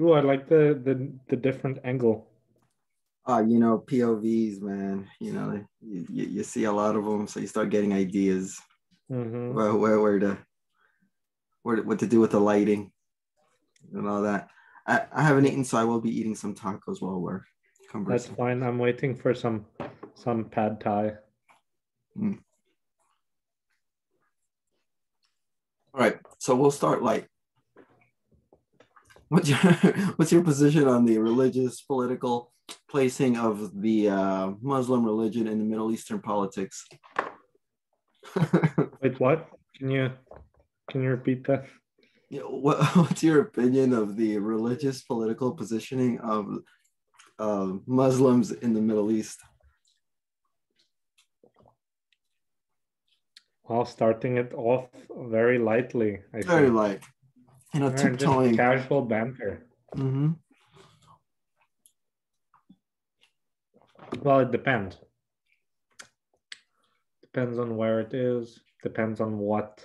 [0.00, 2.26] Oh, I like the the the different angle.
[3.26, 5.08] Uh, you know, POVs, man.
[5.20, 8.60] You know, you, you, you see a lot of them, so you start getting ideas
[9.10, 9.54] Mhm.
[9.54, 10.38] where, where, where to,
[11.62, 12.90] where, what to do with the lighting
[13.94, 14.48] and all that.
[14.86, 17.42] I, I haven't eaten, so I will be eating some tacos while we're
[17.90, 18.32] conversing.
[18.32, 18.62] That's fine.
[18.62, 19.64] I'm waiting for some
[20.14, 21.14] some pad thai.
[22.20, 22.34] All
[25.94, 27.28] right, so we'll start like.
[29.28, 29.58] What's your
[30.16, 32.52] what's your position on the religious political
[32.90, 36.86] placing of the uh, Muslim religion in the Middle Eastern politics?
[39.02, 39.48] Wait, what?
[39.76, 40.10] Can you
[40.90, 41.66] can you repeat that?
[42.30, 46.58] Yeah, what, what's your opinion of the religious political positioning of
[47.38, 49.40] uh, Muslims in the Middle East?
[53.64, 56.20] Well, starting it off very lightly.
[56.34, 56.74] I Very think.
[56.74, 57.02] like,
[57.74, 58.56] you know, tiptoeing.
[58.56, 59.66] casual banter.
[59.94, 60.32] hmm
[64.22, 64.96] Well, it depends.
[67.22, 68.60] Depends on where it is.
[68.82, 69.84] Depends on what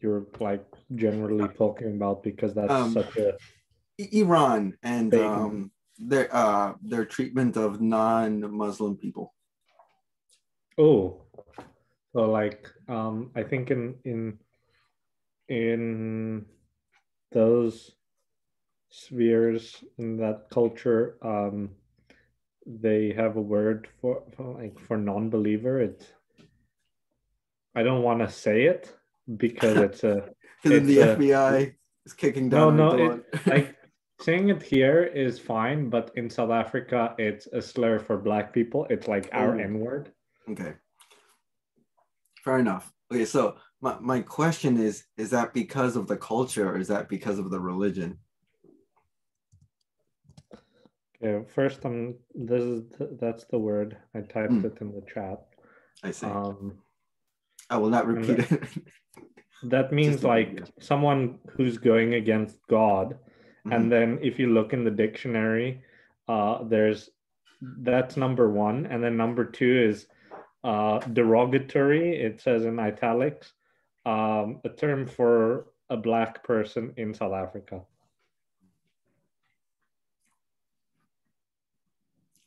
[0.00, 3.38] you're like generally talking about because that's Um, such a
[3.98, 9.32] Iran and um, their uh, their treatment of non-Muslim people.
[10.78, 11.20] oh
[12.14, 14.38] so like um i think in in
[15.48, 16.44] in
[17.32, 17.92] those
[18.90, 21.70] spheres in that culture um
[22.66, 26.06] they have a word for, for like for non-believer it's
[27.74, 28.94] i don't want to say it
[29.36, 30.28] because it's a
[30.64, 31.74] then the It's, uh, FBI
[32.06, 32.76] is kicking down.
[32.76, 33.76] no no it, like
[34.20, 38.86] saying it here is fine but in south africa it's a slur for black people
[38.90, 39.58] it's like our Oh.
[39.58, 40.12] n word
[40.50, 40.74] Okay.
[42.44, 42.92] Fair enough.
[43.12, 47.08] Okay, so my, my question is is that because of the culture or is that
[47.08, 48.16] because of the religion?
[51.22, 53.96] Okay, first um this is th- that's the word.
[54.14, 54.66] I typed Hmm.
[54.66, 55.40] it in the chat.
[56.02, 56.26] I see.
[56.26, 56.78] Um
[57.70, 58.60] I will not repeat it.
[59.64, 60.66] that means like video.
[60.80, 63.18] someone who's going against God.
[63.66, 63.74] Mhm.
[63.74, 65.82] And then if you look in the dictionary,
[66.28, 67.10] uh there's
[67.60, 68.86] that's number one.
[68.86, 70.06] And then number two is
[70.62, 72.16] uh derogatory.
[72.22, 73.52] It says in italics,
[74.06, 77.82] um, a term for a black person in South Africa.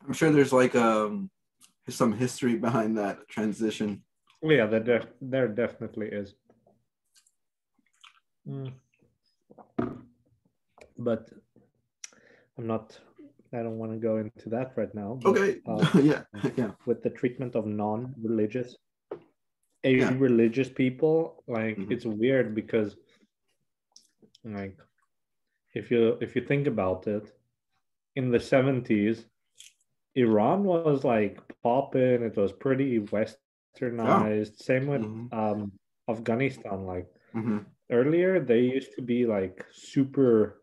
[0.06, 1.30] I'm sure there's like um
[1.90, 4.04] some history behind that transition.
[4.42, 6.34] Yeah, there, def- there definitely is.
[8.48, 8.74] Mm.
[10.98, 11.30] But
[12.58, 12.98] I'm not,
[13.54, 15.20] I don't want to go into that right now.
[15.22, 15.60] but, Okay.
[15.68, 16.24] uh, yeah.
[16.56, 16.72] Yeah.
[16.86, 18.76] with the treatment of non religious,
[19.92, 20.14] Yeah.
[20.14, 21.92] religious people, like Mhm.
[21.92, 22.98] it's weird because,
[24.44, 24.78] like,
[25.74, 27.32] if you if you think about it,
[28.16, 29.26] in the 70s,
[30.16, 34.58] Iran was like popping, it was pretty westernized.
[34.58, 35.34] Same with Mhm.
[35.34, 35.72] um,
[36.10, 36.86] Afghanistan.
[36.86, 37.60] Like hmm
[37.92, 40.62] earlier, they used to be like super.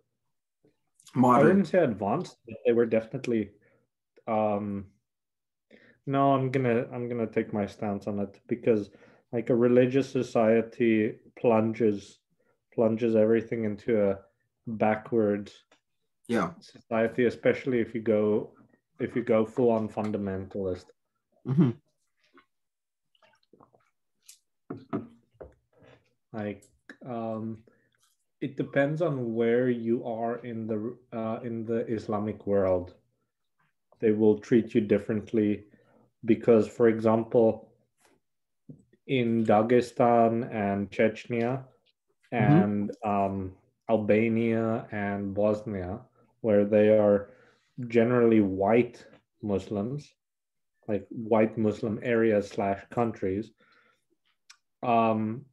[1.15, 3.53] modern I wouldn't say advanced, but they were definitely.
[4.27, 4.93] Um,
[6.07, 8.91] no, I'm gonna I'm gonna take my stance on it because
[9.33, 12.19] like a religious society plunges
[12.75, 14.19] plunges everything into a
[14.67, 15.65] backwards
[16.29, 16.53] Yeah.
[16.61, 18.53] society, especially if you go
[19.01, 20.87] if you go full on fundamentalist.
[21.47, 21.71] mm-hmm.
[26.33, 26.65] like
[27.07, 27.59] um
[28.41, 32.95] it depends on where you are in the uh, in the islamic world
[34.01, 35.65] they will treat you differently
[36.25, 37.72] because for example
[39.07, 41.65] in dagestan and chechnya
[42.31, 43.53] and um,
[43.91, 46.01] albania and bosnia
[46.41, 47.31] where they are
[47.89, 49.05] generally white
[49.43, 50.13] muslims
[50.89, 53.51] like white muslim areas slash countries.
[54.83, 55.47] Um,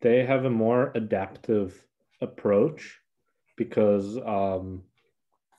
[0.00, 1.80] they have a more adaptive
[2.20, 2.98] approach
[3.56, 4.82] because um,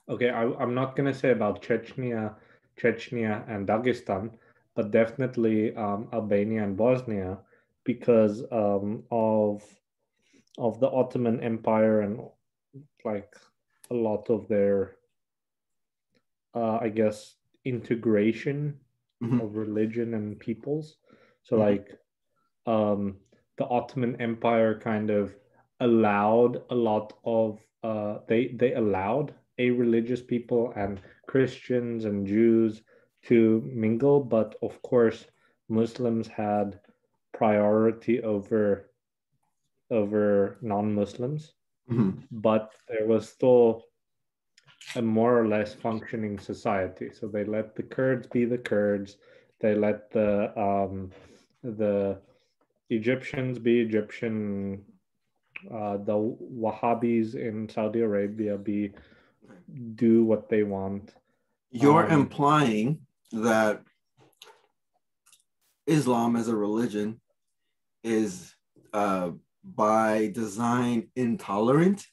[0.08, 2.34] okay I, i'm not going to say about chechnya
[2.78, 4.32] chechnya and dagestan
[4.74, 7.38] but definitely um, albania and bosnia
[7.84, 9.62] because um, of
[10.58, 12.20] of the ottoman empire and
[13.04, 13.34] like
[13.90, 14.96] a lot of their
[16.54, 18.78] uh, i guess integration
[19.20, 19.40] Mhm.
[19.40, 20.96] of religion and peoples
[21.42, 21.56] so Mhm.
[21.56, 21.88] like
[22.66, 23.18] um,
[23.58, 25.34] the Ottoman Empire kind of
[25.80, 32.82] allowed a lot of uh, they they allowed a religious people and Christians and Jews
[33.28, 35.26] to mingle, but of course
[35.68, 36.80] Muslims had
[37.32, 38.90] priority over
[39.90, 41.54] over non-Muslims.
[41.90, 42.24] Mhm.
[42.30, 43.84] but there was still
[44.96, 47.10] a more or less functioning society.
[47.12, 49.18] So they let the Kurds be the Kurds.
[49.60, 51.10] They let the um,
[51.62, 52.20] the
[52.88, 54.84] Egyptians be Egyptian.
[55.70, 56.16] Uh, the
[56.62, 58.92] Wahhabis in Saudi Arabia be
[59.94, 61.14] do what they want.
[61.70, 63.82] You're Um, implying that
[65.86, 67.20] Islam as a religion
[68.02, 68.54] is
[68.92, 69.30] uh,
[69.64, 72.06] by design intolerant,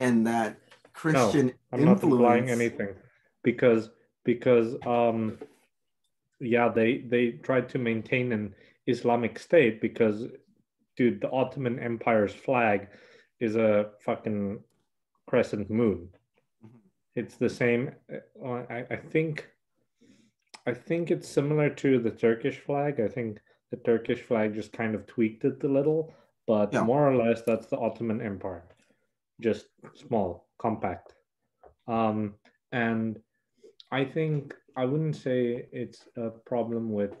[0.00, 0.60] and that
[0.92, 2.60] Christian no, I'm not implying influence.
[2.60, 2.94] anything
[3.42, 3.90] because
[4.24, 5.38] because um
[6.40, 8.54] yeah they they tried to maintain an
[8.86, 10.26] Islamic state because
[10.96, 12.88] dude the Ottoman Empire's flag
[13.40, 14.58] is a fucking
[15.28, 16.08] crescent moon.
[16.64, 16.80] Mhm.
[17.14, 19.48] It's the same uh, I, I think
[20.68, 23.00] I think it's similar to the Turkish flag.
[23.00, 26.12] I think the Turkish flag just kind of tweaked it a little,
[26.46, 26.84] but Yeah.
[26.84, 28.68] more or less that's the Ottoman Empire.
[29.40, 31.14] Just small, compact.
[31.86, 32.34] Um,
[32.72, 33.18] and
[33.90, 37.14] I think I wouldn't say it's a problem with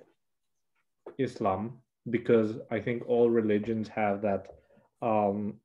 [1.16, 1.80] Islam
[2.10, 4.42] because I think all religions have that
[5.00, 5.58] um,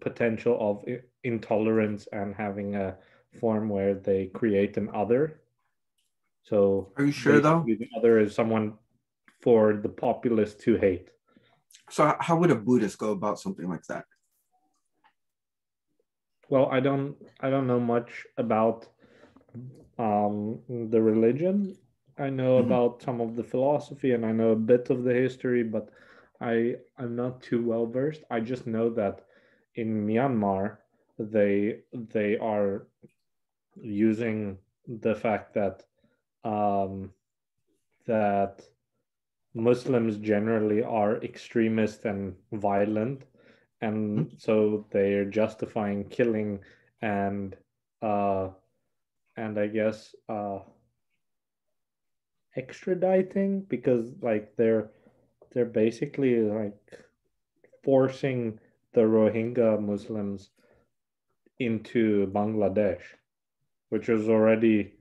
[0.00, 0.74] potential of
[1.24, 2.96] intolerance and having a
[3.38, 5.41] form where they create an other.
[6.42, 7.62] So Are you sure though?
[7.64, 8.74] the other is someone
[9.40, 11.10] for the populace to hate.
[11.90, 14.04] So how would a Buddhist go about something like that?
[16.48, 18.88] Well, I don't I don't know much about
[19.98, 20.60] um,
[20.90, 21.76] the religion.
[22.18, 22.64] I know Mhm.
[22.66, 25.90] about some of the philosophy and I know a bit of the history, but
[26.40, 28.24] I I'm not too well versed.
[28.30, 29.26] I just know that
[29.74, 30.78] in Myanmar
[31.18, 32.86] they they are
[33.76, 35.84] using the fact that
[36.44, 37.10] um,
[38.06, 38.62] that
[39.54, 43.22] Muslims generally are extremist and violent,
[43.80, 46.60] and so they're justifying killing
[47.02, 47.56] and
[48.00, 48.48] uh,
[49.36, 50.60] and I guess uh,
[52.56, 54.90] extraditing because like they're
[55.52, 56.98] they're basically like
[57.84, 58.58] forcing
[58.94, 60.50] the Rohingya Muslims
[61.58, 63.02] into Bangladesh,
[63.90, 64.92] which is already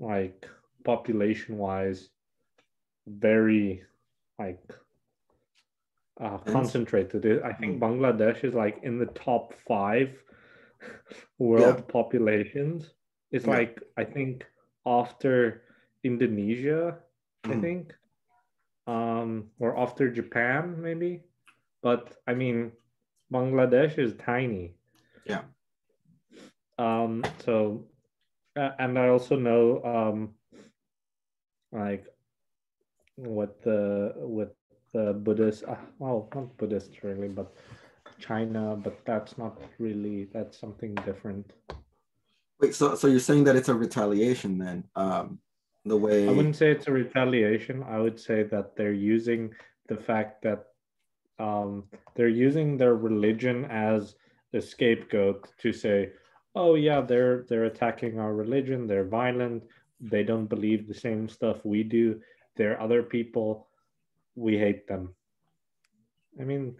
[0.00, 0.46] like
[0.84, 2.10] population wise
[3.06, 3.82] very
[4.38, 4.60] like
[6.20, 7.42] uh, concentrated.
[7.42, 7.80] I think Mm.
[7.80, 10.10] Bangladesh is like in the top five
[11.38, 12.90] world populations.
[13.32, 13.48] It's Yeah.
[13.48, 14.44] like I think
[14.86, 15.62] after
[16.04, 16.98] Indonesia,
[17.48, 17.56] I Mhm.
[17.56, 17.92] think,
[18.86, 21.22] um, or after Japan maybe.
[21.82, 22.72] But I mean,
[23.32, 24.74] Bangladesh is tiny.
[25.24, 25.42] Yeah.
[26.78, 27.22] Um.
[27.38, 27.84] So,
[28.56, 30.30] uh, and I also know um,
[31.72, 32.04] like
[33.16, 34.50] what the with
[34.92, 37.54] the Buddhist, uh, well, not Buddhist really, but
[38.18, 41.50] China, but that's not really that's something different.
[42.60, 44.84] Wait, so so you're saying that it's a retaliation then?
[44.96, 45.38] Um,
[45.84, 47.82] the way I wouldn't say it's a retaliation.
[47.82, 49.52] I would say that they're using
[49.88, 50.66] the fact that
[51.38, 51.84] um,
[52.14, 54.14] they're using their religion as
[54.54, 56.12] a scapegoat to say,
[56.54, 58.86] "Oh yeah, they're they're attacking our religion.
[58.86, 59.64] They're violent.
[60.00, 62.20] They don't believe the same stuff we do.
[62.56, 63.68] They're other people.
[64.34, 65.14] We hate them."
[66.40, 66.76] I mean,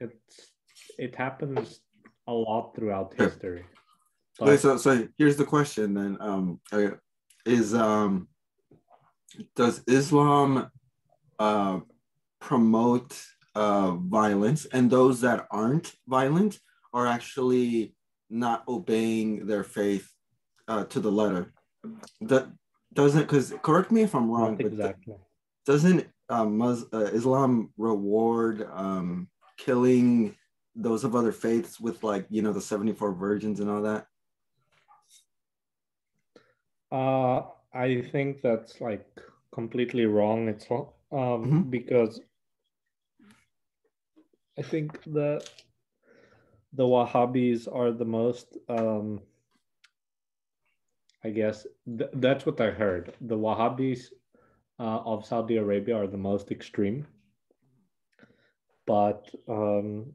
[0.00, 0.52] it's
[0.98, 1.80] it happens
[2.26, 3.64] a lot throughout history.
[4.38, 6.16] But so so here's the question then.
[6.20, 6.60] Um,
[7.44, 8.28] is um,
[9.56, 10.70] does Islam
[11.38, 11.80] uh,
[12.40, 13.20] promote
[13.54, 16.58] uh, violence, and those that aren't violent
[16.92, 17.94] are actually
[18.32, 20.10] not obeying their faith
[20.66, 21.52] uh, to the letter?
[22.22, 22.48] That
[22.94, 25.14] doesn't because correct me if I'm wrong, not but exactly.
[25.66, 30.34] doesn't uh, Mus- uh, Islam reward um, killing
[30.74, 34.06] those of other faiths with like you know the 74 virgins and all that?
[36.90, 37.42] Uh,
[37.74, 39.06] I think that's like
[39.52, 40.48] completely wrong.
[40.48, 41.70] It's um Mhm.
[41.70, 42.20] because
[44.58, 45.44] I think the
[46.72, 49.20] the Wahhabis are the most um
[51.24, 53.14] I guess th- that's what I heard.
[53.20, 54.08] The Wahhabis
[54.80, 57.06] uh, of Saudi Arabia are the most extreme,
[58.86, 60.14] but um,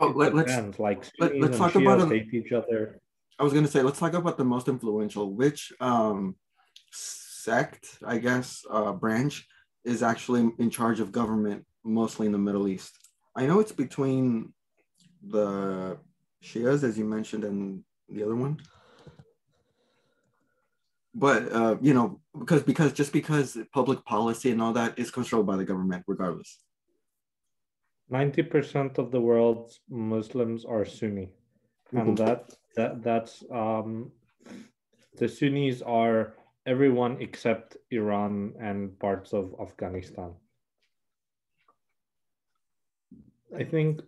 [0.00, 0.78] Oh, let, let's depends.
[0.78, 3.00] Like let, let's talk about Shias hate each other.
[3.38, 5.32] I was gonna say, let's talk about the most influential.
[5.32, 6.36] Which um,
[6.92, 9.48] sect, I guess, uh, branch
[9.84, 12.96] is actually in charge of government, mostly in the Middle East?
[13.34, 14.52] I know it's between
[15.22, 15.98] the
[16.42, 18.58] Shias, as you mentioned, and the other one.
[21.14, 25.46] But uh, you know, because because just because public policy and all that is controlled
[25.46, 26.60] by the government, regardless.
[28.10, 31.30] 90% of the world's Muslims are Sunni.
[31.92, 32.16] And Mhm.
[32.16, 34.12] that that that's um
[35.16, 36.34] the Sunnis are
[36.66, 40.34] everyone except Iran and parts of Afghanistan.
[43.56, 44.02] I think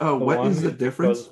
[0.00, 1.30] Oh, the what is the difference?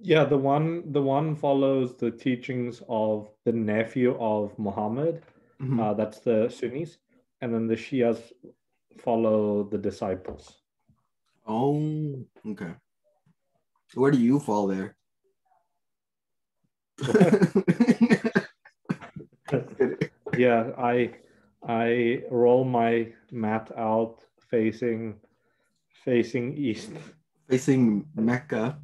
[0.00, 5.22] yeah, the one the one follows the teachings of the nephew of Muhammad.
[5.60, 5.80] Mhm.
[5.80, 6.98] Uh, that's the Sunnis,
[7.40, 8.32] and then the Shias
[8.98, 10.62] follow the disciples.
[11.46, 12.74] oh, okay.
[13.94, 14.96] Where do you fall there?
[20.36, 21.14] yeah, I
[21.66, 25.14] I roll my mat out facing
[26.10, 26.90] facing east,
[27.50, 28.78] Facing Mecca,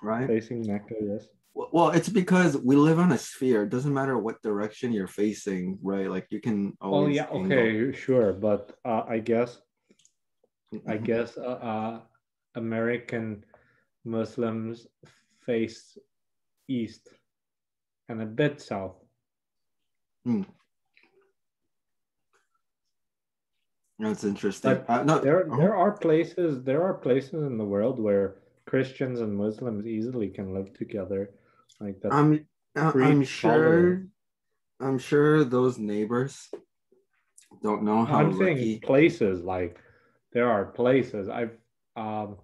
[0.00, 0.28] right?
[0.28, 0.94] facing Mecca.
[1.00, 1.26] Yes.
[1.54, 3.62] Well, it's because we live on a sphere.
[3.64, 6.08] It doesn't matter what direction you're facing, right?
[6.10, 7.04] Like you can always.
[7.04, 7.58] Oh yeah, angle.
[7.58, 9.58] okay, sure, but uh, I guess
[10.88, 11.04] I Mhm.
[11.04, 12.00] guess uh, uh,
[12.56, 13.44] American
[14.04, 14.86] Muslims
[15.46, 15.96] face
[16.68, 17.08] east
[18.08, 18.96] and a bit south.
[23.98, 24.82] That's interesting.
[24.88, 25.56] Uh, no, There, uh-huh.
[25.56, 26.62] there are places.
[26.64, 28.36] There are places in the world where
[28.66, 31.30] Christians and Muslims easily can live together.
[31.80, 32.12] Like that.
[32.12, 32.46] I'm
[32.76, 34.06] uh, I'm sure.
[34.80, 36.50] I'm sure those neighbors
[37.62, 39.78] don't know how I'm saying places like
[40.32, 41.28] there are places.
[41.28, 41.56] I've
[41.96, 42.36] um,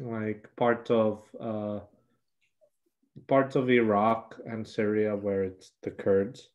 [0.00, 1.80] like parts of uh,
[3.28, 6.48] parts of Iraq and Syria where it's the Kurds.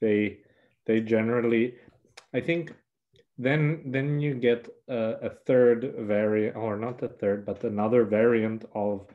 [0.00, 0.38] They
[0.86, 1.74] they generally,
[2.34, 2.74] I think.
[3.38, 8.64] Then then you get a, a third variant, or not a third, but another variant
[8.74, 9.06] of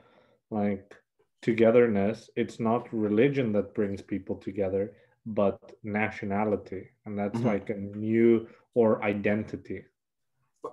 [0.49, 0.95] like
[1.41, 2.29] togetherness.
[2.35, 7.45] It's not religion that brings people together, but nationality, and that's Mhm.
[7.45, 9.85] like a new or identity.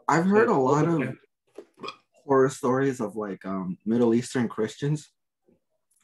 [0.07, 1.17] I've heard a lot of
[2.13, 5.11] horror stories of like um, Middle Eastern Christians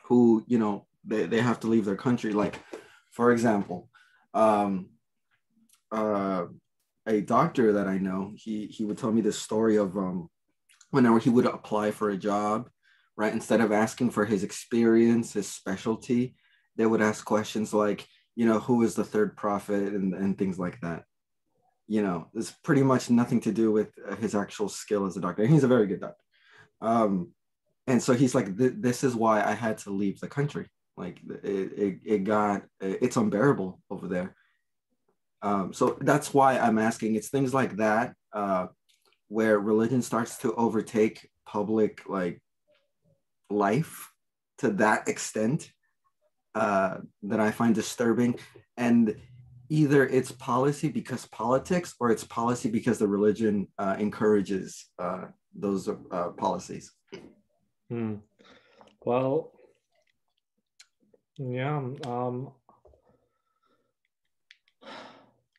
[0.04, 2.32] who, you know, they, they have to leave their country.
[2.32, 2.60] Like,
[3.12, 3.88] for example,
[4.34, 4.90] um,
[5.92, 6.46] uh,
[7.06, 10.28] a doctor that I know, he he would tell me this story of um,
[10.90, 12.68] whenever he would apply for a job,
[13.16, 13.32] right?
[13.32, 16.34] Instead of asking for his experience, his specialty,
[16.76, 20.58] they would ask questions like, you know, who is the third prophet and, and things
[20.58, 21.04] like that.
[21.88, 25.20] You know, it's pretty much nothing to do with uh, his actual skill as a
[25.20, 25.46] doctor.
[25.46, 26.24] He's a very good doctor.
[26.80, 27.32] Um,
[27.86, 30.66] and so he's like, this is why I had to leave the country.
[30.96, 34.34] Like it, it, it got, it's unbearable over there.
[35.46, 37.14] Um, so that's why I'm asking.
[37.14, 38.66] It's things like that uh,
[39.28, 42.42] where religion starts to overtake public like
[43.48, 44.10] life
[44.58, 45.70] to that extent
[46.56, 48.40] uh, that I find disturbing.
[48.76, 49.14] And
[49.68, 55.88] either it's policy because politics, or it's policy because the religion uh, encourages uh, those
[55.88, 56.90] uh, policies.
[57.88, 58.16] Hmm.
[59.04, 59.52] Well,
[61.38, 61.76] yeah.
[62.04, 62.50] Um,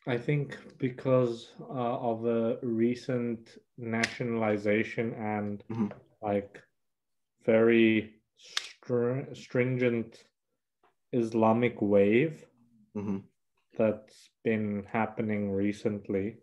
[0.08, 5.92] I think because uh, of the recent nationalization and Mhm.
[6.22, 6.62] like
[7.46, 10.24] very str- stringent
[11.14, 12.46] Islamic wave
[12.96, 13.24] Mhm.
[13.78, 16.38] that's been happening recently.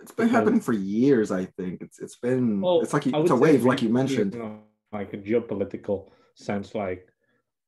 [0.00, 1.30] It's been Because- happening for years.
[1.30, 4.34] I think it's it's been Well, it's like I it's a wave, like you mentioned.
[4.34, 7.02] you know, like a geopolitical sense, like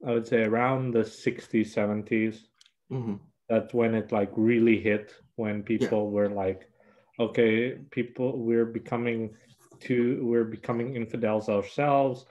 [0.05, 2.49] I would say around the 60s, 70s.
[2.91, 3.21] Mhm.
[3.51, 5.07] that's when it like really hit
[5.39, 6.69] when people were like
[7.21, 9.35] okay people we're becoming
[9.81, 12.27] too we're becoming infidels ourselves.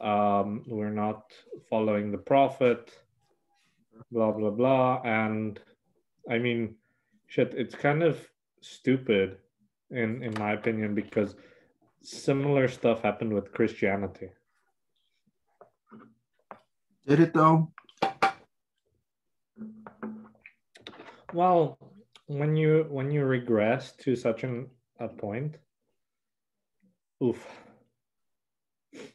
[0.00, 1.32] Um we're not
[1.68, 2.92] following the prophet
[4.10, 5.00] blah blah blah.
[5.04, 5.60] And
[6.30, 6.76] i mean
[7.26, 8.18] shit it's kind of
[8.60, 9.38] stupid
[9.90, 11.34] in in my opinion because
[12.02, 14.30] similar stuff happened with christianity.
[17.06, 17.72] Did it though?
[21.32, 21.78] Well,
[22.28, 24.68] when you when you regress to such an
[25.00, 25.56] a point,
[27.22, 27.44] oof.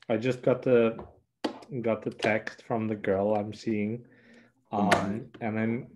[0.10, 0.98] I just got the
[1.82, 4.06] got the text from the girl I'm seeing,
[4.72, 5.88] Oh um, and then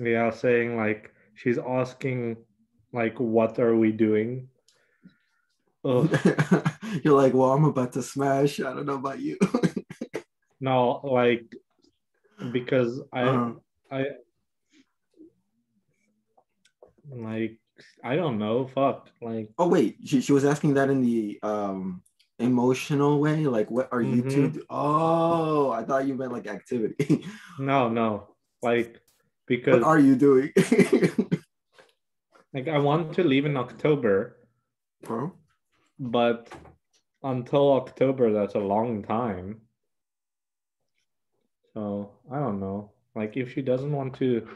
[0.00, 2.36] yeah, saying like she's asking
[2.92, 4.48] like what are we doing?
[5.84, 6.10] Ugh,
[7.02, 8.60] You're like, well, I'm about to smash.
[8.60, 9.38] I don't know about you.
[10.60, 11.54] no, like
[12.52, 13.52] because I Uh,
[13.90, 14.04] I
[17.10, 17.58] like
[18.04, 22.02] I don't know, fuck, like oh wait, she, she was asking that in the um
[22.38, 23.44] emotional way.
[23.46, 24.48] Like, what are you two?
[24.48, 24.52] Mhm.
[24.54, 27.24] do- Oh, I thought you meant like activity.
[27.58, 28.28] no, no,
[28.62, 29.00] like
[29.46, 30.52] because what are you doing?
[32.54, 34.36] like I want to leave in October,
[35.02, 35.32] Bro.
[35.98, 36.52] But
[37.22, 39.60] until October, that's a long time.
[41.74, 42.92] So I don't know.
[43.14, 44.46] Like if she doesn't want to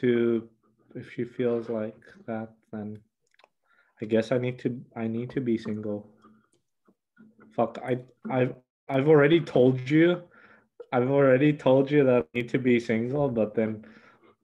[0.00, 0.48] to
[0.94, 2.98] if she feels like that, then
[4.00, 6.10] I guess I need to I need to be single.
[7.54, 7.98] Fuck, I
[8.30, 8.54] I've
[8.88, 10.22] I've already told you
[10.92, 13.84] I've already told you that I need to be single, but then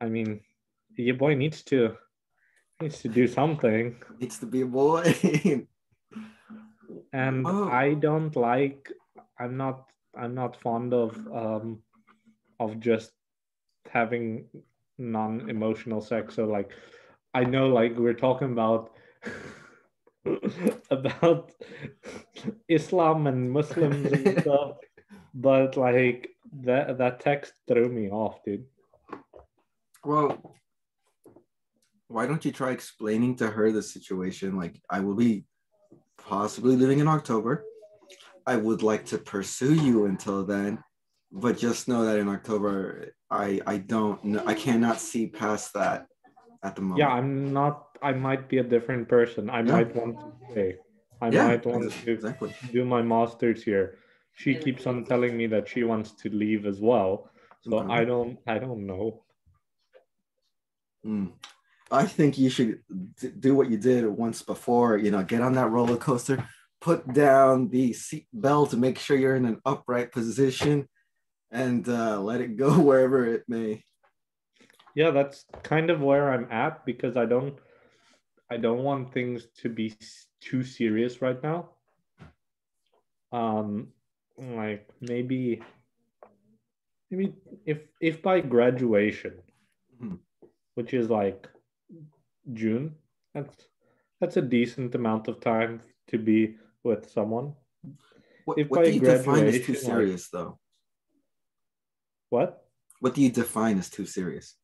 [0.00, 0.40] I mean
[0.96, 1.96] your boy needs to
[2.80, 3.96] needs to do something.
[4.20, 5.14] Needs to be a boy.
[7.12, 7.68] and Oh.
[7.68, 8.90] I don't like
[9.38, 9.86] I'm not
[10.16, 11.82] I'm not fond of um
[12.60, 13.12] of just
[13.90, 14.46] having
[14.98, 16.34] non-emotional sex.
[16.34, 16.70] So like
[17.32, 18.92] I know like we're talking about
[20.90, 21.52] about
[22.68, 24.76] Islam and Muslims and stuff,
[25.34, 26.30] but like
[26.62, 28.64] that that text threw me off, dude.
[30.04, 30.54] well,
[32.08, 34.56] why don't you try explaining to her the situation?
[34.56, 35.46] Like, I will be
[36.18, 37.64] possibly living in October.
[38.46, 40.78] I would like to pursue you until then,
[41.34, 46.06] but just know that in October, I I don't know, I cannot see past that
[46.62, 47.00] at the moment.
[47.00, 49.50] Yeah, I'm not I might be a different person.
[49.50, 49.72] I Yeah.
[49.72, 50.70] might want to stay.
[51.20, 53.98] I yeah, might want ex- to do my masters here.
[54.36, 57.30] She keeps on telling me that she wants to leave as well.
[57.62, 57.92] So Okay.
[57.92, 59.24] I don't I don't know.
[61.04, 61.32] Mm.
[61.90, 62.80] I think you should
[63.20, 64.96] d- do what you did once before.
[64.98, 66.46] You know, get on that roller coaster,
[66.80, 70.88] put down the seat belt to make sure you're in an upright position,
[71.54, 73.82] and uh, let it go wherever it may.
[74.94, 77.58] Yeah, that's kind of where I'm at because I don't
[78.50, 79.94] I don't want things to be
[80.40, 81.70] too serious right now.
[83.32, 83.88] Um
[84.38, 85.62] like maybe
[87.10, 87.34] maybe
[87.66, 89.34] if if by graduation
[90.02, 90.18] Mhm.
[90.74, 91.48] which is like
[92.52, 92.94] June
[93.32, 93.66] that's
[94.20, 97.54] that's a decent amount of time to be with someone.
[98.44, 100.58] What, If what by do you define as too graduation, like- serious, though?
[102.34, 102.66] What?
[102.98, 104.56] What do you define as too serious?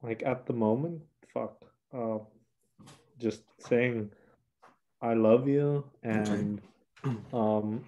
[0.00, 1.02] like at the moment
[1.34, 1.58] fuck
[1.92, 2.18] uh,
[3.18, 4.08] just saying
[5.02, 6.62] i love you and
[7.34, 7.82] um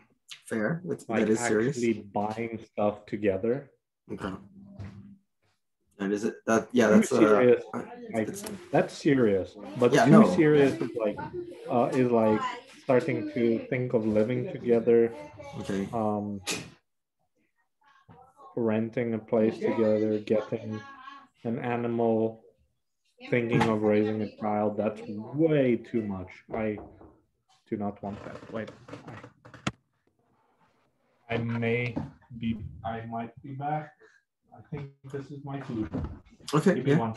[0.51, 0.83] Fair.
[0.85, 1.79] That's, like that is serious.
[1.79, 3.71] actually buying stuff together
[4.13, 4.35] Okay.
[6.01, 6.67] And is it that?
[6.73, 7.63] Yeah, that's uh, serious
[8.13, 8.29] like
[8.75, 10.35] that's serious but Yeah, too no.
[10.35, 11.19] serious is like
[11.71, 12.43] uh is like
[12.83, 15.15] starting to think of living together
[15.63, 15.87] okay.
[15.95, 16.43] um
[18.61, 20.81] renting a place together getting
[21.45, 22.43] an animal
[23.31, 26.29] thinking of raising a child that's way too much.
[26.55, 26.79] I
[27.69, 28.53] do not want that.
[28.53, 28.71] Wait.
[31.31, 31.97] I, I may
[32.39, 33.93] be i might be back.
[34.57, 35.89] I think this is my food.
[36.53, 36.75] Okay.
[36.75, 36.99] give me Yeah.
[36.99, 37.15] one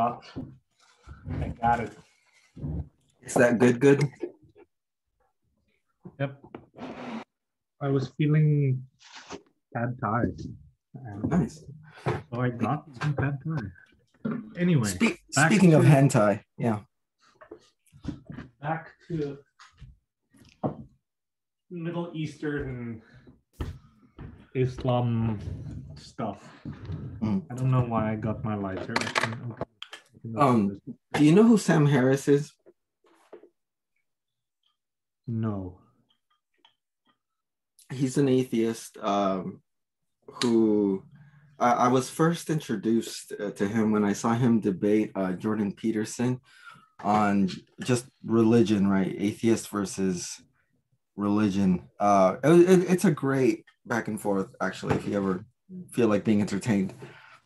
[0.00, 0.24] got
[1.44, 1.92] I got it.
[3.22, 3.76] Is that good?
[3.80, 4.00] Good.
[6.18, 6.32] Yep.
[7.82, 8.82] I was feeling
[9.74, 10.22] pad thai.
[11.28, 11.64] Nice.
[12.32, 14.32] so I got some pad thai.
[14.58, 16.78] Anyway, Speak, back speaking of to- hentai, yeah.
[18.60, 19.38] back to
[21.70, 23.02] Middle Eastern
[24.54, 25.38] Islam
[25.96, 26.40] stuff.
[27.22, 27.42] Mm.
[27.50, 28.94] I don't know why I got my lighter.
[28.98, 29.69] I
[30.36, 30.80] Um.
[31.14, 32.52] Do you know who Sam Harris is?
[35.26, 35.78] no.
[37.92, 39.60] he's an atheist um,
[40.42, 41.04] who
[41.58, 45.72] I, I was first introduced uh, to him when I saw him debate uh, Jordan
[45.72, 46.40] Peterson
[47.02, 47.48] on
[47.82, 49.14] just religion, right?
[49.18, 50.40] Atheist versus
[51.16, 51.88] religion.
[51.98, 55.44] Uh, it- it- it's a great back and forth, actually, if you ever
[55.92, 56.92] feel like being entertained.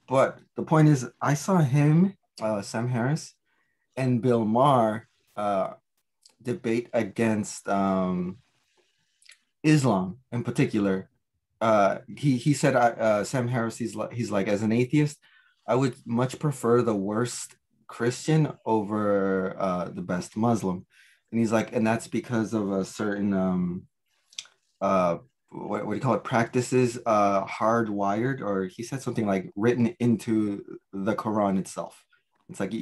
[0.08, 3.34] But the point is, I saw him, uh, Sam Harris,
[3.96, 5.74] and Bill Maher uh,
[6.42, 7.68] debate against.
[7.68, 8.38] Um,
[9.64, 11.08] Islam in particular.
[11.60, 15.18] Uh, he he said, uh, uh, Sam Harris, he's like he's like as an atheist,
[15.66, 20.84] I would much prefer the worst Christian over uh, the best Muslim,
[21.32, 23.82] and he's like, and that's because of a certain um,
[24.80, 25.18] uh,
[25.48, 26.24] what, what do you call it?
[26.24, 32.04] Practices uh, hardwired, or he said something like written into the Quran itself.
[32.48, 32.72] It's like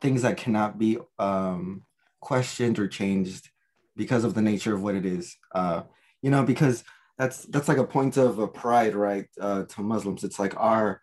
[0.00, 1.82] things that cannot be um,
[2.20, 3.48] questioned or changed
[3.96, 5.36] because of the nature of what it is.
[5.54, 5.82] Uh,
[6.22, 6.84] you know, because
[7.18, 9.26] that's that's like a point of a pride, right?
[9.40, 11.00] Uh, to Muslims, it's like our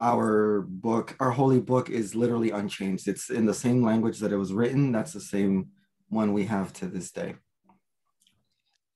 [0.00, 3.06] our book, our holy book, is literally unchanged.
[3.08, 4.92] It's in the same language that it was written.
[4.92, 5.68] That's the same
[6.08, 7.34] one we have to this day.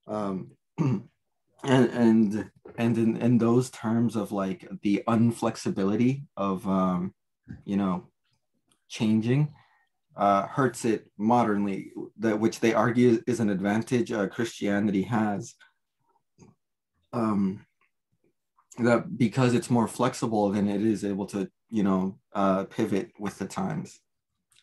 [0.07, 1.09] Um, and
[1.62, 7.14] and and in, in those terms of like the unflexibility of um,
[7.64, 8.09] you know
[8.94, 9.52] changing
[10.16, 15.54] uh, hurts it modernly, that which they argue is an advantage uh, Christianity has.
[17.12, 17.66] Um,
[18.78, 23.38] that because it's more flexible, then it is able to, you know, uh, pivot with
[23.38, 24.00] the times.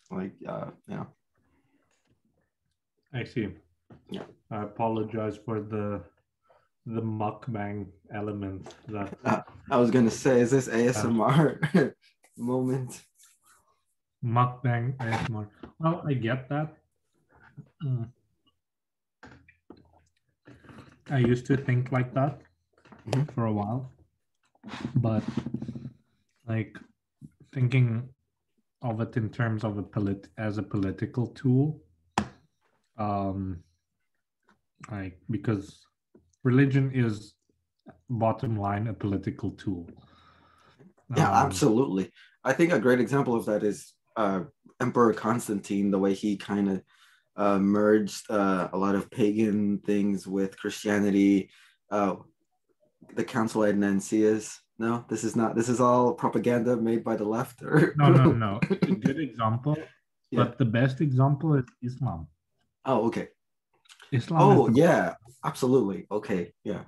[0.09, 1.05] Like, uh, yeah.
[3.13, 3.49] I see.
[4.09, 4.23] Yeah.
[4.49, 6.01] I apologize for the
[6.87, 11.93] the mukbang element that uh, I was gonna say, is this ASMR
[12.37, 13.01] moment?
[14.23, 15.47] Mukbang ASMR.
[15.79, 16.77] Well, I get that.
[17.83, 18.07] Mm.
[21.09, 22.41] I used to think like that
[23.09, 23.23] mm-hmm.
[23.33, 23.91] for a while,
[24.95, 25.23] but
[26.47, 26.77] like
[27.53, 28.07] thinking
[28.81, 31.81] of it in terms of a polit as a political tool,
[32.97, 33.63] um,
[34.89, 35.85] like because
[36.43, 37.33] religion is
[38.09, 39.89] bottom line a political tool.
[41.15, 42.11] Yeah, um, absolutely.
[42.43, 44.41] I think a great example of that is uh,
[44.79, 46.83] Emperor Constantine, the way he kind of
[47.35, 51.49] uh, merged uh, a lot of pagan things with Christianity.
[51.89, 52.15] Uh,
[53.15, 54.57] the Council at Nancius.
[54.77, 55.55] No, this is not.
[55.55, 57.61] This is all propaganda made by the left.
[57.61, 58.59] Or no, no, no.
[58.69, 59.77] It's a good example,
[60.31, 60.43] yeah.
[60.43, 62.27] but the best example is Islam.
[62.85, 63.27] Oh, okay.
[64.11, 64.41] Islam.
[64.41, 66.07] Oh, yeah, absolutely.
[66.11, 66.83] Okay, yeah.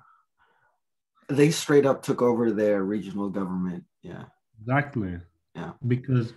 [1.30, 3.84] They straight up took over their regional government.
[4.02, 4.26] Yeah.
[4.60, 5.20] Exactly.
[5.56, 5.72] Yeah.
[5.88, 6.34] Because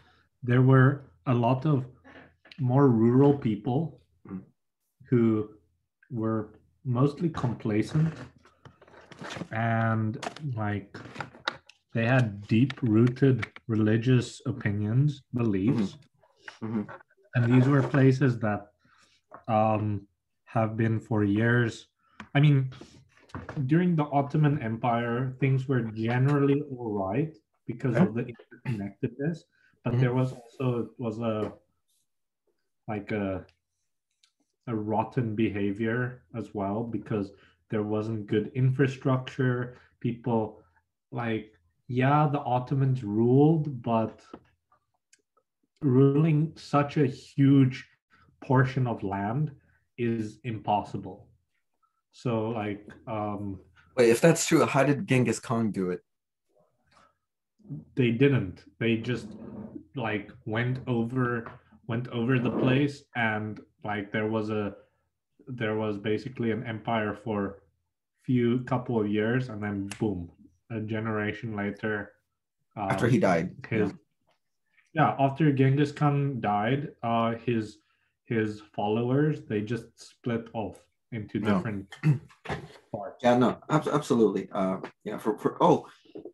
[0.46, 1.84] there were a lot of
[2.60, 4.40] more rural people mm.
[5.10, 5.50] who
[6.10, 6.50] were
[6.84, 8.14] mostly complacent
[9.50, 10.96] and like
[11.94, 15.96] they had deep rooted religious opinions beliefs
[16.62, 16.80] mm-hmm.
[16.80, 16.82] Mm-hmm.
[17.34, 18.68] and these were places that
[19.48, 20.06] um,
[20.44, 21.88] have been for years
[22.34, 22.70] i mean
[23.66, 27.34] during the ottoman empire things were generally all right
[27.66, 29.38] because of the interconnectedness
[29.86, 30.02] but mm-hmm.
[30.02, 31.52] there was also was a
[32.88, 33.46] like a
[34.66, 37.30] a rotten behavior as well because
[37.70, 39.78] there wasn't good infrastructure.
[40.00, 40.60] People
[41.12, 41.52] like
[41.86, 44.22] yeah the ottomans ruled but
[45.82, 47.86] ruling such a huge
[48.40, 49.52] portion of land
[49.98, 51.28] is impossible.
[52.10, 53.60] So like um
[53.96, 56.00] wait if that's true how did genghis khan do it
[57.94, 59.26] they didn't they just
[59.94, 61.50] like went over
[61.86, 64.74] went over the place and like there was a
[65.46, 67.62] there was basically an empire for
[68.24, 70.30] few couple of years and then boom
[70.70, 72.12] a generation later
[72.76, 73.92] um, after he died his
[74.94, 75.14] yeah.
[75.16, 77.78] yeah after genghis khan died uh his
[78.24, 80.76] his followers they just split off
[81.12, 82.18] into different no.
[82.92, 85.86] parts yeah no ab- absolutely uh yeah for, for oh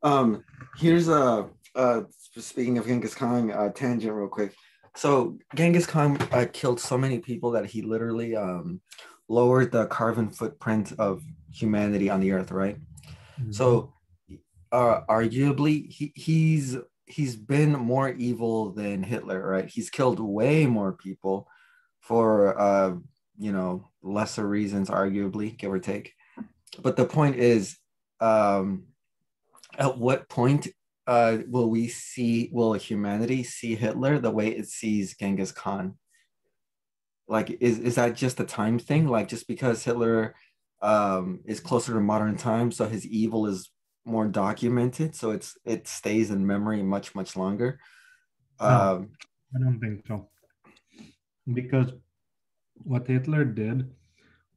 [0.03, 0.45] um
[0.77, 2.03] here's a uh,
[2.39, 4.55] speaking of Genghis Khan, uh, tangent real quick.
[4.95, 8.81] So Genghis Khan uh, killed so many people that he literally um,
[9.29, 12.77] lowered the carbon footprint of humanity on the earth, right?
[13.41, 13.53] Mm-hmm.
[13.53, 13.95] So,
[14.71, 19.69] uh, arguably, he, he's he's been more evil than Hitler, right?
[19.69, 21.47] He's killed way more people
[22.01, 22.95] for uh,
[23.39, 26.13] you know lesser reasons, arguably, give or take.
[26.81, 27.77] But the point is,
[28.21, 28.85] um,
[29.79, 30.69] at what point
[31.07, 35.99] uh, will we see, will humanity see Hitler the way it sees Genghis Khan?
[37.29, 39.09] Like, is, is that just a time thing?
[39.09, 40.35] Like, just because Hitler
[40.83, 43.71] um, is closer to modern times, so his evil is
[44.05, 47.79] more documented, so it's it stays in memory much much longer.
[48.61, 49.11] No, um,
[49.55, 50.29] I don't think so,
[51.53, 51.93] because
[52.83, 53.89] what Hitler did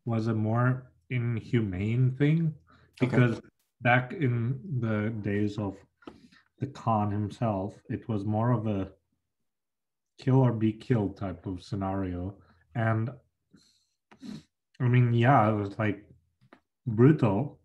[0.04, 2.56] was a more inhumane thing.
[3.00, 3.48] Because okay.
[3.82, 5.76] Back in the days of
[6.60, 7.74] the Khan himself.
[7.90, 8.90] It was more of a
[10.18, 12.36] kill or be killed type of scenario.
[12.76, 13.10] And
[14.80, 16.04] I mean, yeah, it was like
[16.88, 17.60] brutal,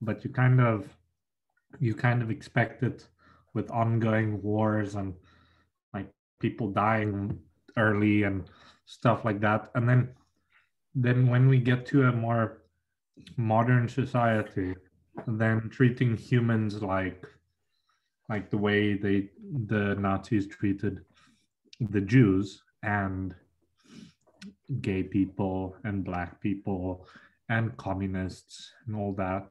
[0.00, 0.96] but you kind of
[1.80, 3.06] you kind of expect it
[3.54, 5.14] with ongoing wars and
[5.92, 6.08] like
[6.40, 7.38] people dying
[7.76, 8.48] early and
[8.86, 10.08] stuff like that and then
[10.94, 12.62] then when we get to a more
[13.36, 14.74] modern society
[15.26, 17.26] then treating humans like
[18.28, 19.28] like the way they
[19.66, 21.00] the nazis treated
[21.80, 23.34] the jews and
[24.80, 27.06] gay people and black people
[27.48, 29.48] and communists and all that.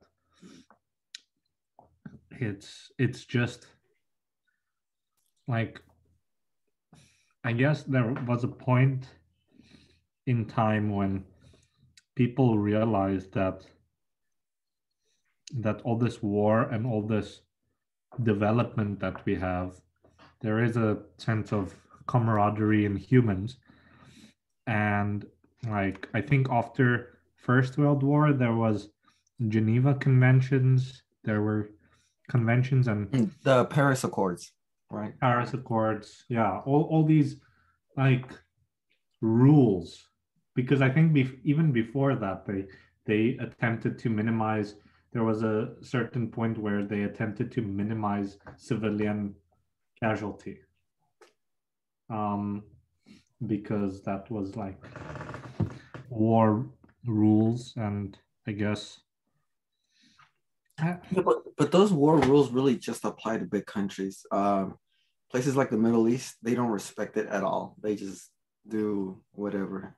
[2.39, 3.67] It's it's just
[5.47, 5.81] like
[7.45, 9.07] i guess there was a point
[10.27, 11.23] in time when
[12.15, 13.65] people realized that
[15.53, 17.41] that all this war and all this
[18.23, 19.79] development that we have
[20.41, 21.73] there is a sense of
[22.05, 23.57] camaraderie in humans.
[24.67, 25.25] And
[25.65, 28.89] like i think after first world war there was
[29.47, 31.69] geneva conventions there were
[32.29, 34.53] conventions and mm, the paris accords
[34.91, 35.19] right?
[35.19, 37.37] Paris accords yeah all, all these
[37.95, 38.29] like
[39.21, 40.07] rules.
[40.55, 42.65] Because i think bef- even before that they
[43.05, 44.75] they attempted to minimize
[45.13, 49.33] there was a certain point where they attempted to minimize civilian
[50.01, 50.59] casualty
[52.09, 52.63] um,
[53.45, 54.77] because that was like
[56.09, 56.65] war
[57.05, 58.17] rules and
[58.47, 58.99] i guess
[60.79, 64.23] yeah, but, but those war rules really just apply to big countries.
[64.31, 64.77] Um,
[65.31, 67.75] places like the middle east they don't respect it at all.
[67.81, 68.29] They just
[68.67, 69.95] do whatever.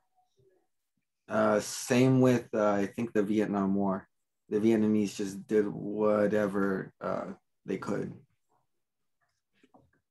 [1.27, 4.08] Uh, same with uh, i think the vietnam war
[4.49, 7.25] the vietnamese just did whatever uh,
[7.65, 8.13] they could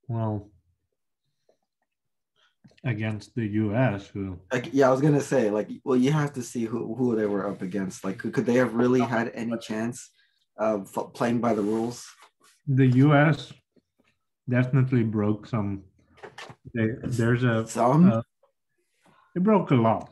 [0.09, 0.51] well
[2.85, 4.09] against the U.S.
[4.09, 4.39] Who?
[4.53, 7.27] Like, yeah, I was gonna say, like, well, you have to see who who they
[7.27, 8.05] were up against.
[8.05, 10.11] Like, could, they have really had any chance
[10.57, 12.07] of playing by the rules?
[12.67, 13.53] The U.S.
[14.49, 15.85] definitely broke some.
[16.75, 18.11] They, there's a some.
[18.11, 18.23] Uh,
[19.35, 20.11] it broke a lot.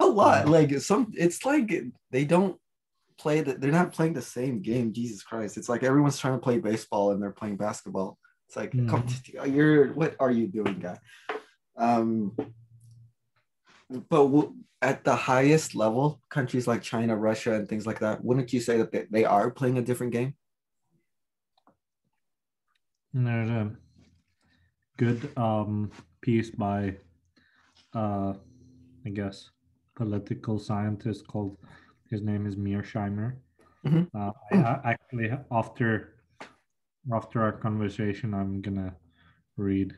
[0.00, 1.12] A lot, like some.
[1.16, 1.72] It's like
[2.10, 2.56] they don't
[3.20, 3.60] play that.
[3.60, 4.92] They're not playing the same game.
[4.92, 5.56] Jesus Christ!
[5.58, 8.18] It's like everyone's trying to play baseball and they're playing basketball.
[8.46, 8.88] It's like, mm-hmm.
[8.88, 10.98] come, you're what are you doing, guy?
[11.76, 12.36] Um,
[14.08, 18.52] but w- at the highest level, countries like China, Russia, and things like that, wouldn't
[18.52, 20.34] you say that they, they are playing a different game?
[23.12, 23.70] There's a
[24.96, 26.96] good um, piece by,
[27.94, 28.34] uh,
[29.06, 29.50] I guess,
[29.94, 31.56] political scientist called.
[32.10, 33.36] His name is Mearsheimer.
[33.86, 34.16] Mm-hmm.
[34.16, 36.14] Uh, I, actually after
[37.14, 38.94] after our conversation, I'm gonna
[39.56, 39.94] read,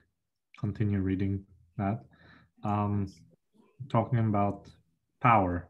[0.61, 1.44] continue reading
[1.79, 2.05] that.
[2.64, 3.09] Um,
[3.88, 4.68] talking about
[5.20, 5.68] power,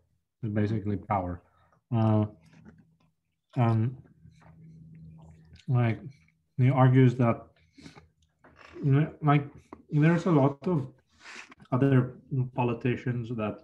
[0.53, 1.43] basically power.
[1.95, 2.27] Uh,
[3.57, 3.97] um,
[5.69, 6.01] like
[6.59, 7.47] he argues that
[9.23, 9.47] like
[9.91, 10.89] there's a lot of
[11.71, 12.15] other
[12.55, 13.61] politicians that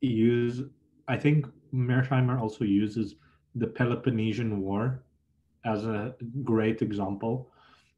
[0.00, 0.62] use.
[1.08, 3.16] I think Mearsheimer also uses
[3.54, 5.02] the Peloponnesian War
[5.64, 7.50] as a great example,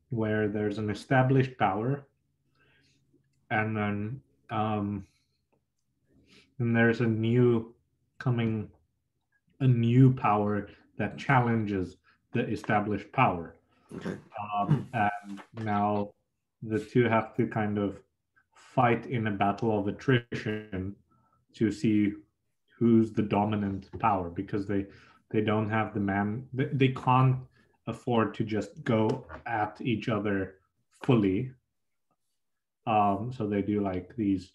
[0.09, 2.07] where there's an established power
[3.51, 5.07] and then um,
[6.59, 7.75] then there's a new
[8.19, 8.69] coming
[9.61, 11.97] a new power that challenges
[12.33, 13.57] the established power.
[13.97, 14.17] Okay.
[14.57, 16.13] Um, and now
[16.63, 18.01] the two have to kind of
[18.55, 20.95] fight in a battle of attrition
[21.55, 22.13] to see
[22.81, 24.87] who's the dominant power because they
[25.31, 27.37] they don't have the man they, they can't
[27.87, 30.57] afford to just go at each other
[31.05, 31.53] fully
[32.87, 34.53] um, so they do like these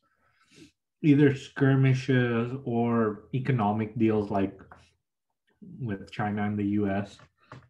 [1.04, 4.60] either skirmishes or economic deals like
[5.80, 7.18] with China and the US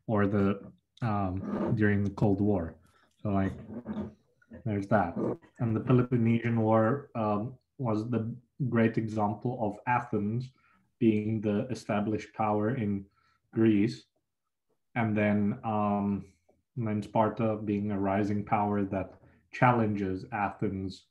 [0.08, 0.62] or the
[1.02, 2.76] um, during the Cold War.
[3.22, 3.54] So like
[4.66, 5.16] there's that.
[5.60, 8.34] And the Peloponnesian War um, was the
[8.70, 10.50] great example of Athens
[11.00, 13.06] being the established power in
[13.54, 14.06] Greece,
[14.96, 16.26] and then um,
[16.78, 19.14] and then Sparta being a rising power that
[19.52, 21.06] challenges Athens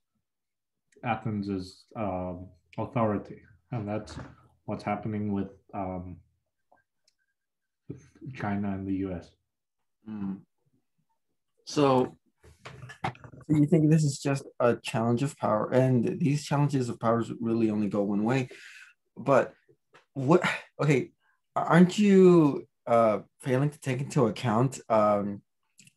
[1.05, 4.17] Athens's um, authority, and that's
[4.65, 6.17] what's happening with, um,
[7.89, 8.03] with
[8.35, 9.31] China and the U.S.
[10.09, 10.39] Mm.
[11.65, 12.17] So,
[13.49, 17.33] so you think this is just a challenge of power, and these challenges of powers
[17.41, 18.49] really only go one way.
[19.17, 19.55] But
[20.15, 20.43] what?
[20.81, 21.11] Okay,
[21.55, 25.43] aren't you uh, failing to take into account um,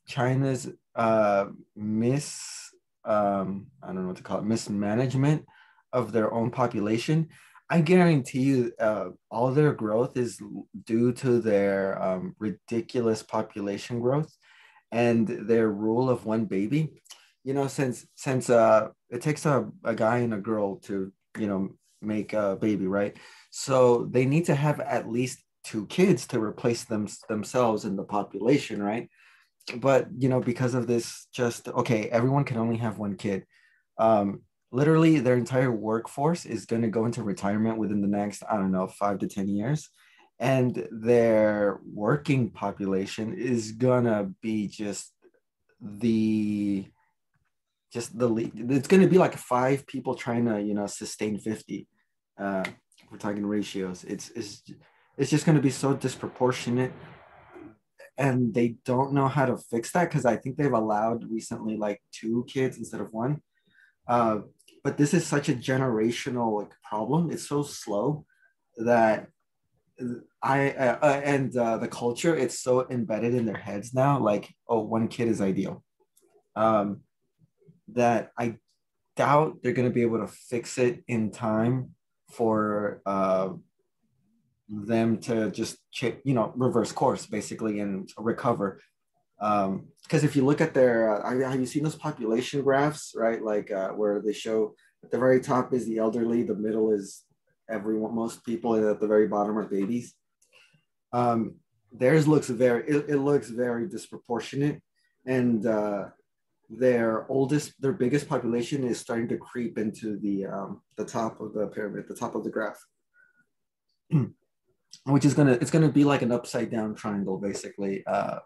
[0.07, 2.67] China's uh, mis
[3.07, 5.45] um, I don't know what to call it mismanagement
[5.93, 7.29] of their own population.
[7.69, 10.39] I guarantee you, uh, all their growth is
[10.85, 14.33] due to their um, ridiculous population growth
[14.91, 17.01] and their rule of one baby.
[17.47, 21.47] You know, since since uh, it takes a, a guy and a girl to you
[21.47, 21.69] know
[22.01, 23.15] make a baby, right?
[23.51, 28.03] So they need to have at least two kids to replace them themselves in the
[28.03, 29.07] population, right?
[29.77, 33.45] But you know, because of this, just okay, everyone can only have one kid.
[33.97, 34.41] Um,
[34.73, 38.73] literally, their entire workforce is going to go into retirement within the next, I don't
[38.73, 39.87] know, five to ten years,
[40.37, 45.13] and their working population is gonna be just
[45.79, 46.87] the
[47.91, 51.87] just the it's going to be like five people trying to you know sustain 50
[52.37, 52.63] uh
[53.11, 54.03] we're talking ratios.
[54.03, 54.63] It's it's
[55.17, 56.91] it's just going to be so disproportionate.
[58.17, 62.01] And they don't know how to fix that because i think they've allowed recently like
[62.11, 63.41] two kids instead of one.
[64.07, 64.39] Uh
[64.83, 67.29] but this is such a generational like problem.
[67.31, 68.25] It's so slow
[68.77, 69.27] that
[70.41, 74.53] I uh, uh, and uh, the culture it's so embedded in their heads now like
[74.67, 75.83] oh one kid is ideal.
[76.55, 77.01] Um
[77.93, 78.57] that I
[79.15, 81.95] doubt they're going to be able to fix it in time
[82.29, 83.49] for uh,
[84.69, 85.77] them to just
[86.23, 88.81] you know reverse course basically and recover.
[89.39, 93.41] Because um, if you look at their uh, have you seen those population graphs right?
[93.41, 97.23] Like uh, where they show at the very top is the elderly the middle is
[97.69, 100.13] everyone most people and at the very bottom are babies.
[101.13, 101.55] Um,
[101.91, 104.81] theirs looks very it, it looks very disproportionate.
[105.25, 106.09] And uh,
[106.69, 111.53] their oldest, their biggest population is starting to creep into the um, the top of
[111.53, 112.79] the pyramid, the top of the graph,
[115.05, 118.05] which is gonna it's gonna be like an upside down triangle basically.
[118.05, 118.39] Uh,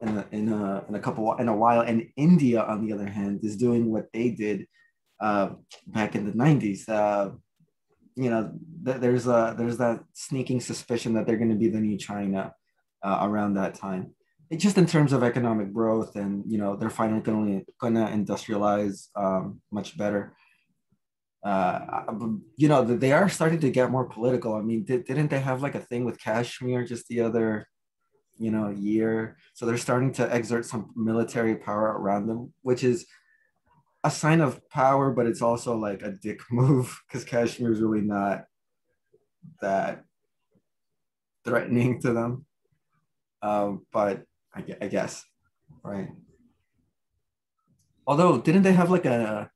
[0.00, 3.08] in a, in a in a couple in a while, and India on the other
[3.08, 4.64] hand is doing what they did
[5.20, 5.50] uh,
[5.88, 6.88] back in the '90s.
[6.88, 7.30] Uh,
[8.14, 8.52] you know,
[8.84, 12.54] th- there's a there's that sneaking suspicion that they're going to be the new China
[13.02, 14.14] uh, around that time
[14.56, 19.60] just in terms of economic growth and you know they're finally going to industrialize um,
[19.70, 20.34] much better.
[21.44, 22.02] Uh,
[22.56, 24.54] you know they are starting to get more political.
[24.54, 27.68] I mean did, didn't they have like a thing with kashmir just the other
[28.38, 29.36] you know year?
[29.54, 33.06] So they're starting to exert some military power around them which is
[34.04, 38.00] a sign of power but it's also like a dick move because kashmir is really
[38.00, 38.44] not
[39.60, 40.04] that
[41.44, 42.44] threatening to them.
[43.42, 44.24] Um, but
[44.58, 45.24] I, I guess,
[45.82, 46.08] right?
[48.06, 49.50] Although, didn't they have like a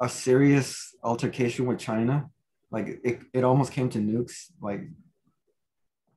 [0.00, 2.30] a serious altercation with China?
[2.70, 4.46] Like it, it almost came to nukes.
[4.60, 4.82] Like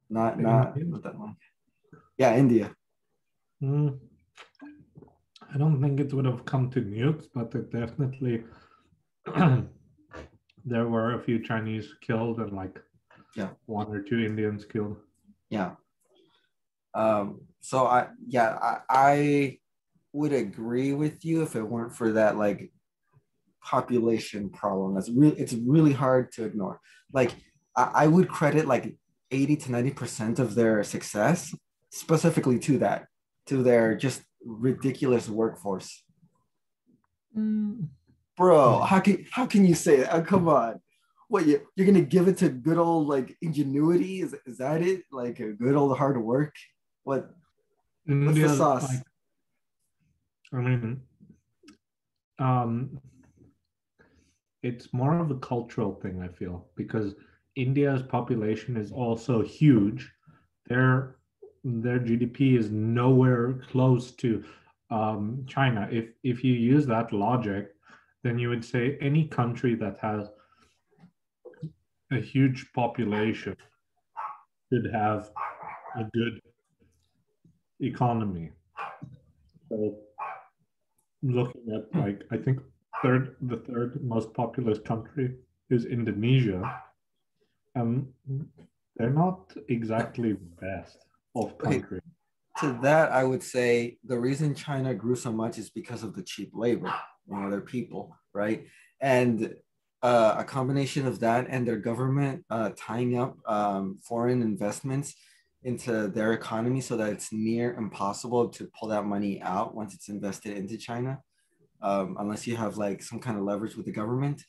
[0.09, 1.35] not not with that one.
[2.17, 2.75] Yeah, India.
[3.63, 3.99] Mm,
[5.53, 8.43] I don't think it would have come to nukes, but it definitely
[10.65, 12.79] there were a few Chinese killed and like
[13.35, 14.97] yeah one or two Indians killed.
[15.49, 15.71] Yeah.
[16.93, 19.59] Um, so I yeah I, I
[20.13, 22.71] would agree with you if it weren't for that like
[23.63, 24.95] population problem.
[24.95, 26.79] That's really it's really hard to ignore.
[27.13, 27.31] Like
[27.75, 28.95] I, I would credit like
[29.31, 31.53] 80 to 90 percent of their success
[31.91, 33.05] specifically to that,
[33.47, 36.03] to their just ridiculous workforce.
[37.37, 37.89] Mm.
[38.37, 40.13] Bro, how can how can you say that?
[40.13, 40.79] Oh, come on.
[41.27, 44.21] What you you're gonna give it to good old like ingenuity?
[44.21, 45.03] Is, is that it?
[45.11, 46.55] Like a good old hard work?
[47.03, 47.29] What
[48.09, 48.89] What's the sauce?
[48.89, 49.03] Like,
[50.51, 51.01] I mean,
[52.39, 52.99] um,
[54.63, 56.19] it's more of a cultural thing.
[56.21, 57.13] I feel because
[57.55, 60.11] India's population is also huge.
[60.67, 61.17] Their
[61.63, 64.43] their GDP is nowhere close to
[64.89, 65.87] um, China.
[65.91, 67.75] If if you use that logic,
[68.23, 70.29] then you would say any country that has
[72.11, 73.55] a huge population
[74.73, 75.29] should have
[75.95, 76.41] a good
[77.79, 78.51] economy.
[79.69, 79.97] So
[81.21, 82.59] looking at like I think
[83.01, 85.35] third the third most populous country
[85.69, 86.61] is Indonesia.
[87.75, 88.07] and
[88.95, 92.01] they're not exactly the best of country.
[92.59, 96.23] To that, I would say the reason China grew so much is because of the
[96.23, 96.93] cheap labor,
[97.27, 98.65] know, their people, right?
[98.99, 99.55] And
[100.01, 105.15] uh, a combination of that and their government uh, tying up um, foreign investments
[105.63, 110.09] into their economy so that it's near impossible to pull that money out once it's
[110.09, 111.19] invested into China,
[111.81, 114.43] um, unless you have like some kind of leverage with the government.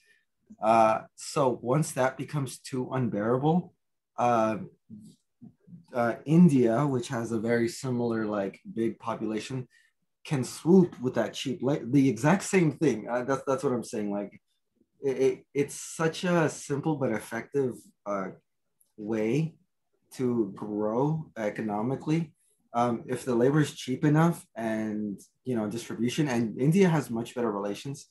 [0.63, 3.75] Uh, so once that becomes too unbearable,
[4.19, 4.59] uh,
[5.95, 9.67] uh, India, which has a very similar like big population,
[10.25, 13.09] can swoop with that cheap la- the exact same thing.
[13.09, 14.11] Uh, that's that's what I'm saying.
[14.13, 14.41] Like,
[15.03, 17.75] it, it, it's such a simple but effective
[18.07, 18.29] uh,
[18.97, 19.55] way
[20.15, 22.33] to grow economically
[22.73, 27.35] um, if the labor is cheap enough and you know distribution, and India has much
[27.35, 28.07] better relations,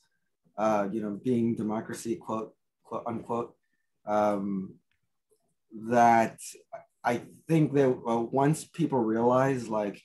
[0.58, 3.56] uh, you know, being democracy, quote, quote unquote,
[4.06, 4.76] um,
[5.88, 6.40] that
[7.04, 10.02] I think that uh, once people realize like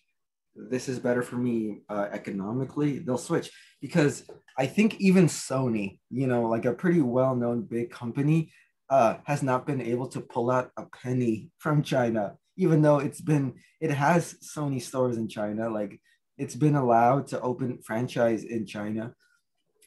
[0.54, 3.50] this is better for me uh, economically, they'll switch.
[3.80, 4.24] Because
[4.56, 8.52] I think even Sony, you know, like a pretty well-known big company,
[8.90, 13.20] uh, has not been able to pull out a penny from China, even though it's
[13.20, 16.00] been it has Sony stores in China, like
[16.36, 19.14] it's been allowed to open franchise in China.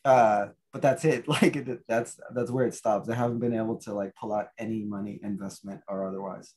[0.06, 1.26] Uh, but that's it.
[1.42, 3.08] Like that's that's where it stops.
[3.08, 6.54] They haven't been able to like pull out any money, investment or otherwise.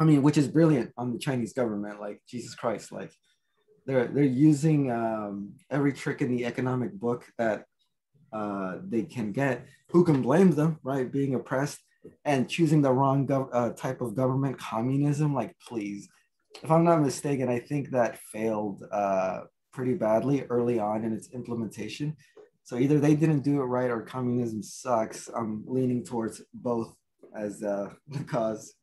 [0.00, 2.00] I mean, which is brilliant on the Chinese government.
[2.00, 3.12] Like Jesus Christ, like
[3.86, 7.64] they're they're using um, every trick in the economic book that
[8.34, 9.66] uh, they can get.
[9.90, 11.10] Who can blame them, right?
[11.10, 11.78] Being oppressed
[12.24, 15.32] and choosing the wrong gov- uh, type of government, communism.
[15.32, 16.08] Like, please,
[16.62, 21.30] if I'm not mistaken, I think that failed uh, pretty badly early on in its
[21.30, 22.16] implementation.
[22.64, 25.28] So either they didn't do it right or communism sucks.
[25.28, 26.94] I'm leaning towards both
[27.36, 28.74] as uh, the cause.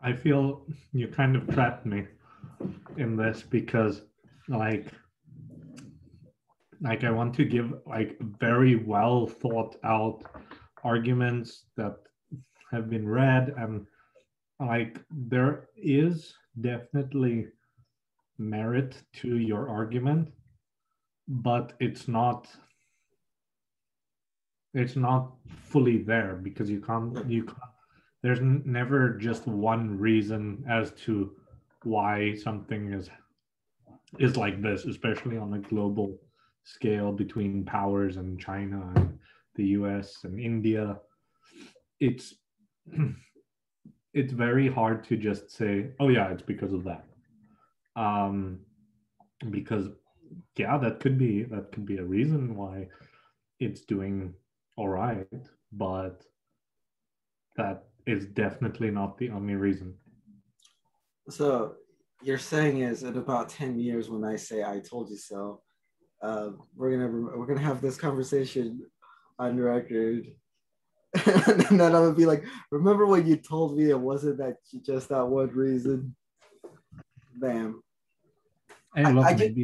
[0.00, 2.06] I feel you kind of trapped me
[2.98, 4.02] in this because
[4.48, 4.86] like
[6.84, 10.22] like I want to give like very well thought out
[10.84, 11.96] arguments that
[12.70, 13.86] have been read and
[14.60, 17.46] like there is definitely
[18.38, 20.28] merit to your argument
[21.26, 22.48] but it's not
[24.74, 27.58] it's not fully there because you can't you can't
[28.22, 31.32] there's never just one reason as to
[31.82, 33.08] why something is
[34.18, 36.18] is like this, especially on a global
[36.64, 39.18] scale between powers and China and
[39.54, 40.98] the US and India.
[42.00, 42.34] It's
[44.14, 47.04] it's very hard to just say, oh yeah, it's because of that.
[47.96, 48.60] Um,
[49.50, 49.88] because
[50.56, 52.88] yeah, that could be that could be a reason why
[53.60, 54.34] it's doing
[54.76, 55.26] all right,
[55.72, 56.24] but
[57.56, 59.94] that is definitely not the only reason.
[61.30, 61.76] So
[62.22, 65.62] you're saying is in about 10 years when I say I told you so,
[66.24, 68.80] uh, we're gonna we're gonna have this conversation
[69.38, 70.26] on record.
[71.26, 75.10] and then I'm gonna be like, remember when you told me it wasn't that just
[75.10, 76.16] that one reason?
[77.36, 77.82] Bam.
[78.96, 79.58] Look, I, I, just,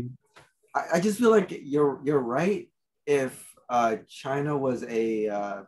[0.74, 2.68] I, I, just feel like you're you're right.
[3.06, 5.62] If uh, China was a uh,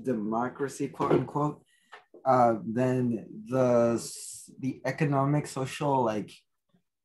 [0.00, 1.64] democracy, quote unquote,
[2.24, 3.96] uh, then the
[4.60, 6.30] the economic, social, like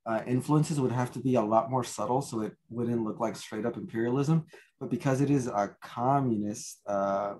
[0.07, 3.35] uh, influences would have to be a lot more subtle, so it wouldn't look like
[3.35, 4.45] straight up imperialism.
[4.79, 7.33] But because it is a communist uh,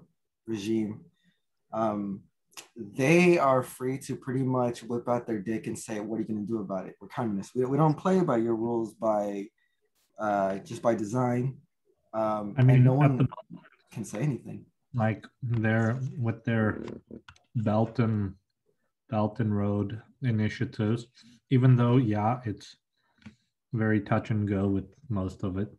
[0.46, 1.02] regime,
[1.72, 2.24] um,
[2.76, 6.28] they are free to pretty much whip out their dick and say, "What are you
[6.28, 6.96] going to do about it?
[7.00, 7.56] We're communists.
[7.56, 9.48] We, we don't play by your rules by
[10.20, 11.58] uh, just by design."
[12.14, 13.28] Um, I mean, no one the,
[13.94, 14.66] can say anything.
[14.94, 16.84] Like they're with their
[17.56, 18.34] Belt and
[19.12, 21.08] And Road initiatives,
[21.50, 22.76] even though yeah, it's
[23.74, 25.70] very touch and go with most of it.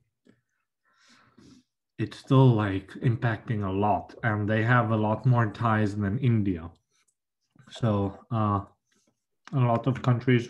[1.98, 6.70] It's still like impacting a lot, and they have a lot more ties than India.
[7.70, 8.60] So uh,
[9.52, 10.48] a lot of countries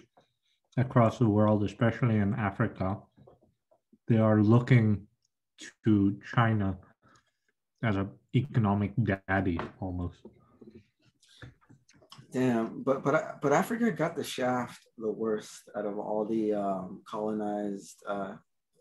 [0.76, 2.98] across the world, especially in Africa,
[4.06, 5.06] they are looking
[5.84, 6.76] to China
[7.82, 10.26] as an economic daddy almost.
[12.30, 17.02] Damn, but but but Africa got the shaft the worst out of all the um,
[17.08, 18.34] colonized, uh,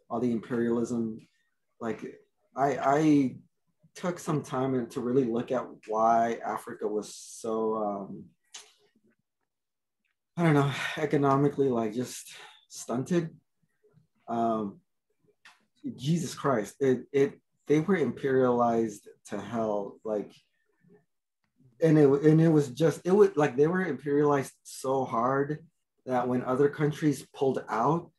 [0.09, 1.25] all the imperialism.
[1.79, 2.03] Like
[2.55, 3.35] I I
[3.95, 8.25] took some time to really look at why Africa was so um,
[10.35, 12.27] I don't know economically like just
[12.67, 13.29] stunted.
[14.27, 14.81] Um,
[15.95, 20.33] Jesus Christ, it it they were imperialized to hell like
[21.82, 25.65] and it and it was just it was like they were imperialized so hard
[26.05, 28.09] that when other countries pulled out,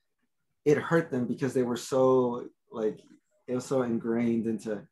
[0.65, 3.01] it hurt them because they were so like
[3.47, 4.83] it was so ingrained into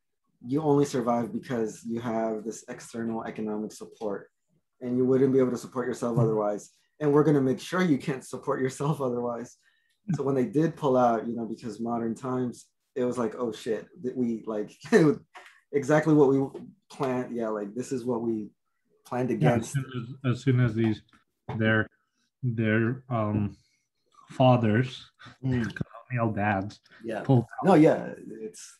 [0.44, 4.30] you only survive because you have this external economic support
[4.80, 6.22] and you wouldn't be able to support yourself hmm.
[6.22, 6.70] otherwise.
[7.00, 9.56] And we're going to make sure you can't support yourself otherwise.
[10.14, 13.52] So when they did pull out you know because modern times it was like oh
[13.52, 14.72] shit that we like
[15.72, 16.40] exactly what we
[16.90, 18.48] planned yeah like this is what we
[19.06, 19.74] planned against.
[19.74, 21.02] Yeah, as, soon as, as, soon as, these
[21.56, 21.86] their
[22.42, 23.56] their um
[24.30, 25.10] fathers,
[25.44, 25.62] mm.
[26.10, 27.20] colonial dads, yeah.
[27.22, 27.66] pulled out.
[27.66, 28.78] No, yeah, it's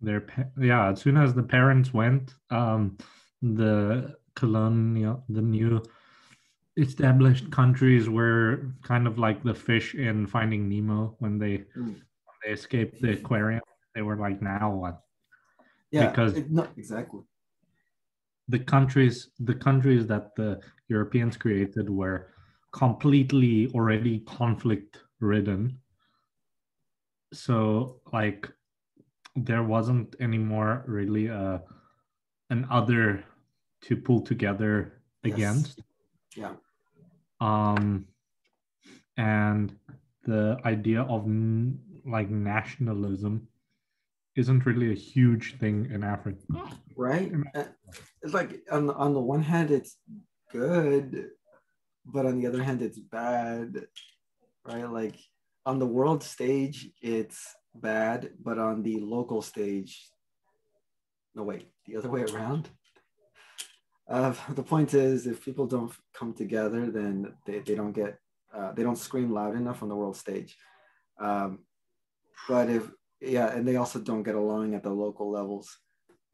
[0.00, 0.26] their
[0.60, 0.90] yeah.
[0.90, 2.98] As soon as the parents went, um,
[3.42, 5.82] the colonial, the new
[6.76, 11.94] established countries were kind of like the fish in Finding Nemo when they Mm.
[11.94, 13.62] when they escaped the aquarium.
[13.94, 15.00] They were like, now what?
[15.90, 17.22] Yeah, Because- it- no, exactly.
[18.48, 22.32] The countries the countries that the Europeans created were
[22.72, 25.78] completely already conflict ridden.
[27.32, 28.50] So like
[29.36, 31.62] there wasn't anymore really a
[32.50, 33.24] an other
[33.82, 35.34] to pull together Yes.
[35.34, 35.82] against.
[36.36, 36.54] Yeah.
[37.40, 38.06] Um
[39.16, 39.76] and
[40.24, 43.48] the idea of n- like nationalism
[44.36, 46.38] isn't really a huge thing in Africa.
[46.96, 47.32] right?
[48.22, 49.96] It's like on the, on the one hand, it's
[50.52, 51.30] good,
[52.04, 53.86] but on the other hand, it's bad,
[54.64, 54.90] right?
[54.90, 55.16] Like
[55.66, 60.10] on the world stage, it's bad, but on the local stage,
[61.34, 62.68] no wait, the other way around.
[64.08, 68.18] Uh, the point is, if people don't come together, then they, they don't get
[68.54, 70.56] uh, they don't scream loud enough on the world stage.
[71.20, 71.58] Um,
[72.48, 72.90] but if
[73.20, 75.76] yeah, and they also don't get along at the local levels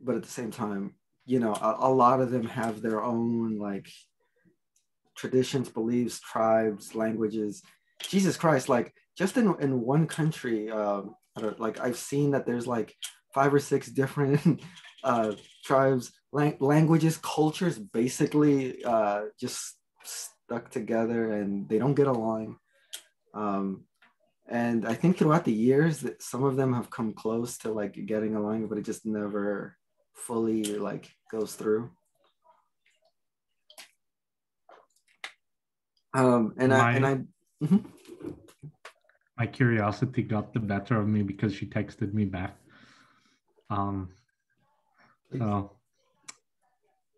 [0.01, 0.95] but at the same time,
[1.27, 3.89] you know, a, a lot of them have their own like
[5.17, 7.63] traditions, beliefs, tribes, languages.
[8.03, 11.15] Jesus Christ, like just in, in one country, um,
[11.59, 12.95] like I've seen that there's like
[13.33, 14.63] five or six different
[15.05, 15.33] uh,
[15.65, 22.57] tribes, lang- languages, cultures, basically uh, just stuck together and they don't get along.
[23.35, 23.85] Um,
[24.47, 28.07] and I think throughout the years that some of them have come close to like
[28.07, 29.77] getting along, but it just never
[30.15, 31.91] fully like goes through.
[36.15, 37.27] Um, and I and My- I
[37.63, 37.93] Mhm.
[39.37, 42.57] my curiosity got the better of me because she texted me back.
[43.71, 44.13] Um,
[45.33, 45.77] so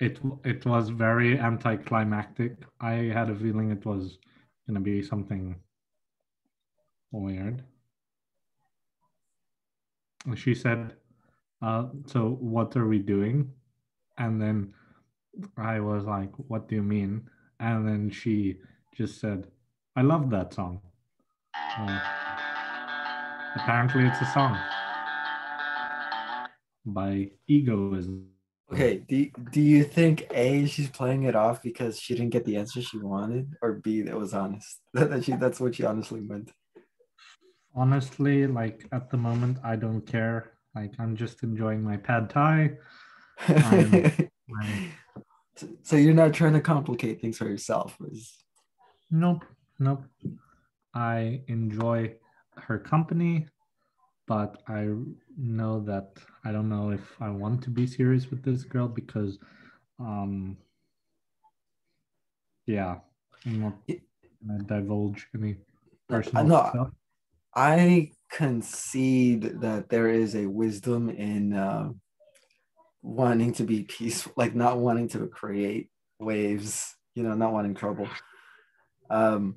[0.00, 2.64] it it was very anticlimactic.
[2.80, 4.18] I had a feeling it was
[4.66, 5.60] gonna be something
[7.10, 7.62] weird.
[10.24, 10.96] And She said,
[11.62, 13.52] uh, "So what are we doing?"
[14.18, 14.72] And then
[15.56, 17.28] I was like, "What do you mean?"
[17.60, 18.58] And then she
[18.94, 19.46] just said,
[19.96, 20.80] "I love that song."
[21.54, 22.00] Uh,
[23.56, 24.56] apparently, it's a song
[26.86, 28.28] by Egoism.
[28.72, 28.98] okay.
[28.98, 32.80] Do do you think A she's playing it off because she didn't get the answer
[32.80, 36.52] she wanted, or B that was honest that she that's what she honestly meant?
[37.74, 40.55] Honestly, like at the moment, I don't care.
[40.76, 42.72] Like I'm just enjoying my pad thai.
[43.48, 44.12] I'm-
[44.60, 44.92] I'm-
[45.56, 47.96] so, so you're not trying to complicate things for yourself.
[48.12, 48.44] is-
[49.10, 49.44] Nope,
[49.78, 50.02] nope.
[50.92, 52.16] I enjoy
[52.56, 53.46] her company,
[54.26, 54.90] but I
[55.38, 59.38] know that I don't know if I want to be serious with this girl because,
[59.98, 60.58] um,
[62.66, 62.96] yeah,
[63.46, 63.74] I'm not
[64.46, 65.56] gonna divulge any
[66.08, 66.90] personal no, stuff.
[67.54, 71.90] I concede that there is a wisdom in uh,
[73.02, 78.08] wanting to be peaceful, like not wanting to create waves, you know, not wanting trouble.
[79.10, 79.56] Um,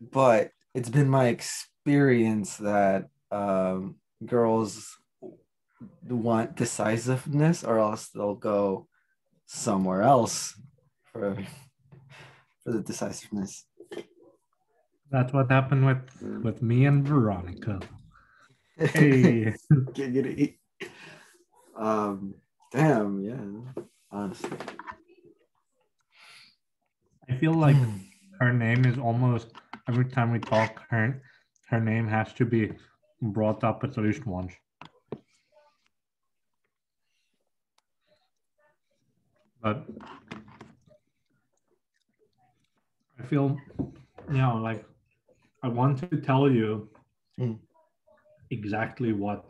[0.00, 4.98] but it's been my experience that um, girls
[6.02, 8.88] want decisiveness, or else they'll go
[9.46, 10.54] somewhere else
[11.12, 11.36] for
[12.64, 13.64] for the decisiveness.
[15.10, 17.80] That's what happened with with me and Veronica.
[18.78, 19.54] Hey,
[19.94, 20.58] Giggity.
[21.74, 22.34] Um,
[22.72, 24.50] damn, yeah, honestly.
[27.28, 27.76] I feel like
[28.40, 29.48] her name is almost
[29.88, 31.22] every time we talk her
[31.68, 32.72] her name has to be
[33.22, 34.52] brought up at least once
[39.62, 39.86] but
[43.18, 43.56] i feel
[44.30, 44.84] you know like
[45.62, 46.88] i want to tell you
[47.38, 47.58] Mm.
[48.50, 49.44] exactly what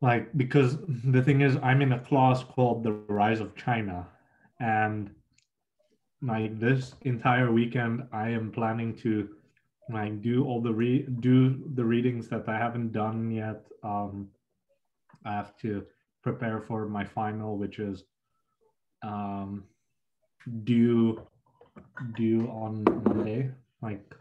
[0.00, 3.90] like because the thing is i'm in a class called the rise of china
[4.42, 4.96] and
[6.22, 9.28] like this entire weekend i am planning to
[9.90, 14.28] like do all the re do the readings that i haven't done yet um
[15.24, 15.84] i have to
[16.22, 18.04] prepare for my final which is
[19.02, 19.64] um
[20.64, 21.20] due
[22.16, 23.50] due on monday
[23.82, 24.14] like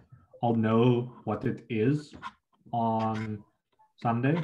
[0.44, 2.14] i'll know what it is
[2.72, 3.44] on
[3.98, 4.44] sunday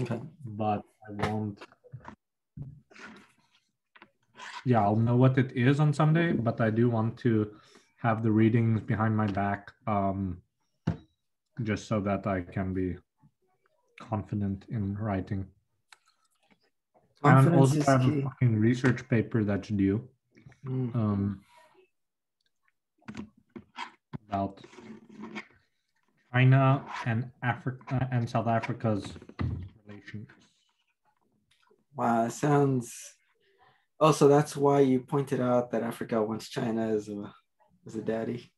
[0.00, 0.20] Okay.
[0.44, 1.62] but i won't
[4.64, 7.50] yeah, I'll know what it is on Sunday, but I do want to
[7.96, 10.38] have the readings behind my back, um,
[11.62, 12.96] just so that I can be
[13.98, 15.46] confident in writing.
[17.24, 20.08] And Confidence also is I have a fucking research paper that's due.
[20.64, 20.94] Mm.
[20.94, 21.40] um,
[24.32, 24.60] about
[26.32, 29.04] China and Africa and South Africa's
[29.86, 30.28] relations.
[31.94, 33.14] Wow, sounds.
[34.00, 37.30] Oh, so that's why you pointed out that Africa wants China as a
[37.86, 38.50] as a daddy.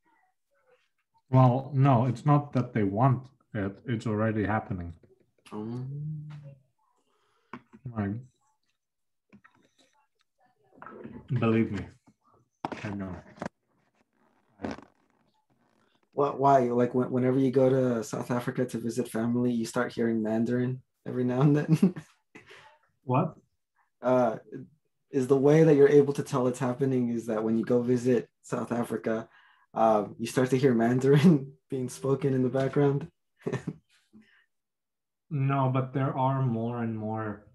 [1.31, 4.95] Well, no, it's not that they want it; it's already happening.
[5.53, 6.31] Um,
[7.87, 8.16] Right?
[11.39, 11.85] Believe me,
[12.83, 13.14] I know.
[16.15, 16.41] What?
[16.41, 16.61] Why?
[16.61, 20.81] Like when, whenever you go to South Africa to visit family, you start hearing Mandarin
[21.07, 21.95] every now and then.
[23.07, 23.35] What?
[24.05, 24.37] uh,
[25.11, 27.81] is the way that you're able to tell it's happening is that when you go
[27.81, 29.29] visit South Africa,
[29.73, 33.09] um, you start to hear Mandarin being spoken in the background.
[35.31, 37.47] No, but there are more and more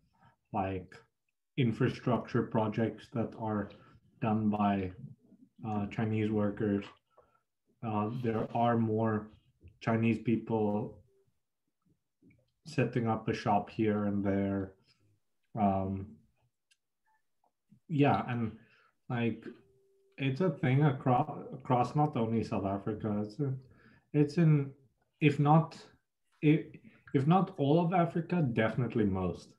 [0.52, 0.96] like
[1.56, 3.70] infrastructure projects that are
[4.22, 4.92] done by
[5.66, 6.84] uh, Chinese workers.
[7.86, 9.28] Uh, there are more
[9.80, 10.98] Chinese people
[12.66, 14.74] setting up a shop here and there.
[15.60, 16.08] Um,
[17.88, 18.52] yeah, and
[19.10, 19.46] like
[20.18, 23.24] it's a thing across across not only South Africa.
[23.24, 23.54] It's a,
[24.14, 24.72] it's in
[25.22, 25.78] if not
[26.42, 26.66] if
[27.14, 29.50] if not all of Africa, definitely most.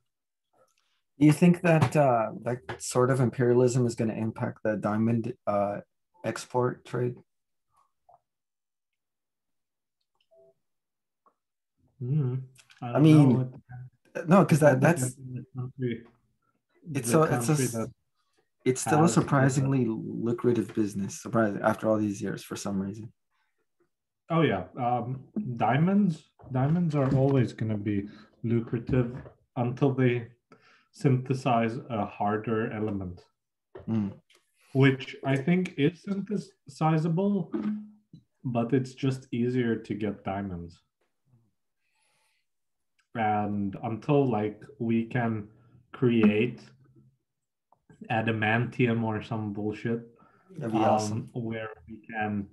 [1.19, 5.35] Do you think that uh, that sort of imperialism is going to impact the diamond
[5.47, 5.81] uh,
[6.25, 7.17] export trade?
[12.03, 12.43] Mm,
[12.83, 13.53] I don't mean, know.
[14.27, 15.15] No, because that, that's
[15.57, 16.05] country-
[16.93, 17.93] it's a it's a country s- that-
[18.65, 21.21] it's still a surprisingly lucrative business.
[21.23, 23.13] Surprising after all these years for some reason.
[24.31, 25.21] Oh yeah, um,
[25.57, 26.31] diamonds.
[26.53, 28.09] Diamonds are always going to be
[28.43, 29.15] lucrative
[29.57, 30.29] until they
[30.93, 33.25] synthesize a harder element,
[33.89, 34.13] Mm.
[34.73, 37.51] which I think is synthesizable,
[38.45, 40.81] but it's just easier to get diamonds.
[43.15, 45.49] And until like we can
[45.93, 46.61] create
[48.11, 50.01] adamantium or some bullshit
[50.63, 51.31] um, awesome.
[51.33, 52.47] where we can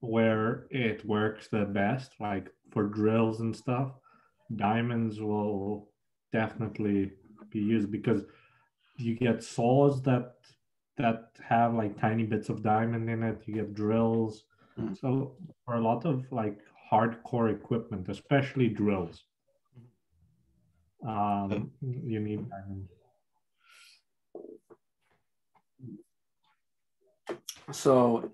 [0.00, 3.92] where it works the best like for drills and stuff
[4.56, 5.90] diamonds will
[6.32, 7.10] definitely
[7.50, 8.22] be used because
[8.98, 10.34] you get saws that
[10.98, 14.44] that have like tiny bits of diamond in it you get drills
[14.78, 14.94] Mm.
[15.00, 16.58] so for a lot of like
[16.92, 19.24] hardcore equipment especially drills
[21.06, 22.90] um you need diamonds
[27.72, 28.30] So,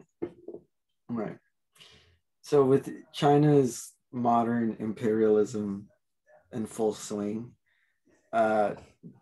[1.08, 1.38] right.
[2.42, 5.88] So with China's modern imperialism
[6.52, 7.52] in full swing,
[8.32, 8.74] uh,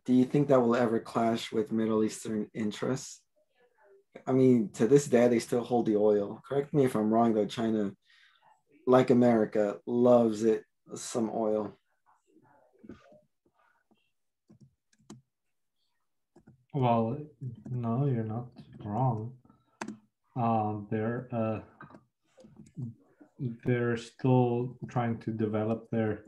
[0.05, 3.21] do you think that will ever clash with Middle Eastern interests?
[4.27, 6.43] I mean, to this day, they still hold the oil.
[6.47, 7.47] Correct me if I'm wrong, though.
[7.47, 7.93] China,
[8.87, 11.79] like America, loves it some oil.
[16.73, 17.19] Well,
[17.71, 18.47] no, you're not
[18.85, 19.33] wrong.
[20.37, 21.61] Um, they're uh,
[23.65, 26.25] they're still trying to develop their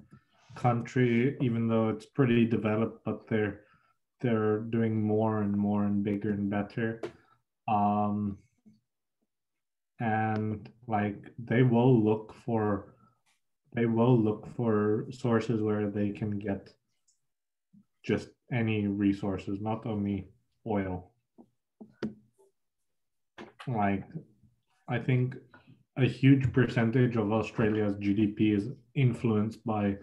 [0.57, 3.05] country, even though it's pretty developed.
[3.05, 3.61] But they're
[4.21, 7.01] they're doing more and more and bigger and better.
[7.69, 8.39] Um,
[10.01, 12.95] and like they will look for
[13.75, 16.75] they will look for sources where they can get
[18.03, 20.32] just any resources, not only
[20.67, 21.11] oil.
[23.67, 24.05] Like,
[24.89, 25.37] I think
[25.97, 29.97] a huge percentage of Australia's GDP is influenced by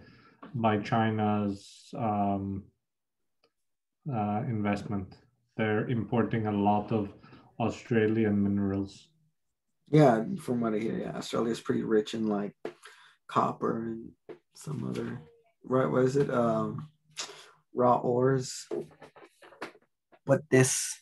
[0.55, 2.63] by China's um,
[4.11, 5.15] uh, investment.
[5.57, 7.13] They're importing a lot of
[7.59, 9.09] Australian minerals.
[9.91, 12.53] Yeah, from what I hear, yeah, Australia's pretty rich in like
[13.27, 14.09] copper and
[14.55, 15.21] some other
[15.63, 15.89] right.
[15.89, 16.29] What is it?
[16.29, 16.89] Um,
[17.73, 18.67] raw ores.
[20.29, 21.01] But this,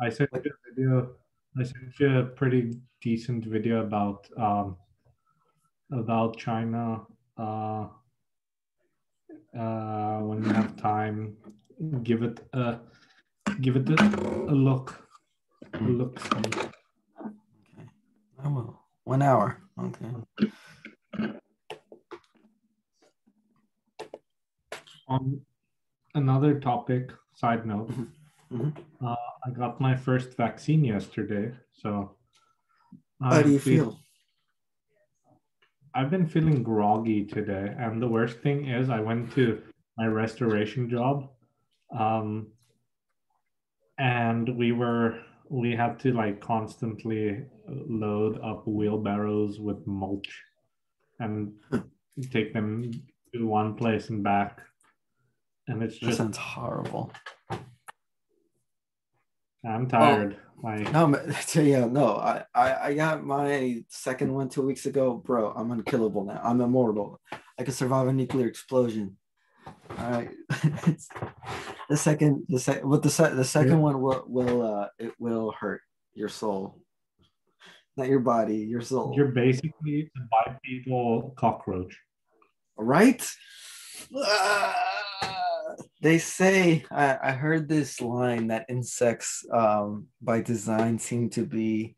[0.00, 1.10] I sent you a video.
[1.58, 4.76] I sent you a pretty decent video about um,
[5.90, 7.00] about China.
[7.36, 7.88] Uh,
[9.58, 11.36] uh, when you have time,
[12.04, 12.78] give it a
[13.62, 13.94] give it a,
[14.46, 15.08] a look.
[15.74, 16.20] A look.
[18.44, 18.78] I will.
[19.02, 19.60] One hour.
[19.76, 20.06] Okay.
[25.08, 25.40] On
[26.14, 27.90] another topic, side note,
[28.52, 28.76] Mhm.
[29.00, 32.16] uh, I got my first vaccine yesterday, so.
[33.20, 33.98] How do you been- feel?
[35.94, 39.62] I've been feeling groggy today, and the worst thing is, I went to
[39.96, 41.30] my restoration job,
[41.90, 42.52] um,
[43.98, 50.42] and we were we had to like constantly load up wheelbarrows with mulch
[51.20, 51.52] and
[52.30, 52.90] take them
[53.34, 54.62] to one place and back
[55.68, 57.12] and it's That just sounds horrible.
[59.64, 62.16] I'm tired like No, man, yeah, no.
[62.18, 65.50] I, I, I got my second one two weeks ago, bro.
[65.50, 66.40] I'm unkillable now.
[66.44, 67.20] I'm immortal.
[67.58, 69.16] I can survive a nuclear explosion.
[69.98, 70.30] All right.
[71.88, 75.52] The second, the second, but the se- the second one will will uh it will
[75.52, 75.82] hurt
[76.14, 76.78] your soul,
[77.96, 79.12] not your body, your soul.
[79.16, 81.98] you're basically a bipedal cockroach
[82.78, 83.28] right?
[84.16, 84.74] Ah,
[86.02, 91.94] they say I, I heard this line that insects um, by design seem to be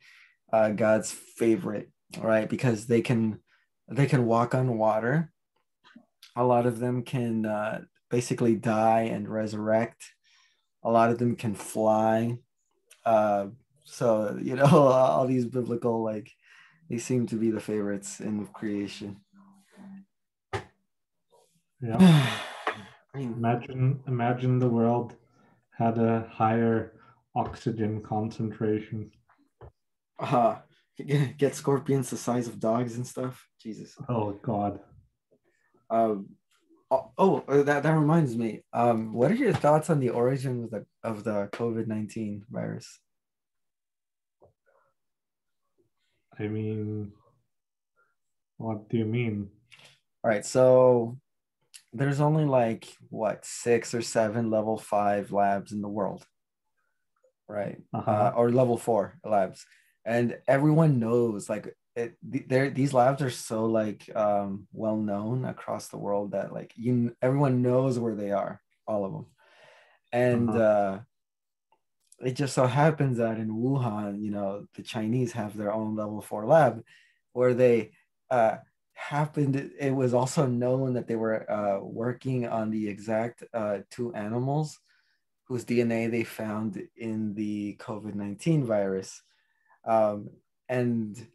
[0.52, 2.48] uh, God's favorite, right?
[2.48, 3.40] Because they can
[3.88, 5.32] they can walk on water.
[6.36, 7.80] A lot of them can uh,
[8.10, 10.04] basically die and resurrect.
[10.82, 12.36] A lot of them can fly.
[13.06, 13.46] Uh,
[13.84, 16.30] so you know all these biblical like
[16.90, 19.16] they seem to be the favorites in creation.
[21.80, 22.30] yeah
[23.14, 25.14] imagine imagine the world
[25.70, 26.92] had a higher
[27.34, 29.10] oxygen concentration
[30.18, 30.56] uh,
[31.38, 33.48] get scorpions the size of dogs and stuff.
[33.60, 33.96] Jesus.
[34.08, 34.80] oh god
[35.90, 36.30] Um,
[36.90, 38.62] oh, oh, uh, that, that reminds me.
[38.72, 43.00] Um, what are your thoughts on the origin of the of the COVID nineteen virus?
[46.38, 47.12] i mean
[48.56, 49.48] what do you mean
[50.24, 51.16] All right, so
[51.94, 56.26] there's only like what six or seven level five labs in the world,
[57.48, 57.78] right?
[57.94, 58.10] Uh-huh.
[58.10, 59.64] Uh, or level four labs,
[60.04, 62.16] and everyone knows like it.
[62.22, 67.14] There, these labs are so like um, well known across the world that like you,
[67.22, 69.26] everyone knows where they are, all of them,
[70.12, 70.58] and Uh-huh.
[70.58, 71.00] uh,
[72.20, 76.20] it just so happens that in Wuhan, you know, the Chinese have their own level
[76.20, 76.82] four lab,
[77.32, 77.92] where they
[78.30, 78.56] uh,
[78.94, 84.14] happened it was also known that they were uh, working on the exact uh, two
[84.14, 84.78] animals
[85.46, 89.22] whose dna they found in the covid-19 virus.
[89.84, 90.30] Um,
[90.68, 91.26] and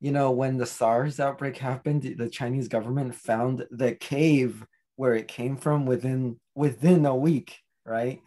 [0.00, 4.64] you know when the sars outbreak happened the chinese government found the cave
[4.96, 8.20] where it came from within within a week right?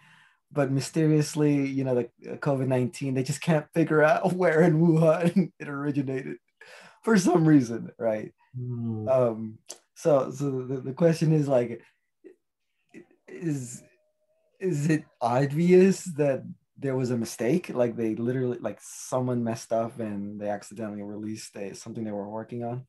[0.51, 5.51] But mysteriously you know the uh, covid-19 they just can't figure out where in wuhan
[5.59, 6.37] it originated
[7.03, 9.07] for some reason right Hmm.
[9.07, 9.57] um
[9.95, 11.81] so so the, the question is like
[13.27, 13.83] is
[14.59, 16.43] is it obvious that
[16.77, 17.69] there was a mistake?
[17.69, 22.29] Like they literally like someone messed up and they accidentally released a, something they were
[22.29, 22.85] working on?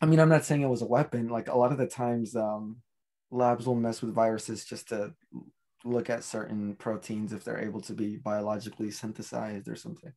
[0.00, 1.28] I mean i'm not saying it was a weapon.
[1.28, 2.76] Like a lot of the times um
[3.30, 5.12] labs will mess with viruses just to
[5.84, 10.12] look at certain proteins if they're able to be biologically synthesized or something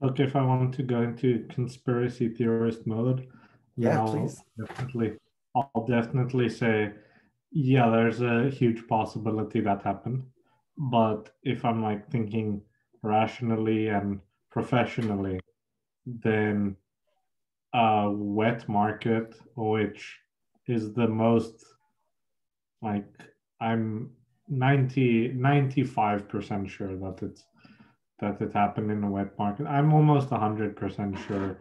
[0.00, 3.28] Look, if I want to go into conspiracy theorist mode,
[3.76, 4.42] Yeah, I'll please.
[4.58, 5.16] definitely,
[5.54, 6.92] I'll definitely say,
[7.52, 10.24] yeah, there's a huge possibility that happened.
[10.78, 12.62] But if I'm like thinking
[13.02, 14.20] rationally and
[14.50, 15.40] professionally,
[16.06, 16.76] then
[17.74, 20.18] a wet market, which
[20.66, 21.64] is the most
[22.82, 23.06] like
[23.60, 24.10] I'm
[24.48, 27.44] 90 95% sure that it's
[28.20, 29.66] that it happened in a wet market.
[29.66, 31.58] I'm almost 100% sure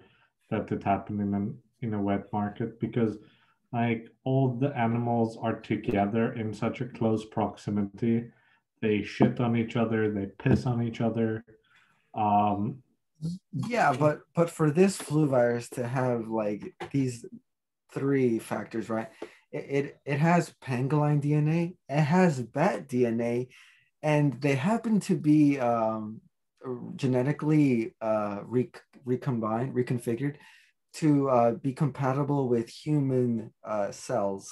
[0.49, 3.17] that it happened in an in a wet market because
[3.71, 8.25] like all the animals are together in such a close proximity.
[8.81, 11.45] They shit on each other, they piss on each other.
[12.13, 12.83] Um
[13.53, 17.25] Yeah, but but for this flu virus to have like these
[17.93, 19.09] three factors, right?
[19.51, 23.47] It it, it has pangolin DNA, it has bat DNA,
[24.01, 26.21] and they happen to be um,
[26.95, 28.71] genetically uh, re-
[29.05, 30.35] recombined, reconfigured
[30.93, 34.51] to uh, be compatible with human uh, cells.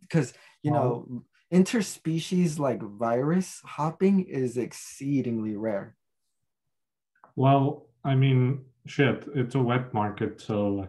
[0.00, 0.32] Because
[0.62, 5.96] you know, interspecies like virus hopping is exceedingly rare.
[7.36, 10.88] well, I mean, shit, it's a wet market, so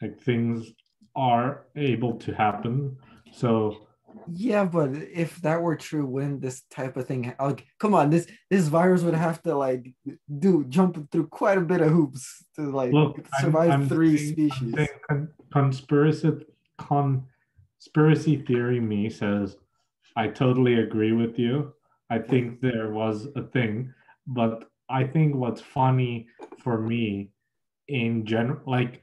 [0.00, 0.72] like things
[1.14, 2.96] are able to happen.
[3.32, 3.86] So
[4.30, 7.34] Yeah, but if that were true, wouldn't this type of thing?
[7.40, 9.92] Like, come on, this this virus would have to like
[10.38, 14.16] do jump through quite a bit of hoops to like look, I'm- survive I'm three
[14.16, 14.74] saying- species.
[14.74, 16.30] saying con- conspiracy
[16.78, 19.56] conspiracy theory me says
[20.16, 21.72] I totally agree with you.
[22.10, 23.92] I think there was a thing,
[24.26, 26.26] but I think what's funny
[26.58, 27.30] for me
[27.88, 29.02] in general, like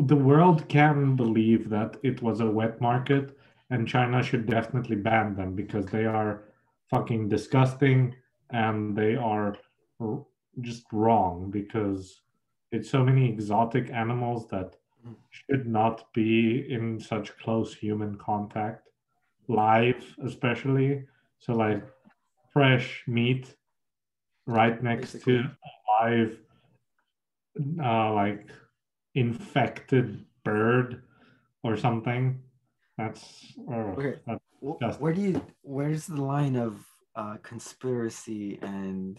[0.00, 3.36] the world can believe that it was a wet market,
[3.72, 6.32] and China should definitely ban them because they are
[6.90, 8.14] fucking disgusting
[8.50, 9.56] and they are
[10.60, 12.20] just wrong because
[12.70, 15.16] it's so many exotic animals that Mm.
[15.30, 18.86] should not be in such close human contact
[19.48, 20.90] live especially
[21.40, 21.82] so like
[22.52, 23.44] fresh meat
[24.46, 25.38] right next Basically.
[25.42, 25.72] to a
[26.04, 26.38] live
[27.82, 28.46] uh, like
[29.14, 31.02] infected bird
[31.64, 32.40] or something
[32.98, 34.14] that's oh, Okay.
[34.26, 35.42] that- Wh- Just- Where do you?
[35.62, 36.76] Where's the line of
[37.16, 39.18] uh, conspiracy and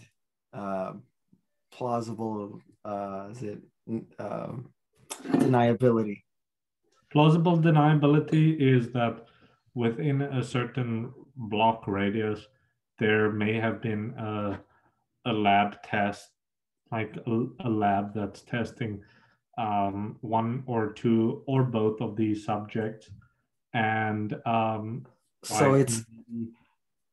[0.54, 0.92] uh,
[1.70, 2.60] plausible?
[2.84, 3.58] Uh, is it
[4.18, 4.70] um,
[5.32, 6.22] deniability?
[7.12, 9.26] plausible deniability is that
[9.74, 12.48] within a certain block radius
[12.98, 14.58] there may have been a,
[15.26, 16.30] a lab test
[16.90, 19.00] like a, a lab that's testing
[19.58, 23.08] um, one or two or both of these subjects
[23.74, 25.04] and um,
[25.42, 26.02] So it's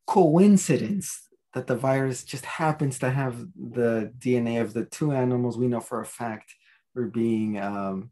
[0.07, 5.67] coincidence that the virus just happens to have the DNA of the two animals we
[5.67, 6.53] know for a fact
[6.95, 8.11] were being um,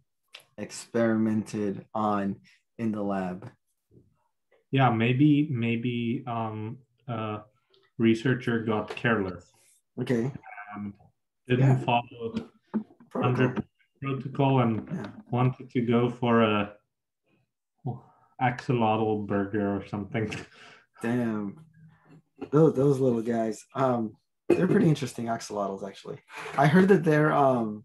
[0.57, 2.35] experimented on
[2.77, 3.49] in the lab.
[4.71, 6.77] yeah maybe maybe um,
[7.07, 7.39] a
[7.97, 9.45] researcher got careless
[10.01, 10.31] Okay.
[10.75, 10.93] and
[11.47, 11.85] didn't Yeah.
[11.85, 12.49] follow
[13.09, 13.47] Protocol.
[13.47, 13.63] 100
[14.01, 15.11] protocol and Yeah.
[15.31, 16.75] wanted to go for a
[18.41, 20.33] axolotl burger or something.
[21.01, 21.65] Damn.
[22.51, 23.65] Those, those little guys.
[23.75, 24.13] Um,
[24.47, 26.19] they're pretty interesting axolotls actually.
[26.57, 27.83] I heard that they're um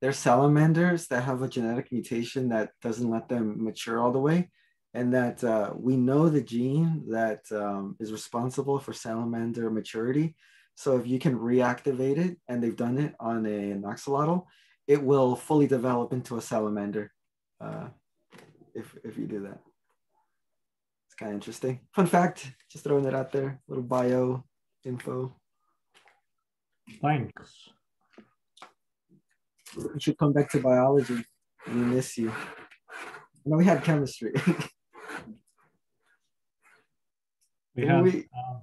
[0.00, 4.50] they're salamanders that have a genetic mutation that doesn't let them mature all the way.
[4.94, 10.34] And that uh, we know the gene that um, is responsible for salamander maturity.
[10.76, 14.44] So if you can reactivate it, and they've done it on a, an axolotl,
[14.86, 17.12] it will fully develop into a salamander.
[17.60, 17.88] Uh,
[18.78, 19.58] if if you do that
[21.08, 21.80] it's kind of interesting.
[21.94, 24.44] Fun fact, just throwing that out there, little bio
[24.84, 25.34] info.
[27.00, 27.70] Thanks.
[29.74, 31.24] You should come back to biology.
[31.66, 32.32] We miss you.
[33.46, 34.32] No, we had chemistry.
[37.74, 38.58] We have we- uh,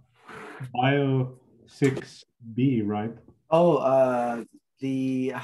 [0.74, 3.14] Bio 6B, right?
[3.50, 4.44] oh, uh,
[4.82, 5.40] the uh,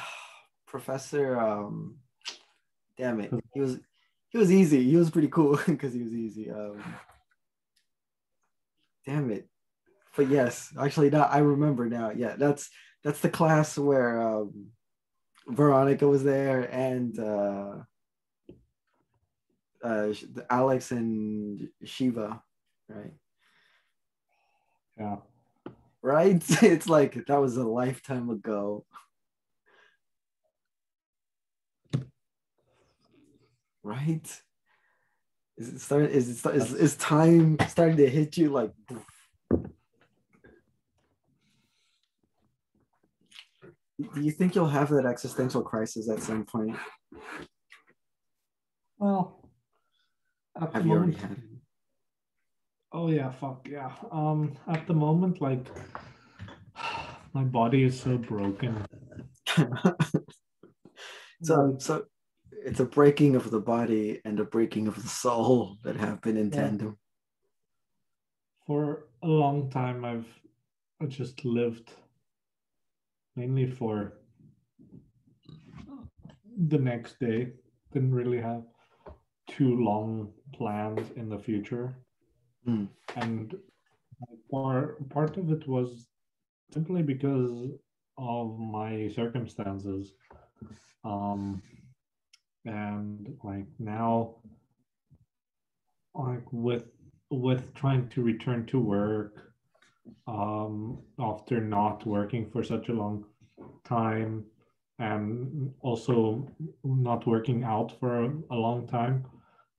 [0.68, 1.40] professor.
[1.40, 1.96] Um,
[2.98, 3.80] damn it, he was
[4.32, 4.90] he was easy.
[4.90, 6.50] He was pretty cool because he was easy.
[6.50, 6.82] Um,
[9.06, 9.48] damn it,
[10.16, 12.12] but yes, actually, now I remember now.
[12.12, 12.70] Yeah, that's
[13.04, 14.68] that's the class where um,
[15.48, 17.76] Veronica was there and uh,
[19.84, 20.14] uh,
[20.50, 22.42] Alex and Shiva,
[22.88, 23.14] right?
[24.98, 25.18] Yeah.
[26.02, 26.44] Right?
[26.64, 28.86] It's like that was a lifetime ago.
[33.84, 34.28] Right?
[35.58, 36.04] Is it start?
[36.12, 38.72] Is it start, is, is time starting to hit you like?
[44.00, 46.76] Do you think you'll have that existential crisis at some point?
[48.98, 49.50] Well,
[50.60, 51.40] at Have the you already moment, had it?
[52.94, 53.92] oh yeah, fuck yeah.
[54.12, 55.66] Um, at the moment, like
[57.34, 58.86] my body is so broken.
[61.44, 62.06] so so
[62.66, 66.50] it's a breaking of the body and a breaking of the soul that happen in
[66.50, 66.62] Yeah.
[66.62, 66.98] tandem.
[68.68, 70.28] For a long time, I've
[71.02, 71.92] I just lived
[73.36, 74.22] mainly for
[76.70, 77.54] the next day.
[77.92, 78.64] Didn't really have
[79.48, 81.96] too long plans in the future.
[82.66, 82.86] Hmm.
[83.16, 83.56] And
[84.52, 86.08] part, part of it was
[86.72, 87.72] simply because
[88.18, 90.14] of my circumstances.
[91.04, 91.64] Um,
[92.66, 94.36] and like now,
[96.14, 96.86] like with
[97.30, 99.54] with trying to return to work
[100.28, 103.26] um, after not working for such a long
[103.84, 104.46] time
[105.00, 106.48] and also
[106.84, 109.26] not working out for a, a long time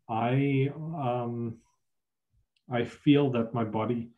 [0.09, 1.57] i um,
[2.71, 4.11] i feel that my body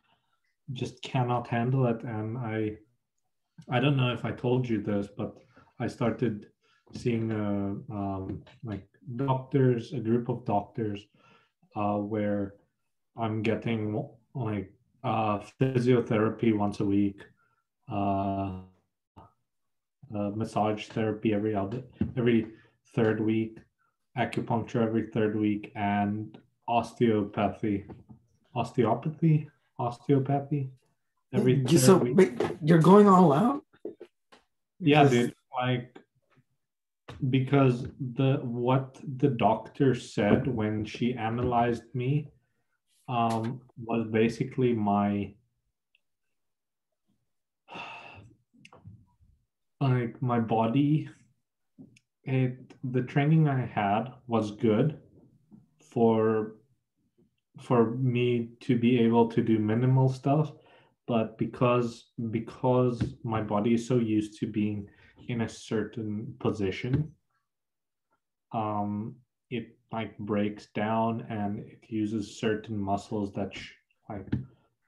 [0.73, 2.03] just cannot handle it.
[2.03, 2.77] And i
[3.69, 5.37] i don't know if i told you this but
[5.79, 6.47] i started
[6.93, 11.07] seeing uh, um, like doctors a group of doctors
[11.75, 12.55] uh, where
[13.17, 14.71] i'm getting like
[15.05, 17.21] uh, physiotherapy once a week,
[17.91, 18.59] uh,
[20.15, 21.83] uh, massage therapy every other
[22.17, 22.47] every
[22.95, 23.59] third week,
[24.17, 27.85] acupuncture every third week, and osteopathy,
[28.55, 29.47] osteopathy,
[29.79, 30.69] osteopathy
[31.33, 32.33] every so wait,
[32.63, 33.63] you're going all out?
[34.79, 35.35] Yeah, dude.
[35.53, 35.99] Like
[37.29, 42.29] because the what the doctor said when she analyzed me
[43.07, 45.33] um, was basically my
[49.81, 51.09] like my body
[52.23, 54.97] it the training i had was good
[55.91, 56.55] for
[57.61, 60.51] for me to be able to do minimal stuff
[61.07, 64.87] but because because my body is so used to being
[65.27, 67.11] in a certain position.
[68.53, 69.15] Um
[69.51, 73.51] it like breaks down and it uses certain muscles that
[74.09, 74.27] like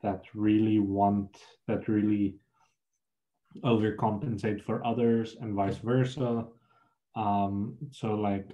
[0.02, 2.36] that really want that really
[3.64, 6.46] overcompensate for others and vice versa.
[7.16, 8.50] Um so like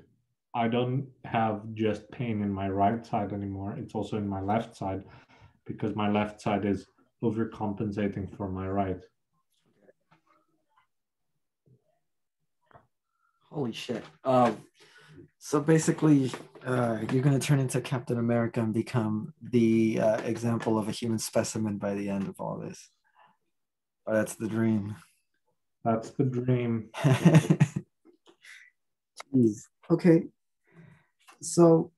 [0.56, 3.76] i don't have just pain in my right side anymore.
[3.78, 5.04] It's also in my left side
[5.66, 6.86] because my left side is
[7.24, 9.02] overcompensating for my right
[13.54, 14.04] Holy shit.
[14.24, 14.58] Um,
[15.38, 16.32] so basically,
[16.66, 20.92] uh, you're going to turn into Captain America and become the uh, example of a
[20.92, 22.90] human specimen by the end of all this.
[24.08, 24.96] Or that's the dream.
[25.86, 26.90] that's the dream
[29.36, 29.68] Jeez.
[29.92, 30.24] Okay.
[31.44, 31.92] So,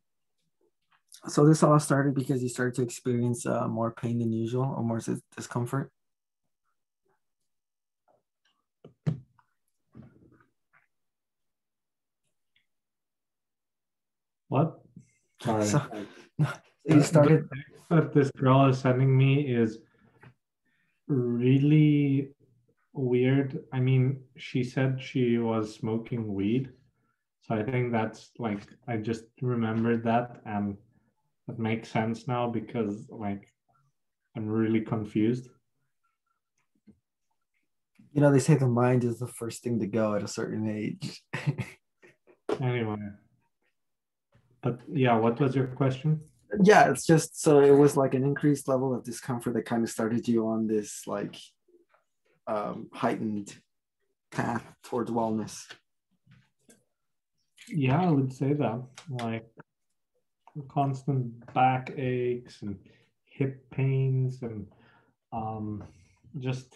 [1.28, 4.84] so this all started because you started to experience uh, more pain than usual or
[4.84, 5.00] more
[5.38, 5.90] discomfort.
[14.56, 14.80] what
[15.42, 15.82] sorry So,
[16.40, 16.48] so
[16.86, 17.50] you started.
[17.50, 19.80] the text that this girl is sending me is
[21.08, 22.30] really
[22.94, 23.64] weird.
[23.74, 26.70] I mean, she said she was smoking weed.
[27.42, 30.78] So I think that's like I just remembered that and
[31.48, 33.48] that makes sense now because like
[34.36, 35.50] I'm really confused.
[38.14, 40.68] You know, they say the mind is the first thing to go at a certain
[40.70, 41.22] age.
[42.62, 42.96] Anyway.
[44.66, 46.22] But yeah, what was your question?
[46.64, 49.92] yeah, it's just so it was like an increased level of discomfort that kind of
[49.92, 51.38] started you on this like
[52.48, 53.56] um, heightened
[54.32, 55.66] path towards wellness.
[57.70, 58.82] Yeah, I would say that.
[59.08, 59.46] Like
[60.68, 62.80] constant back aches and
[63.26, 64.66] hip pains and
[65.32, 65.84] um,
[66.40, 66.74] just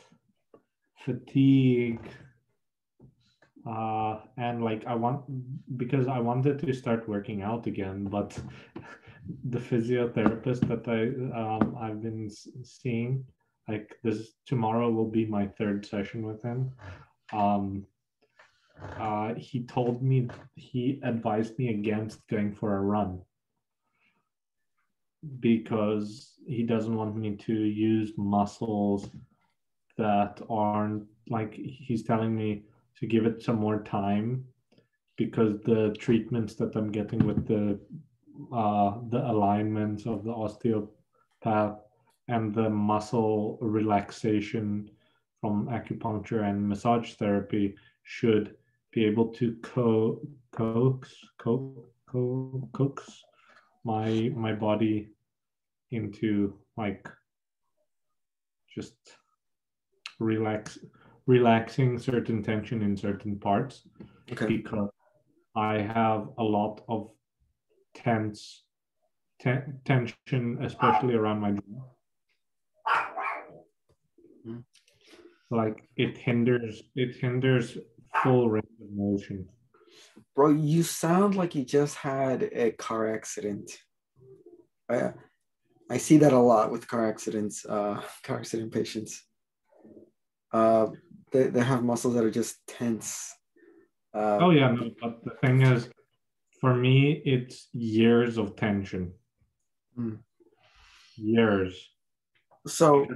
[1.04, 2.08] fatigue.
[3.70, 5.24] Uh, and like I want
[5.78, 8.38] because I wanted to start working out again, but
[9.50, 11.02] the physiotherapist that I
[11.40, 12.30] um, I've been
[12.64, 13.24] seeing,
[13.68, 16.72] like this tomorrow will be my third session with him.
[17.32, 17.86] Um,
[18.98, 23.22] uh, he told me he advised me against going for a run
[25.42, 29.10] because he doesn't want me to use muscles
[29.98, 32.64] that aren't like he's telling me
[32.98, 34.46] to give it some more time
[35.18, 37.80] because the treatments that I'm getting with the
[38.54, 41.78] uh, the alignments of the osteopath
[42.30, 44.90] and the muscle relaxation
[45.42, 48.56] from acupuncture and massage therapy should
[48.92, 50.20] be able to co
[50.52, 53.24] coax co, co coax
[53.84, 55.10] my my body
[55.92, 57.10] into like
[58.74, 58.96] just
[60.20, 60.78] relax
[61.30, 63.88] relaxing certain tension in certain parts
[64.32, 64.48] Okay.
[64.48, 64.90] because
[65.56, 67.12] I have a lot of
[67.94, 68.66] tense
[69.40, 71.82] ten- tension, especially around my jaw.
[75.52, 77.78] Like it hinders it hinders
[78.24, 79.48] full range of motion.
[80.36, 83.68] Bro, you sound like you just had a car accident.
[84.90, 85.14] I,
[85.92, 89.24] I see that a lot with car accidents, uh, car accident patients.
[90.52, 90.88] Uh,
[91.32, 93.34] they, they have muscles that are just tense.
[94.14, 95.90] Uh, Oh yeah, no, but the thing is,
[96.60, 99.14] for me, it's years of tension.
[99.96, 100.16] Hmm.
[101.16, 101.90] Years.
[102.68, 103.08] So,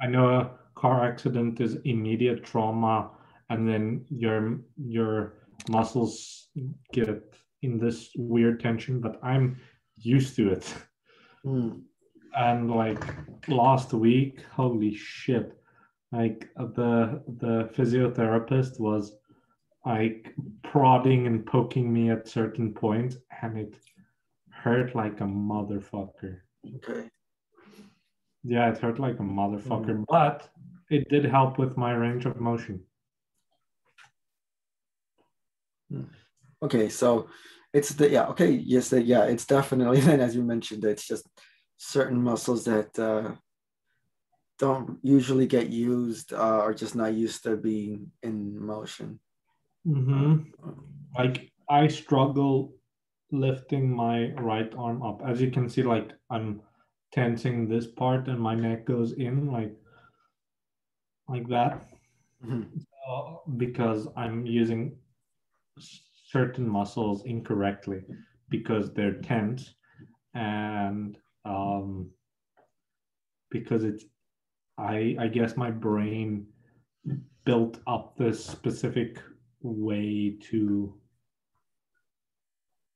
[0.00, 3.10] I know a car accident is immediate trauma,
[3.50, 5.34] and then your your
[5.68, 6.48] muscles
[6.92, 9.00] get in this weird tension.
[9.00, 9.58] But I'm
[9.96, 10.74] used to it,
[11.44, 11.80] mm,
[12.36, 13.02] and like
[13.48, 15.58] last week, holy shit!
[16.16, 19.16] Like the the physiotherapist was
[19.84, 23.74] like prodding and poking me at certain points, and it
[24.50, 26.38] hurt like a motherfucker.
[26.76, 27.10] okay.
[28.42, 30.48] Yeah, it hurt like a motherfucker, but
[30.88, 32.80] it did help with my range of motion.
[36.62, 37.28] Okay, so
[37.74, 41.26] it's the yeah, okay, yes, yeah, it's definitely then as you mentioned, it's just
[41.76, 43.32] certain muscles that uh,
[44.58, 46.36] don't usually get used uh,
[46.66, 49.20] are just not used to being in motion.
[49.84, 50.36] hmm
[51.18, 52.74] Like I struggle
[53.32, 55.22] lifting my right arm up.
[55.26, 56.60] As you can see, like I'm
[57.12, 59.74] tensing this part and my neck goes in like
[61.28, 61.86] like that.
[62.44, 62.86] Mhm.
[63.08, 64.96] uh, because I'm using
[66.26, 68.04] certain muscles incorrectly
[68.48, 69.74] because they're tense
[70.34, 72.10] and um,
[73.50, 74.04] because it's
[74.78, 76.46] I I guess my brain
[77.44, 79.20] built up this specific
[79.62, 80.94] way to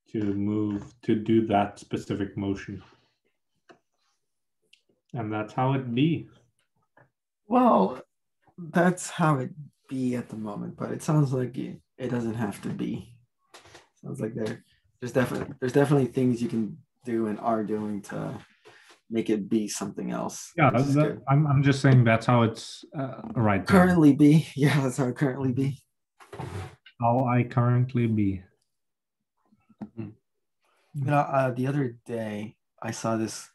[0.09, 2.83] to move to do that specific motion
[5.15, 6.29] and that's how it be
[7.47, 8.01] Well,
[8.59, 9.51] that's how it
[9.89, 13.15] be at the moment, but it sounds like it, it doesn't have to be.
[14.03, 14.65] Sounds like there
[15.01, 18.39] there's definitely there's definitely things you can do and are doing to
[19.11, 20.53] make it be something else.
[20.57, 23.67] yeah which that- I'm, I'm just saying that's how it's uh, right now.
[23.67, 24.47] currently be.
[24.57, 25.79] Yeah, that's how it currently be.
[27.01, 28.43] how i currently be
[30.95, 33.49] You know, uh, the other day I saw this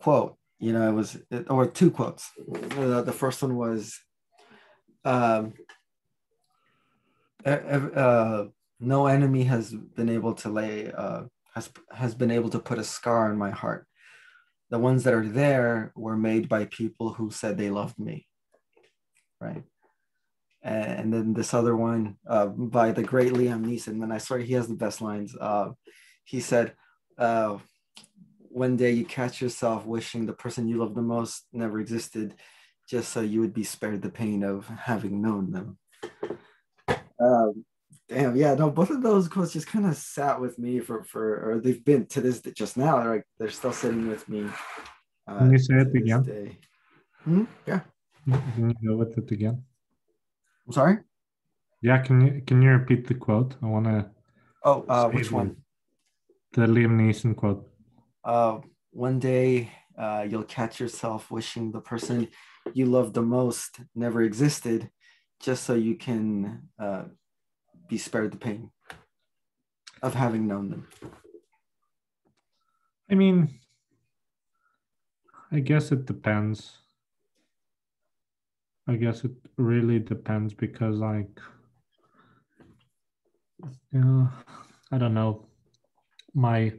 [0.00, 0.36] quote.
[0.60, 1.18] You know, it was
[1.48, 2.30] or two quotes.
[2.78, 3.98] Uh, the first one was,
[5.04, 5.54] um,
[7.44, 8.44] uh,
[8.78, 11.22] "No enemy has been able to lay uh,
[11.54, 13.86] has has been able to put a scar on my heart.
[14.72, 18.26] The ones that are there were made by people who said they loved me."
[19.40, 19.62] Right.
[20.64, 24.02] And then this other one uh, by the great Liam Neeson.
[24.02, 25.36] And I swear he has the best lines.
[25.36, 25.70] Uh,
[26.24, 26.74] he said,
[27.18, 27.58] uh,
[28.52, 32.34] one day you catch yourself wishing the person you love the most never existed
[32.88, 35.78] just so you would be spared the pain of having known them.
[37.18, 37.64] Um,
[38.12, 41.24] damn, yeah, no, both of those quotes just kind of sat with me for, for,
[41.52, 44.48] or they've been to this just now, they're like, they're still sitting with me.
[45.26, 46.22] Uh, Can you say it again?
[46.22, 46.58] day.
[47.24, 47.44] Hmm?
[47.66, 47.80] Yeah,
[48.26, 49.62] can you go with it again
[50.66, 50.96] I'm sorry.
[51.80, 54.10] yeah can you can you repeat the quote i want to
[54.64, 55.56] Oh, uh, which one?
[56.52, 57.68] the liam neeson quote
[58.24, 58.58] uh,
[58.90, 62.28] one day uh, you'll catch yourself wishing the person
[62.74, 64.88] you love the most never existed
[65.40, 67.04] just so you can uh,
[67.92, 68.70] be spared the pain
[70.02, 70.88] of having known them.
[73.10, 73.60] I mean,
[75.50, 76.78] I guess it depends.
[78.88, 81.38] I guess it really depends because, like,
[83.92, 84.28] yeah,
[84.90, 85.44] I don't know.
[86.32, 86.72] My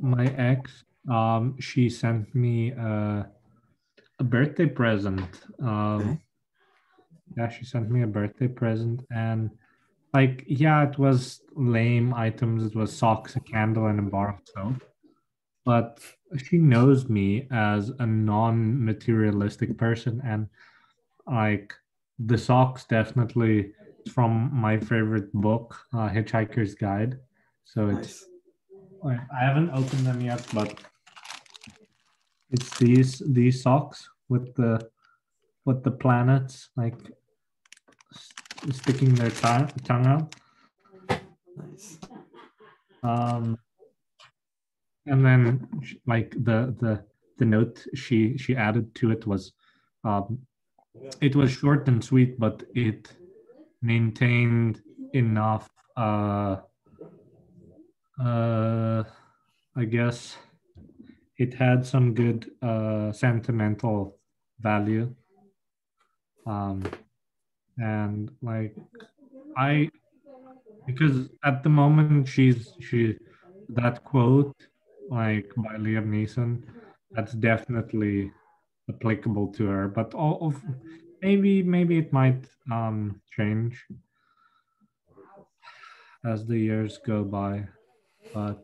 [0.00, 3.22] my ex, um, she sent me uh,
[4.18, 5.30] a birthday present.
[5.60, 6.18] Um, Okay.
[7.36, 9.50] Yeah, she sent me a birthday present, and
[10.14, 12.64] like, yeah, it was lame items.
[12.64, 14.82] It was socks, a candle, and a bar of soap.
[15.64, 16.00] But
[16.36, 20.48] she knows me as a non-materialistic person, and
[21.26, 21.72] like
[22.18, 23.72] the socks definitely
[24.12, 27.18] from my favorite book, uh, Hitchhiker's Guide.
[27.64, 28.24] So it's
[29.04, 29.20] Nice.
[29.34, 30.80] I haven't opened them yet, but
[32.50, 34.88] it's these these socks with the
[35.64, 36.98] with the planets like
[38.70, 40.34] sticking their tongue tongue out.
[41.56, 41.98] Nice.
[43.02, 43.58] Um,
[45.06, 45.68] and then
[46.06, 47.04] like the the
[47.38, 49.52] the note she she added to it was,
[50.04, 50.38] um,
[51.20, 53.12] it was short and sweet, but it
[53.80, 54.80] maintained
[55.12, 55.68] enough.
[55.96, 56.56] Uh,
[58.22, 59.02] uh,
[59.74, 60.36] I guess
[61.38, 64.18] it had some good uh, sentimental
[64.60, 65.14] value.
[66.46, 66.84] Um,
[67.78, 68.74] and like
[69.56, 69.90] I,
[70.86, 73.16] because at the moment she's she
[73.70, 74.54] that quote
[75.10, 76.62] like by Liam Neeson,
[77.12, 78.32] that's definitely
[78.88, 79.88] applicable to her.
[79.88, 80.60] But all of
[81.22, 83.84] maybe maybe it might um change
[86.24, 87.64] as the years go by.
[88.34, 88.62] But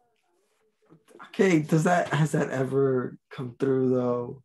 [1.29, 4.43] Okay, does that has that ever come through though?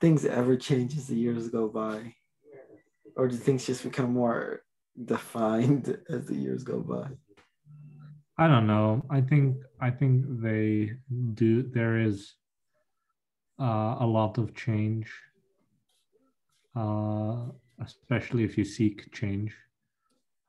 [0.00, 2.14] Things ever change as the years go by,
[3.20, 4.62] or do things just become more
[5.04, 7.06] defined as the years go by?
[8.38, 9.04] I don't know.
[9.10, 10.92] I think I think they
[11.34, 11.62] do.
[11.62, 12.18] There is
[13.60, 15.12] uh, a lot of change,
[16.74, 17.36] uh,
[17.88, 19.52] especially if you seek change.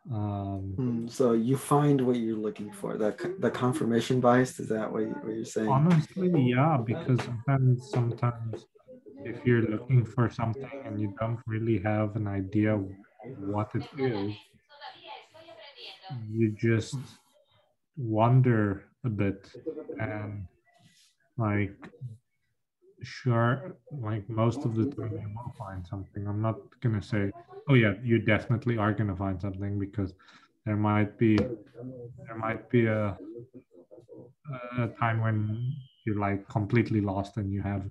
[0.10, 2.98] Um, Hmm, so you find what you're looking for.
[2.98, 5.68] That the confirmation bias is that what, you, what you're saying?
[5.68, 8.56] honestly, yeah, because sometimes sometimes
[9.26, 12.76] if you're looking for something and you don't really have an idea
[13.39, 14.34] what it is,
[16.30, 16.98] you just
[17.98, 19.52] wonder a bit
[19.99, 20.45] and
[21.38, 21.76] like
[23.03, 26.27] sure like most of the time you will find something.
[26.27, 27.31] I'm not gonna say
[27.69, 30.14] oh yeah you definitely are gonna find something because
[30.65, 33.18] there might be there might be a,
[34.77, 35.73] a time when
[36.06, 37.84] you're like completely lost and you have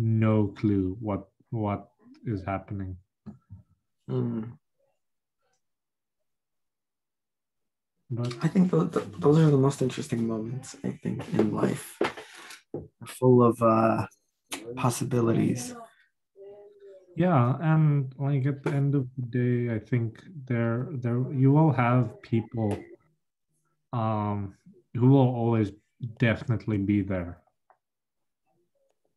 [0.00, 1.90] no clue what what
[2.24, 2.96] is happening.
[4.08, 4.56] Mm.
[8.10, 12.00] But I think those, those are the most interesting moments, I think, in life.
[13.06, 14.06] Full of uh,
[14.74, 15.74] possibilities.
[17.16, 21.72] yeah, and like at the end of the day, I think there there you will
[21.72, 22.76] have people
[23.92, 24.54] um
[24.94, 25.72] who will always
[26.18, 27.42] definitely be there.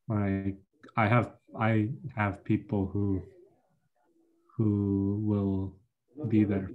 [0.07, 0.57] Like
[0.97, 3.21] I have I have people who
[4.55, 5.73] who will
[6.29, 6.69] be there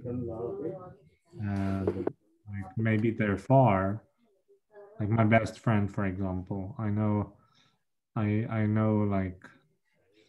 [1.41, 2.05] and
[2.51, 4.01] like maybe they're far
[4.99, 7.33] like my best friend for example i know
[8.15, 9.41] i i know like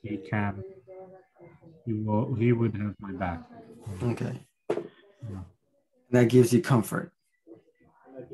[0.02, 0.62] he can
[1.84, 3.42] he will he would have my back
[4.02, 4.40] Okay.
[5.30, 5.42] Yeah.
[6.10, 7.12] That gives you comfort.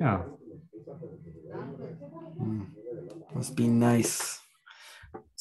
[0.00, 0.22] yeah
[2.40, 2.66] Mm.
[3.34, 4.40] Must be nice.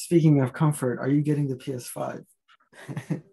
[0.06, 2.24] Speaking of comfort, are you getting the PS5?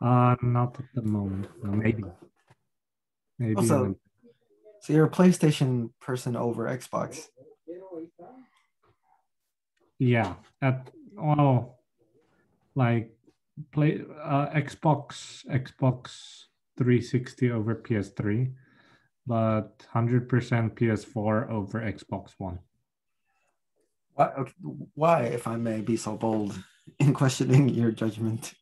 [0.00, 2.04] uh not at the moment No, maybe
[3.40, 3.96] maybe Also-
[4.82, 7.26] so you're a PlayStation person over Xbox.
[9.98, 10.78] yeah at
[11.14, 11.80] well
[12.76, 13.06] like
[13.72, 13.92] play
[14.22, 16.00] uh xbox xbox
[16.78, 18.52] 360 over ps3
[19.26, 20.28] but 100%
[20.78, 22.58] ps4 over xbox one
[24.18, 24.32] Why,
[24.94, 26.58] why, if I may be so bold
[26.98, 28.52] in questioning your judgment?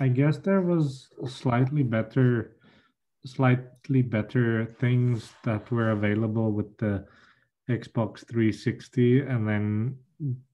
[0.00, 2.56] I guess there was slightly better,
[3.26, 7.04] slightly better things that were available with the
[7.68, 9.98] Xbox 360, and then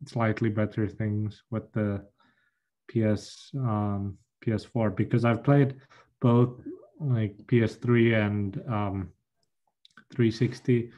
[0.06, 2.04] slightly better things with the
[2.90, 5.76] PS um, PS4 because I've played
[6.20, 6.60] both
[6.98, 9.12] like PS3 and um,
[10.12, 10.90] 360.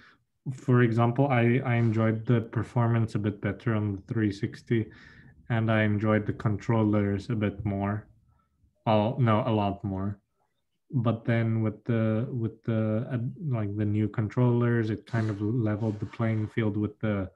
[0.52, 4.90] For example, I I enjoyed the performance a bit better on the 360,
[5.48, 8.06] and I enjoyed the controllers a bit more.
[8.86, 10.20] Oh no, a lot more.
[10.90, 13.18] But then with the with the uh,
[13.48, 17.30] like the new controllers, it kind of leveled the playing field with the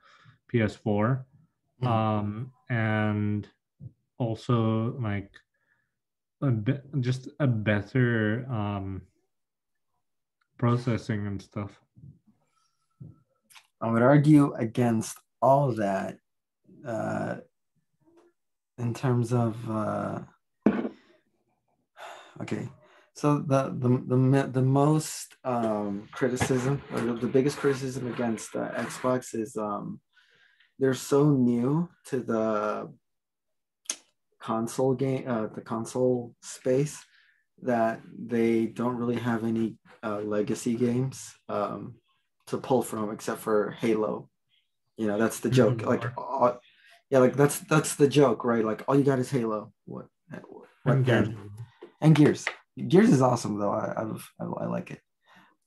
[0.48, 1.26] PS4,
[1.82, 1.86] Mhm.
[1.88, 3.48] um, and
[4.18, 5.32] also like
[6.42, 9.02] a bit, just a better um,
[10.58, 11.80] processing and stuff.
[13.80, 16.18] I would argue against all that
[16.86, 17.36] uh,
[18.78, 20.20] in terms of uh,
[22.40, 22.68] okay.
[23.14, 28.70] So the the the, the most um, criticism or the, the biggest criticism against uh,
[28.72, 30.00] Xbox is um,
[30.78, 32.92] they're so new to the
[34.40, 37.04] console game uh, the console space
[37.62, 41.96] that they don't really have any uh, legacy games um,
[42.48, 44.28] to pull from except for Halo.
[44.96, 45.78] You know, that's the joke.
[45.78, 45.86] Mhm.
[45.86, 46.58] Like, all,
[47.10, 48.64] yeah, like that's that's the joke, right?
[48.64, 49.72] Like, all you got is Halo.
[49.84, 50.06] What?
[50.82, 51.24] What And then?
[51.24, 51.36] Gears.
[52.00, 52.44] And Gears.
[52.88, 53.72] Gears is awesome though.
[53.72, 55.00] I I've, I, I like it.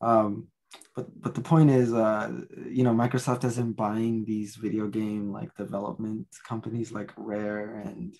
[0.02, 0.48] Um,
[0.96, 2.32] but but the point is, uh,
[2.70, 8.16] you know, Microsoft isn't buying these video game like development companies like Rare and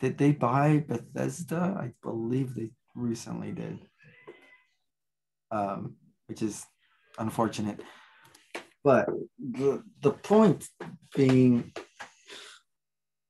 [0.00, 1.76] did they buy Bethesda?
[1.78, 3.78] I believe they recently did.
[5.50, 5.96] Um,
[6.26, 6.64] which is
[7.18, 7.80] unfortunate.
[8.82, 9.08] But
[9.38, 10.68] the the point
[11.16, 11.72] being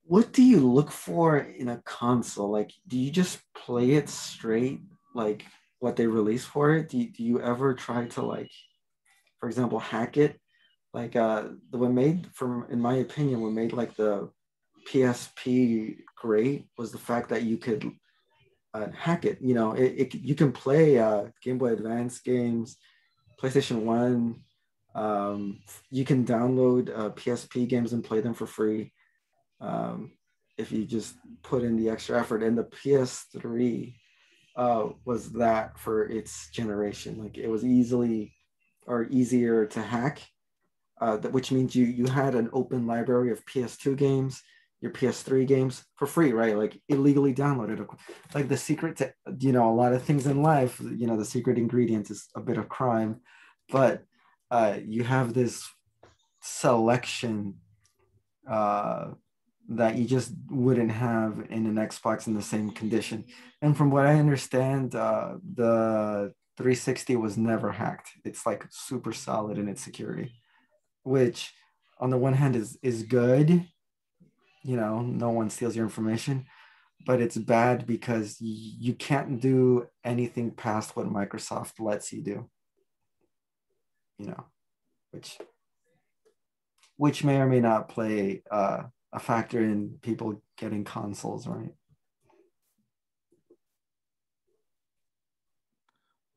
[0.06, 2.50] what do you look for in a console?
[2.50, 4.80] Like, do you just play it straight,
[5.14, 5.46] like
[5.78, 6.90] what they release for it?
[6.90, 8.50] Do you, do you ever try to like,
[9.40, 10.38] for example, hack it?
[10.92, 14.30] Like, uh, the one made from, in my opinion, what made like the
[14.88, 17.90] PSP great was the fact that you could
[18.74, 19.38] uh, hack it.
[19.40, 22.76] You know, it, it you can play uh, Game Boy Advance games,
[23.40, 24.40] PlayStation One.
[24.94, 28.92] Um, you can download uh, PSP games and play them for free
[29.60, 30.12] um,
[30.56, 32.42] if you just put in the extra effort.
[32.42, 33.94] And the PS3
[34.56, 37.18] uh, was that for its generation.
[37.18, 38.32] Like it was easily
[38.86, 40.22] or easier to hack,
[41.00, 44.42] uh, which means you you had an open library of PS2 games,
[44.80, 46.56] your PS3 games for free, right?
[46.56, 47.86] Like illegally downloaded.
[48.34, 50.80] Like the secret to you know a lot of things in life.
[50.80, 53.20] You know the secret ingredient is a bit of crime,
[53.70, 54.02] but
[54.50, 55.68] uh, you have this
[56.42, 57.54] selection
[58.48, 59.06] uh,
[59.68, 63.24] that you just wouldn't have in an Xbox in the same condition.
[63.62, 68.10] And from what I understand, uh, the 360 was never hacked.
[68.24, 70.32] It's like super solid in its security,
[71.02, 71.52] which
[71.98, 73.66] on the one hand is is good.
[74.64, 76.46] You know, no one steals your information,
[77.06, 82.50] but it's bad because you can't do anything past what Microsoft lets you do.
[84.18, 84.44] You know,
[85.10, 85.38] which
[86.96, 91.74] which may or may not play uh, a factor in people getting consoles, right?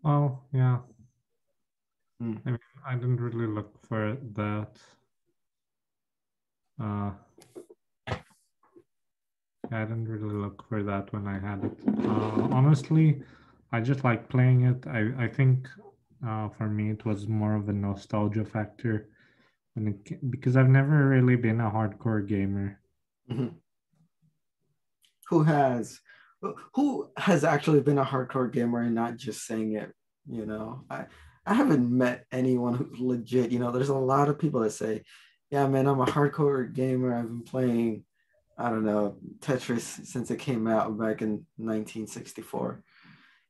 [0.03, 0.79] Well, yeah.
[2.19, 2.35] Hmm.
[2.45, 4.77] I mean, I didn't really look for that.
[6.79, 7.11] Uh,
[9.71, 11.77] I didn't really look for that when I had it.
[12.05, 13.21] Uh, honestly,
[13.71, 14.87] I just like playing it.
[14.87, 15.67] I, I think
[16.25, 19.09] uh, for me it was more of a nostalgia factor
[19.73, 22.79] when it because I've never really been a hardcore gamer.
[25.29, 25.99] Who has
[26.73, 29.91] who has actually been a hardcore gamer and not just saying it?
[30.27, 31.05] You know, I
[31.45, 33.51] I haven't met anyone who's legit.
[33.51, 35.03] You know, there's a lot of people that say,
[35.51, 37.13] "Yeah, man, I'm a hardcore gamer.
[37.13, 38.03] I've been playing."
[38.57, 42.83] I don't know Tetris since it came out back in 1964.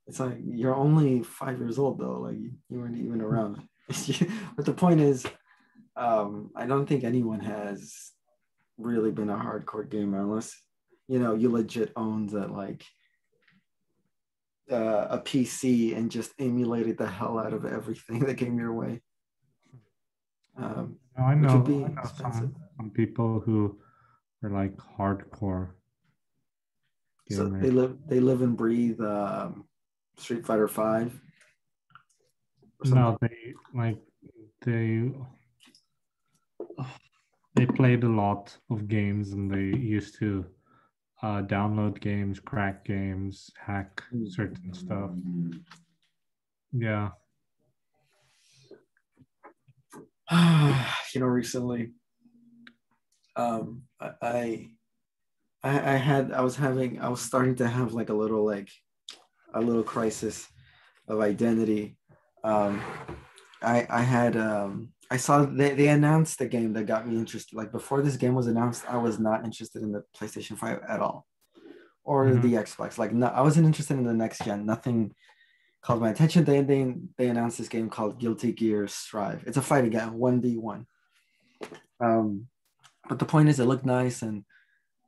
[0.08, 3.62] It's like you're only five years old though, like you, you weren't even around.
[4.56, 5.26] but the point is,
[5.96, 8.12] um, I don't think anyone has
[8.78, 10.56] really been a hardcore gamer unless
[11.08, 12.86] you know you legit owned a, like
[14.72, 19.02] uh, a PC and just emulated the hell out of everything that came your way.
[20.58, 23.78] Um, Now, I know, I know some, some people who
[24.44, 25.72] are like hardcore
[27.30, 29.66] so they live they live and breathe um,
[30.18, 31.20] Street Fighter Five.
[32.86, 33.98] No, they like
[34.62, 35.12] they
[37.56, 40.46] they played a lot of games and they used to
[41.22, 45.10] uh, download games, crack games, hack certain stuff.
[46.72, 47.10] Yeah,
[51.14, 51.92] you know, recently,
[53.38, 54.70] um, I,
[55.64, 58.70] I, I had, I was having, I was starting to have like a little, like,
[59.54, 60.48] a little crisis
[61.08, 61.98] of identity.
[62.44, 62.82] Um,
[63.62, 67.56] I, I had, um, I saw they, they announced the game that got me interested.
[67.56, 71.00] Like before this game was announced, I was not interested in the PlayStation Five at
[71.00, 71.26] all,
[72.04, 72.42] or Mhm.
[72.42, 72.98] the Xbox.
[72.98, 74.66] Like, no, I wasn't interested in the next gen.
[74.66, 75.16] Nothing
[75.82, 76.44] called my attention.
[76.44, 79.44] They they they announced this game called Guilty Gear Strive.
[79.48, 80.86] It's a fighting game, one v one.
[82.02, 82.48] Um,
[83.08, 84.44] but the point is, it looked nice and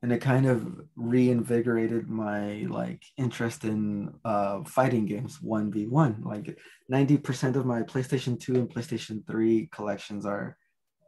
[0.02, 0.66] and it kind of
[0.96, 6.22] reinvigorated my like interest in uh fighting games one v one.
[6.24, 6.58] Like
[6.88, 10.58] ninety percent of my PlayStation Two and PlayStation Three collections are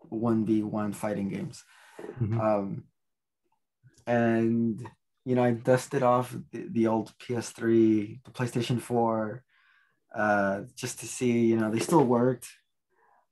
[0.10, 1.64] one v one fighting games.
[2.20, 2.40] Mhm.
[2.40, 2.84] Um,
[4.08, 4.86] and
[5.26, 9.44] you know, I dusted off the, the old PS3, the PlayStation 4,
[10.16, 12.48] uh, just to see, you know, they still worked.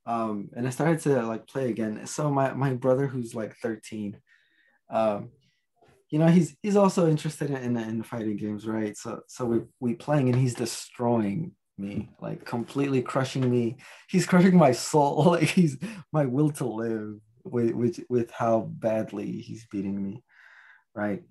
[0.09, 2.07] Um, and I started to like play again.
[2.07, 4.17] So my, my brother, who's like 13,
[4.89, 5.29] um,
[6.09, 8.97] you know, he's he's also interested in, in, in fighting games, right?
[8.97, 13.77] So so we we playing and he's destroying me, like completely crushing me.
[14.09, 15.77] He's crushing my soul, like he's
[16.11, 20.23] my will to live with with, with how badly he's beating me,
[20.95, 21.21] right?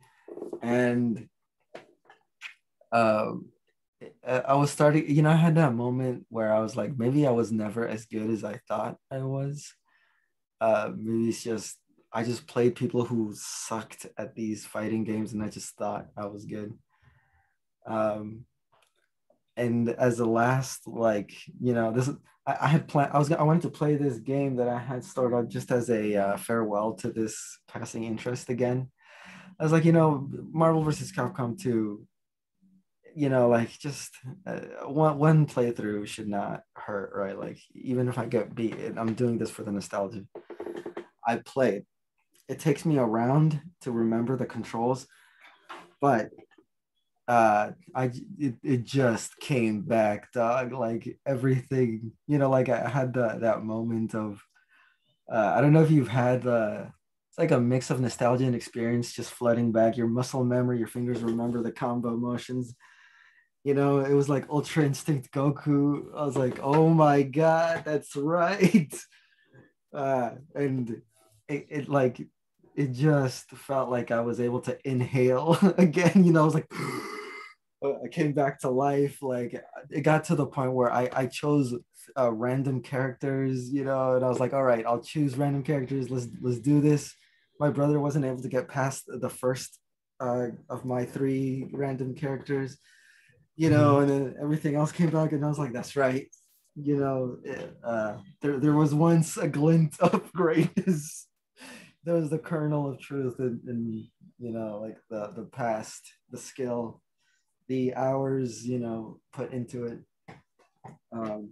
[0.63, 1.29] And
[2.93, 3.47] um
[4.25, 7.27] uh, I was starting, you know, I had that moment where I was like, maybe
[7.27, 9.73] I was never as good as I thought I was.
[10.61, 11.79] Uh, maybe it's just
[12.13, 16.27] I just played people who sucked at these fighting games, and I just thought I
[16.27, 16.73] was good.
[17.87, 18.45] Um,
[19.57, 22.11] and as the last, like you know, this
[22.47, 23.13] I, I had planned.
[23.13, 26.17] I was I wanted to play this game that I had started just as a
[26.17, 28.91] uh, farewell to this passing interest again.
[29.61, 32.07] I was like, you know, Marvel versus Capcom 2
[33.19, 34.15] you know, like just
[34.47, 37.37] uh, one one playthrough should not hurt, right?
[37.37, 40.25] Like even if I get beat, I'm doing this for the nostalgia.
[41.27, 41.83] I played.
[42.49, 45.09] It takes me a round to remember the controls,
[46.01, 46.31] but
[47.27, 50.73] uh, I it, it just came back, dog.
[50.73, 54.41] Like everything, you know, like I had that that moment of.
[55.31, 56.93] Uh, I don't know if you've had the.
[57.31, 59.97] It's like a mix of nostalgia and experience just flooding back.
[59.97, 62.77] Your muscle memory, your fingers remember the combo motions
[63.69, 66.07] you know, it was like Ultra Instinct Goku.
[66.17, 68.93] I was like, oh my god, that's right.
[69.91, 71.01] Uh, and
[71.49, 72.21] it, it like
[72.77, 76.25] it just felt like I was able to inhale again.
[76.25, 76.71] You know, I was like,
[77.83, 79.23] I came back to life.
[79.23, 79.59] Like
[79.89, 81.75] it got to the point where I I chose
[82.19, 83.71] uh, random characters.
[83.73, 86.11] You know, and I was like, all right, I'll choose random characters.
[86.11, 87.15] Let's let's do this.
[87.59, 89.81] My brother wasn't able to get past the first
[90.21, 92.77] uh, of my three random characters
[93.59, 96.29] you know, and then everything else came back, and I was like, that's right.
[96.77, 97.39] You know,
[97.83, 101.27] uh, there, there was once a glint of greatness.
[102.05, 104.05] there was the kernel of truth, and, and
[104.39, 107.03] you know, like the the past, the skill,
[107.67, 109.99] the hours, you know, put into it.
[111.11, 111.51] Um,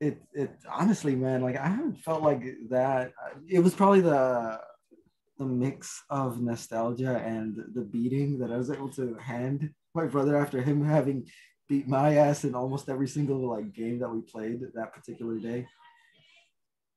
[0.00, 3.10] it it honestly, man, like I haven't felt like that.
[3.48, 4.60] It was probably the
[5.38, 10.36] the mix of nostalgia and the beating that I was able to hand my brother
[10.36, 11.26] after him having
[11.68, 15.66] beat my ass in almost every single like game that we played that particular day.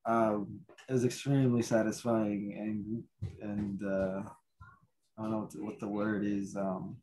[0.04, 4.22] Um, it was extremely satisfying and and uh,
[5.18, 6.56] I don't know what the, what the word is.
[6.56, 6.96] Um,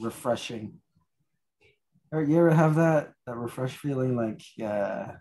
[0.00, 0.74] refreshing.
[2.12, 5.16] Or you ever have that that refresh feeling like yeah,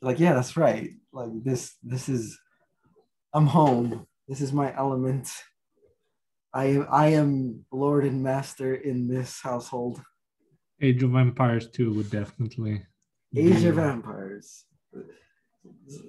[0.00, 0.90] like yeah, that's right.
[1.12, 2.38] Like this this is
[3.34, 4.06] I'm home.
[4.28, 5.32] This is my element.
[6.54, 10.02] I am I am lord and master in this household.
[10.80, 12.82] Age of Empires 2 would definitely.
[13.34, 14.64] Age of Empires.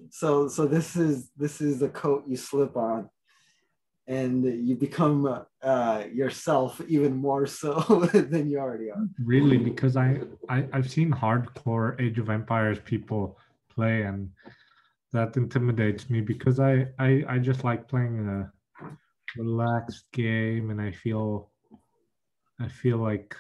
[0.09, 3.09] So so this is this is the coat you slip on,
[4.07, 7.79] and you become uh, yourself even more so
[8.13, 9.07] than you already are.
[9.23, 13.37] Really, because I, I I've seen hardcore Age of Empires people
[13.69, 14.31] play, and
[15.13, 18.51] that intimidates me because I I, I just like playing a
[19.35, 21.51] relaxed game, and I feel
[22.59, 23.35] I feel like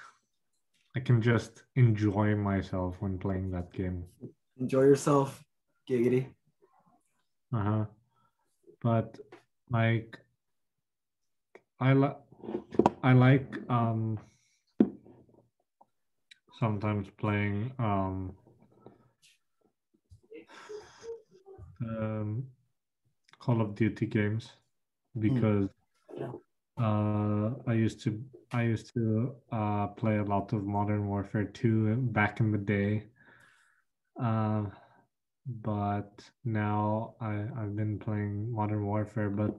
[0.95, 4.03] I can just enjoy myself when playing that game.
[4.59, 5.43] Enjoy yourself,
[5.89, 6.27] giggity.
[7.53, 7.85] Uh-huh.
[8.81, 9.17] But
[9.69, 10.19] like
[11.79, 12.17] I like
[13.03, 14.19] I like um
[16.59, 18.33] sometimes playing um
[21.81, 22.45] um
[23.39, 24.51] Call of Duty games
[25.19, 25.69] because
[26.17, 26.31] Yeah.
[26.77, 31.95] uh I used to I used to uh play a lot of Modern Warfare 2
[32.11, 33.07] back in the day.
[34.21, 34.65] Uh,
[35.61, 39.55] but now I I've been playing Modern Warfare, but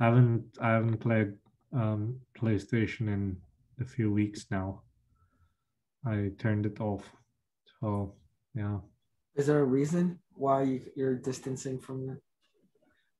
[0.00, 1.34] I haven't I haven't played
[1.72, 3.36] um, PlayStation in
[3.80, 4.82] a few weeks now.
[6.04, 7.04] I turned it off,
[7.80, 8.14] so
[8.54, 8.78] yeah.
[9.34, 12.18] Is there a reason why you, you're distancing from it?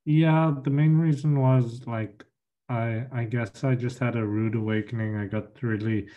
[0.05, 2.25] Yeah, the main reason was like
[2.69, 5.17] I I guess I just had a rude awakening.
[5.17, 6.09] I got really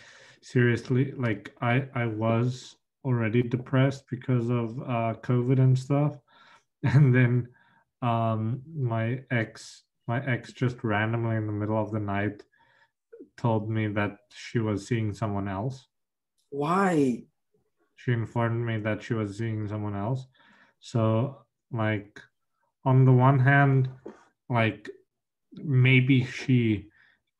[0.42, 6.18] seriously like I I was already depressed because of uh COVID and stuff.
[6.82, 7.48] And then
[8.02, 12.42] um my ex my ex just randomly in the middle of the night
[13.36, 15.86] told me that she was seeing someone else.
[16.50, 17.24] Why?
[17.96, 20.26] She informed me that she was seeing someone else.
[20.80, 22.20] So like
[22.84, 23.90] on the one hand,
[24.48, 24.88] like
[25.54, 26.88] maybe she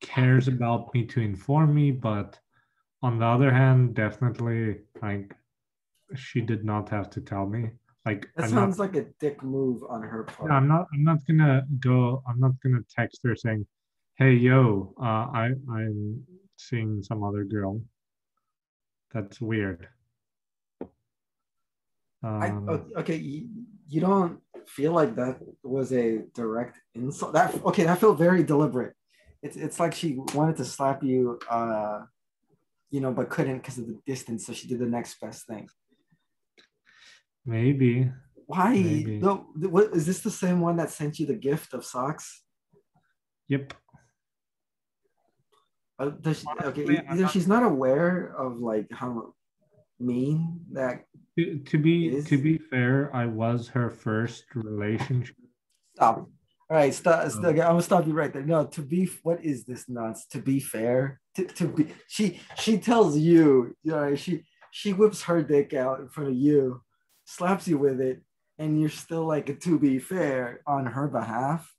[0.01, 2.39] cares about me to inform me, but
[3.01, 5.35] on the other hand, definitely like
[6.15, 7.69] she did not have to tell me.
[8.05, 10.49] Like That I'm sounds not, like a dick move on her part.
[10.49, 13.65] yeah, I'm not I'm not gonna go I'm not gonna text her saying,
[14.15, 16.25] Hey yo, uh I I'm
[16.57, 17.81] seeing some other girl.
[19.13, 19.87] That's weird.
[22.23, 23.49] I, Um, o- okay, you,
[23.87, 27.33] you don't feel like that was a direct insult.
[27.33, 28.93] That okay, that felt very deliberate.
[29.41, 32.01] It's it's like she wanted to slap you, uh,
[32.89, 34.45] you know, but couldn't because of the distance.
[34.45, 35.67] So she did the next best thing.
[37.45, 38.11] maybe.
[38.45, 38.73] Why?
[38.73, 39.17] Maybe.
[39.19, 42.43] No, what, is this the same one that sent you the gift of socks?
[43.47, 43.73] Yep.
[45.97, 49.33] Uh, does she, okay, either she's not aware of like how
[49.99, 51.05] mean that.
[51.41, 55.35] To, to be Is- to be fair, I was her first relationship.
[55.95, 56.17] Stop.
[56.69, 57.29] All right, stop.
[57.33, 57.47] Oh.
[57.49, 58.43] I'm gonna stop you right there.
[58.43, 60.27] No, to be what is this nonsense?
[60.27, 65.23] To be fair, to, to be she she tells you, you know, she she whips
[65.23, 66.81] her dick out in front of you,
[67.25, 68.21] slaps you with it,
[68.59, 71.69] and you're still like to be fair on her behalf.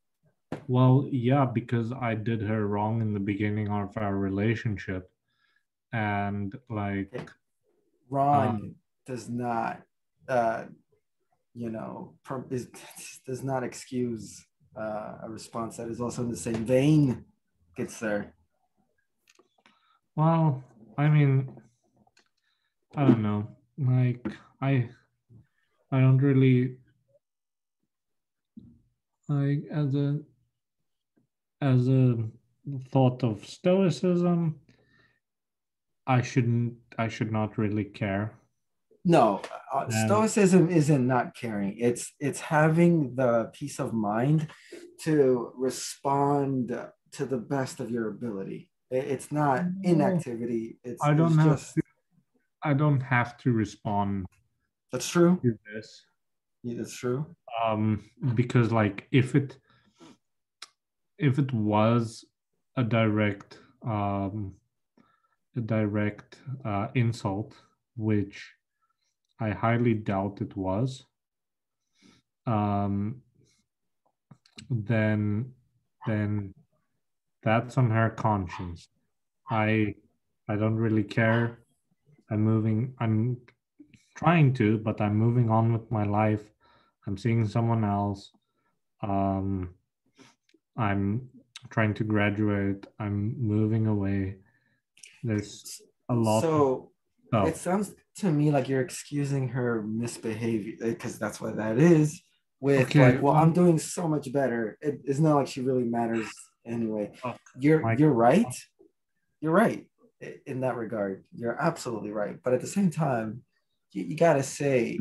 [0.67, 5.09] Well, yeah, because I did her wrong in the beginning of our relationship,
[5.93, 7.31] and like
[8.11, 8.75] Ron Um,
[9.07, 9.83] does not,
[10.29, 10.65] uh,
[11.55, 12.69] you know, per, is,
[13.27, 14.45] does not excuse
[14.79, 17.25] uh, a response that is also in the same vein.
[17.77, 18.33] Good sir.
[20.17, 20.63] Well,
[20.99, 21.51] I mean,
[22.97, 23.49] I don't know.
[23.79, 24.27] Like,
[24.61, 24.89] I,
[25.91, 26.77] I don't really
[29.29, 30.21] like as a,
[31.63, 32.19] as a
[32.91, 34.61] thought of stoicism.
[36.07, 36.75] I shouldn't.
[36.99, 38.35] I should not really care.
[39.05, 39.43] No,
[39.73, 40.07] uh, Yeah.
[40.07, 41.77] stoicism isn't not caring.
[41.79, 44.49] It's it's having the peace of mind
[45.01, 46.71] to respond
[47.13, 48.71] to the best of your ability.
[48.91, 50.79] It's not inactivity.
[50.85, 51.51] It's I don't it's have.
[51.59, 51.83] just- To,
[52.63, 54.27] I don't have to respond
[54.93, 55.41] That's true.
[55.43, 56.07] to this.
[56.63, 57.27] Yeah, that's true.
[57.65, 59.59] um because like if it
[61.19, 62.25] if it was
[62.77, 64.55] a direct um
[65.57, 67.61] a direct uh insult
[67.97, 68.55] which
[69.47, 70.91] i highly doubt it was
[72.47, 73.23] um
[74.71, 75.53] then
[76.07, 76.55] then
[77.43, 78.89] that's on her conscience.
[79.51, 79.95] I
[80.49, 81.59] I don't really care.
[82.31, 83.39] I'm moving I'm
[84.17, 86.45] trying to, but I'm moving on with my life.
[87.07, 88.31] I'm seeing someone else.
[89.03, 89.75] Um
[90.77, 91.29] I'm
[91.71, 92.87] trying to graduate.
[92.99, 94.37] I'm moving away.
[95.23, 96.43] There's a lot.
[96.43, 96.93] So
[97.47, 102.23] it sounds to me like you're excusing her misbehavior eh, because that's what that is.
[102.61, 104.79] With Okay, like, well, I'm doing so much better.
[104.81, 106.29] It, it's not like she really matters
[106.65, 107.13] anyway.
[107.25, 108.47] Oh, You're you're right.
[109.41, 109.87] You're right
[110.47, 111.25] in that regard.
[111.35, 112.37] You're absolutely right.
[112.43, 113.43] But at the same time,
[113.91, 114.99] you, you gotta say,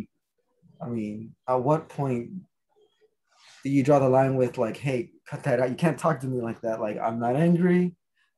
[0.82, 2.32] I mean, at what point
[3.64, 5.70] do you draw the line with like, hey, cut that out?
[5.70, 6.82] You can't talk to me like that.
[6.82, 7.96] Like, I'm not angry.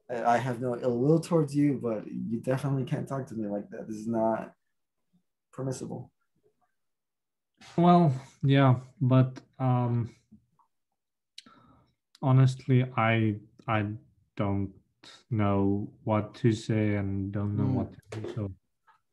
[0.10, 3.70] I have no ill will towards you, but you definitely can't talk to me like
[3.70, 3.88] that.
[3.88, 4.52] This is not
[5.54, 6.12] permissible.
[7.78, 10.16] Well, yeah, but um
[12.22, 13.36] honestly, I
[13.68, 13.94] I
[14.36, 14.74] don't
[15.30, 17.76] know what to say and don't know Mm.
[17.76, 18.52] what to do, so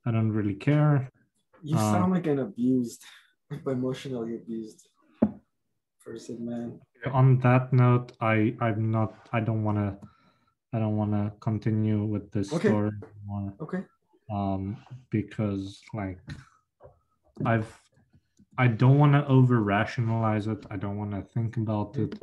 [0.07, 1.11] I don't really care.
[1.63, 3.05] You Uh, sound like an abused,
[3.67, 4.89] emotionally abused
[6.05, 6.81] person, man.
[7.13, 10.09] On that note, I I'm not I don't want to
[10.73, 12.69] I don't want to continue with this Okay.
[12.69, 12.91] story.
[13.61, 13.85] Okay.
[14.33, 14.77] Um
[15.11, 16.21] because like
[17.45, 17.81] i've
[18.59, 22.19] i don't want to over rationalize it i don't want to think about it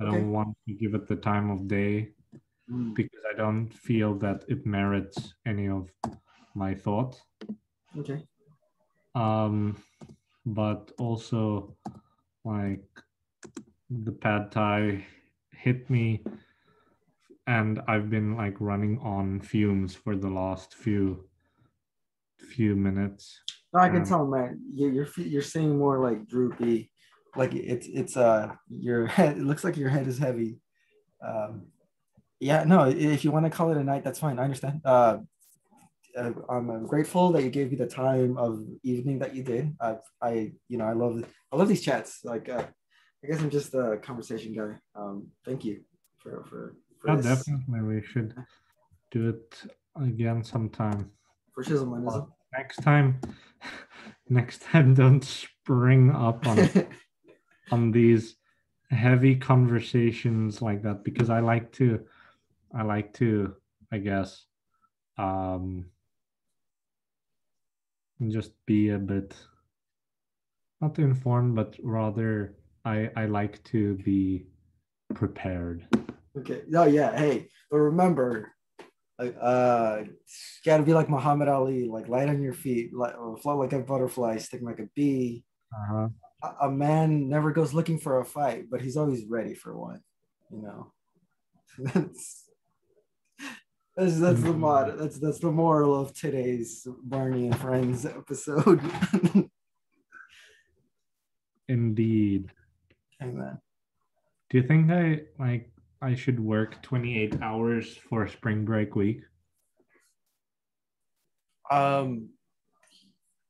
[0.00, 0.32] i don't Okay.
[0.32, 2.12] want to give it the time of day
[2.94, 5.90] because i don't feel that it merits any of
[6.54, 7.20] my thought
[7.96, 8.26] Okay.
[9.14, 9.82] um
[10.44, 11.76] but also
[12.44, 12.86] like
[13.90, 15.04] the pad thai
[15.50, 16.22] hit me
[17.46, 21.28] and i've been like running on fumes for the last few
[22.38, 23.40] few minutes
[23.72, 24.60] No, I can Um, tell, man.
[24.72, 26.90] You, you're you're saying more like droopy,
[27.36, 29.36] like it's it's uh your head.
[29.36, 30.60] It looks like your head is heavy.
[31.20, 31.66] Um,
[32.40, 32.84] yeah, no.
[32.84, 34.38] If you want to call it a night, that's fine.
[34.38, 34.80] I understand.
[34.84, 35.18] Uh,
[36.16, 39.76] uh, I'm grateful that you gave me the time of evening that you did.
[39.80, 41.22] I, I, you know, I love
[41.52, 42.20] I love these chats.
[42.24, 42.64] Like, uh,
[43.22, 44.76] I guess I'm just a conversation guy.
[44.94, 45.82] Um, thank you
[46.18, 47.26] for for for this.
[47.26, 48.34] definitely we should
[49.10, 49.62] do it
[49.96, 51.10] again sometime
[51.56, 53.18] for next time
[54.28, 56.68] next time don't spring up on
[57.72, 58.36] on these
[58.90, 62.04] heavy conversations like that because i like to
[62.74, 63.54] i like to
[63.90, 64.44] i guess
[65.18, 65.86] um
[68.28, 69.34] just be a bit
[70.80, 72.54] not informed but rather
[72.84, 74.46] i i like to be
[75.14, 75.86] prepared
[76.38, 76.62] Okay.
[76.74, 77.16] Oh yeah.
[77.16, 78.52] Hey, but remember,
[79.18, 80.02] like uh,
[80.64, 84.38] gotta be like Muhammad Ali, like light on your feet, like float like a butterfly,
[84.38, 85.44] stick like a bee.
[85.72, 86.08] uh-huh.
[86.42, 90.00] A, a man never goes looking for a fight, but he's always ready for one.
[90.50, 90.92] You know.
[91.78, 92.44] that's
[93.96, 94.98] that's that's the mod.
[94.98, 98.80] That's that's the moral of today's Barney and Friends episode.
[101.68, 102.52] indeed
[103.22, 103.58] Amen.
[104.50, 105.70] do you think i like
[106.02, 109.22] i should work 28 hours for spring break week
[111.70, 112.30] Um,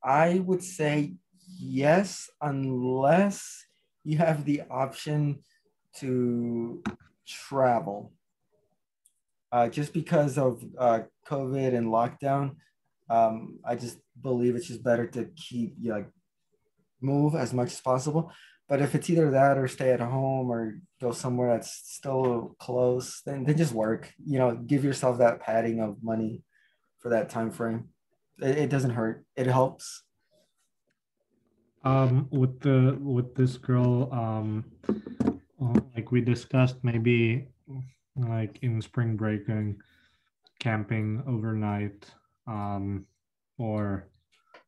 [0.02, 1.14] I would say
[1.59, 3.64] yes, unless
[4.05, 5.40] you have the option
[5.97, 6.82] to
[7.27, 8.12] travel.
[9.52, 12.56] Uh, just because of uh, COVID and lockdown,
[13.09, 16.09] um, I just believe it's just better to keep you know, like
[17.01, 18.32] move as much as possible.
[18.68, 23.23] But if it's either that or stay at home or go somewhere that's still close,
[23.27, 24.12] then then just work.
[24.24, 26.43] You know, give yourself that padding of money
[26.98, 27.89] for that time frame.
[28.40, 29.24] It, it doesn't hurt.
[29.36, 30.02] It helps.
[31.85, 34.64] um with the with this girl um
[35.62, 37.47] uh, like we discussed maybe
[38.16, 39.77] like in spring break going
[40.59, 42.10] camping overnight
[42.48, 43.06] um
[43.59, 44.09] or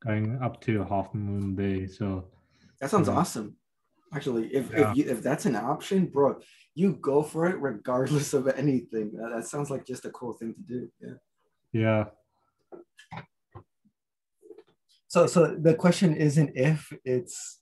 [0.04, 2.24] going up to half moon bay so
[2.80, 3.56] That sounds awesome.
[4.14, 4.90] Actually, if Yeah.
[4.92, 6.40] if you, if that's an option, bro,
[6.74, 9.12] you go for it regardless of anything.
[9.14, 10.90] That, that sounds like just a cool thing to do.
[11.00, 11.14] Yeah.
[11.72, 12.04] yeah
[15.08, 17.60] So so the question isn't if it's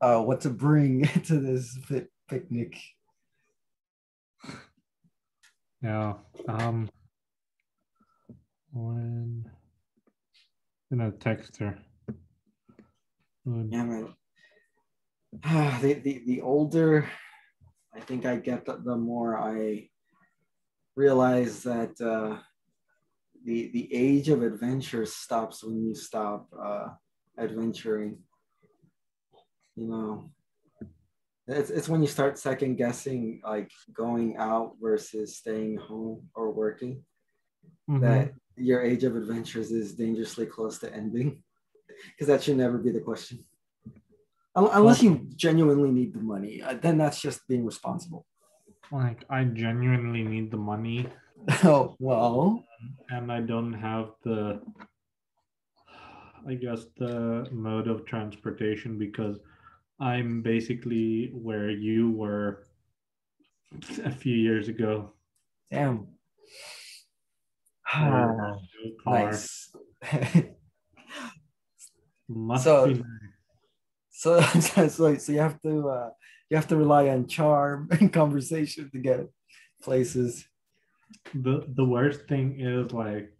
[0.00, 2.76] uh what to bring to this pic- picnic.
[5.82, 6.14] yeah
[6.48, 6.88] um
[8.72, 9.48] when
[10.90, 11.78] gonna text her
[13.44, 14.14] Would- Yeah, man.
[15.82, 17.08] The, the the older
[17.94, 19.88] I think I get, the, the more I
[20.96, 22.38] realize that uh,
[23.44, 26.88] the the age of adventure stops when you stop uh,
[27.38, 28.18] adventuring.
[29.76, 30.30] You know,
[31.46, 37.04] It's, it's when you start second guessing, like going out versus staying home or working,
[37.88, 38.00] Mhm.
[38.00, 41.42] that your age of adventures is dangerously close to ending.
[42.10, 43.38] Because that should never be the question.
[44.56, 48.26] Un- Unless you genuinely need the money, uh, then that's just being responsible.
[48.90, 51.06] like I genuinely need the money
[51.64, 52.64] Oh, well,
[53.10, 54.60] and I don't have the
[56.48, 59.36] I guess the mode of transportation because
[60.00, 62.64] I'm basically where you were
[64.04, 65.12] a few years ago.
[65.70, 66.06] damn.
[69.06, 69.70] nice.
[72.28, 73.25] Must So- be nice.
[74.16, 76.10] So, so, so, so you have to uh,
[76.48, 79.20] you have to rely on charm and conversation to get
[79.82, 80.46] places.
[81.34, 83.30] the the worst thing is like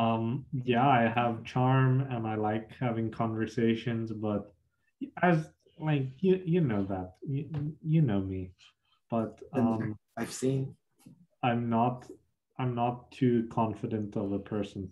[0.00, 4.52] um yeah i have charm and i like having conversations but
[5.22, 5.38] as
[5.80, 7.44] like you you know that you,
[7.94, 8.52] you know me
[9.08, 10.76] but um I've seen.
[11.42, 11.96] i'm not
[12.58, 14.90] i'm not too confident of a person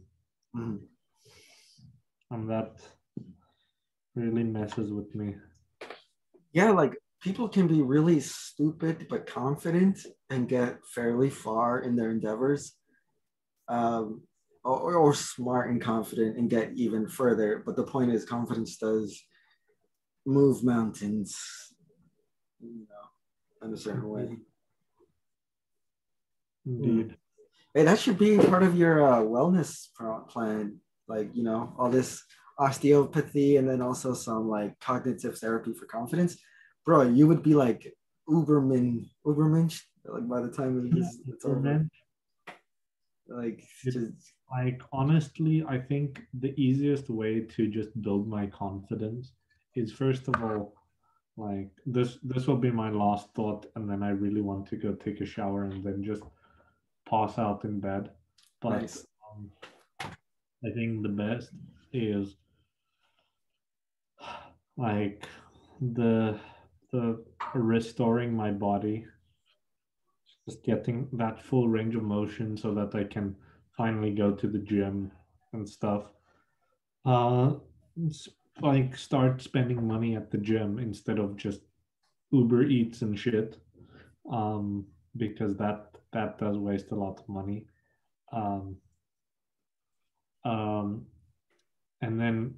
[2.30, 2.80] I'm that
[4.16, 5.36] really messes with me
[6.52, 12.10] Yeah, like people can be really stupid but confident and get fairly far in their
[12.10, 12.74] endeavors,
[13.68, 14.22] um,
[14.64, 17.62] or, or smart and confident and get even further.
[17.64, 19.22] But the point is, confidence does
[20.24, 21.36] move mountains,
[22.60, 24.38] you know, in a certain way.
[26.66, 27.16] indeed
[27.74, 30.80] Hey, that should be part of your uh, wellness pro- plan.
[31.08, 32.24] Like, you know, all this
[32.58, 36.36] osteopathy and then also some like cognitive therapy for confidence.
[36.84, 37.92] Bro, you would be like
[38.28, 41.86] Uberman, Ubermensch, like by the time it is, it's over.
[43.28, 43.98] Like, just,
[44.50, 49.32] like honestly i think the easiest way to just build my confidence
[49.74, 50.74] is first of all
[51.36, 54.92] like this this will be my last thought and then i really want to go
[54.92, 56.22] take a shower and then just
[57.08, 58.10] pass out in bed
[58.60, 59.06] but Nice.
[59.30, 59.50] um,
[60.64, 61.50] i think the best
[61.92, 62.36] is
[64.76, 65.26] like
[65.80, 66.38] the
[66.92, 67.22] the
[67.54, 69.04] restoring my body
[70.48, 73.34] just getting that full range of motion so that i can
[73.76, 75.10] finally go to the gym
[75.52, 76.04] and stuff.
[77.04, 77.54] Uh,
[78.62, 81.60] like start spending money at the gym instead of just
[82.30, 83.58] Uber Eats and shit,
[84.30, 84.86] um,
[85.16, 87.66] because that that does waste a lot of money.
[88.32, 88.76] Um,
[90.44, 91.06] um,
[92.00, 92.54] and then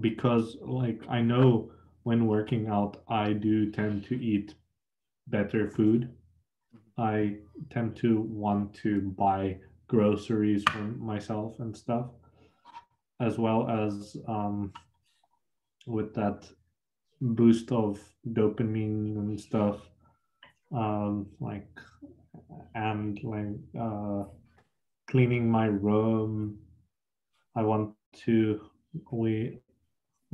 [0.00, 1.70] because like I know
[2.04, 4.54] when working out, I do tend to eat
[5.28, 6.10] better food.
[6.98, 7.36] I
[7.70, 9.58] tend to want to buy
[9.88, 12.06] groceries for myself and stuff,
[13.20, 14.72] as well as um,
[15.86, 16.48] with that
[17.20, 18.00] boost of
[18.32, 19.80] dopamine and stuff,
[20.74, 21.68] um, like
[22.74, 24.24] and like uh,
[25.10, 26.58] cleaning my room.
[27.56, 27.94] I want
[28.24, 28.60] to
[29.10, 29.58] we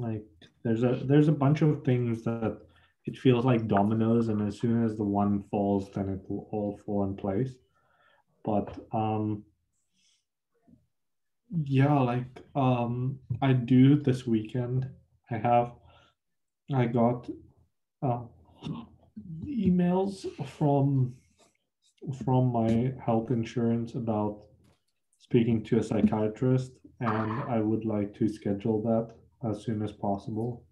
[0.00, 0.24] like
[0.64, 2.58] there's a there's a bunch of things that
[3.06, 6.78] it feels like dominoes and as soon as the one falls then it will all
[6.84, 7.54] fall in place.
[8.44, 9.44] But um
[11.64, 14.88] yeah like um i do this weekend
[15.30, 15.72] i have
[16.74, 17.28] i got
[18.02, 18.20] uh,
[19.44, 21.12] emails from
[22.24, 24.42] from my health insurance about
[25.18, 29.14] speaking to a psychiatrist and i would like to schedule that
[29.48, 30.64] as soon as possible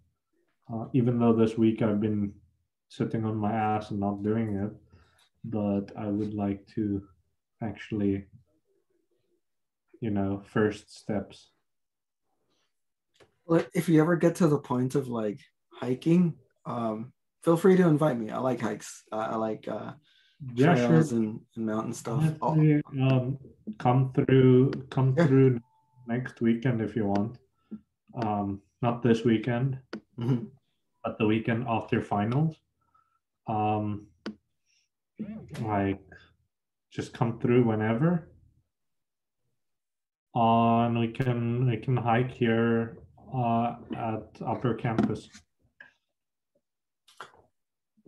[0.72, 2.32] uh, even though this week i've been
[2.88, 4.72] sitting on my ass and not doing it
[5.44, 7.02] but i would like to
[7.62, 8.26] actually
[10.00, 11.50] you know first steps
[13.46, 15.40] Well, if you ever get to the point of like
[15.72, 16.34] hiking,
[16.66, 18.30] um, feel free to invite me.
[18.30, 19.04] I like hikes.
[19.10, 19.92] Uh, I like uh,
[20.54, 22.24] yeah sure trails and, and mountain stuff.
[22.42, 22.60] Oh,
[23.00, 23.38] um,
[23.78, 25.26] come through come Yeah.
[25.26, 25.60] through
[26.06, 27.38] next weekend if you want
[28.14, 29.78] um not this weekend
[30.18, 30.46] mhm.
[31.04, 32.56] but the weekend after finals
[33.48, 34.06] um
[35.60, 36.00] like
[36.90, 38.30] just come through whenever
[40.34, 42.98] uh, and we can we can hike here
[43.34, 45.28] uh at upper campus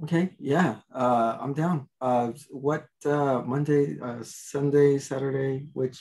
[0.02, 1.86] Okay, yeah, uh, I'm down.
[2.00, 5.68] Uh, what uh, Monday, uh, Sunday, Saturday?
[5.74, 6.00] Which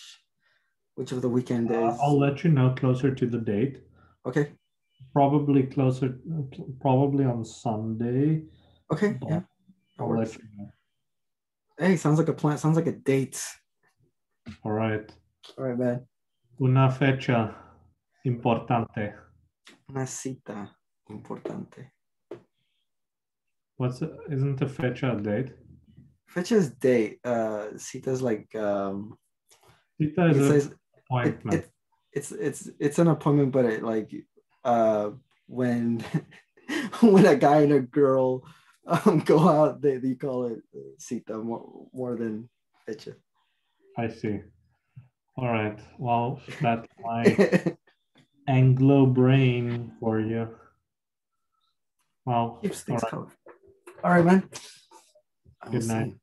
[0.96, 2.00] which of the weekend Uh, days?
[2.02, 3.82] i'll let you know closer to the date
[4.30, 4.52] Okay,
[5.14, 6.20] probably closer
[6.82, 8.44] probably on sunday
[8.94, 9.40] okay, yeah.
[9.40, 9.46] that
[10.00, 10.70] i'll let you know
[11.80, 12.58] Hey, sounds like a plan.
[12.58, 13.42] Sounds like a date.
[14.66, 15.10] all right
[15.58, 16.06] All right, man.
[16.60, 17.56] Una fecha
[18.26, 19.14] importante.
[19.90, 20.76] Una cita
[21.10, 21.92] importante.
[23.78, 25.54] What's a, isn't the fecha a date?
[26.28, 27.20] Fecha's date.
[27.24, 29.16] Uh, Cita's like um,
[29.98, 31.64] Cita it is says an it, appointment.
[31.64, 31.72] it,
[32.14, 34.12] it's it's it's an appointment, but it like
[34.64, 35.12] uh
[35.48, 36.04] when
[37.02, 38.44] when a guy and a girl
[38.88, 42.50] um go out, they, they call it uh, cita more more than
[42.88, 43.16] fecha.
[43.98, 44.42] I see.
[45.36, 45.80] All right.
[45.98, 47.76] Well, that's my
[48.48, 50.50] Anglo brain for you.
[52.26, 53.14] Well, all right.
[54.04, 54.50] All right, man.
[55.72, 56.14] Good night.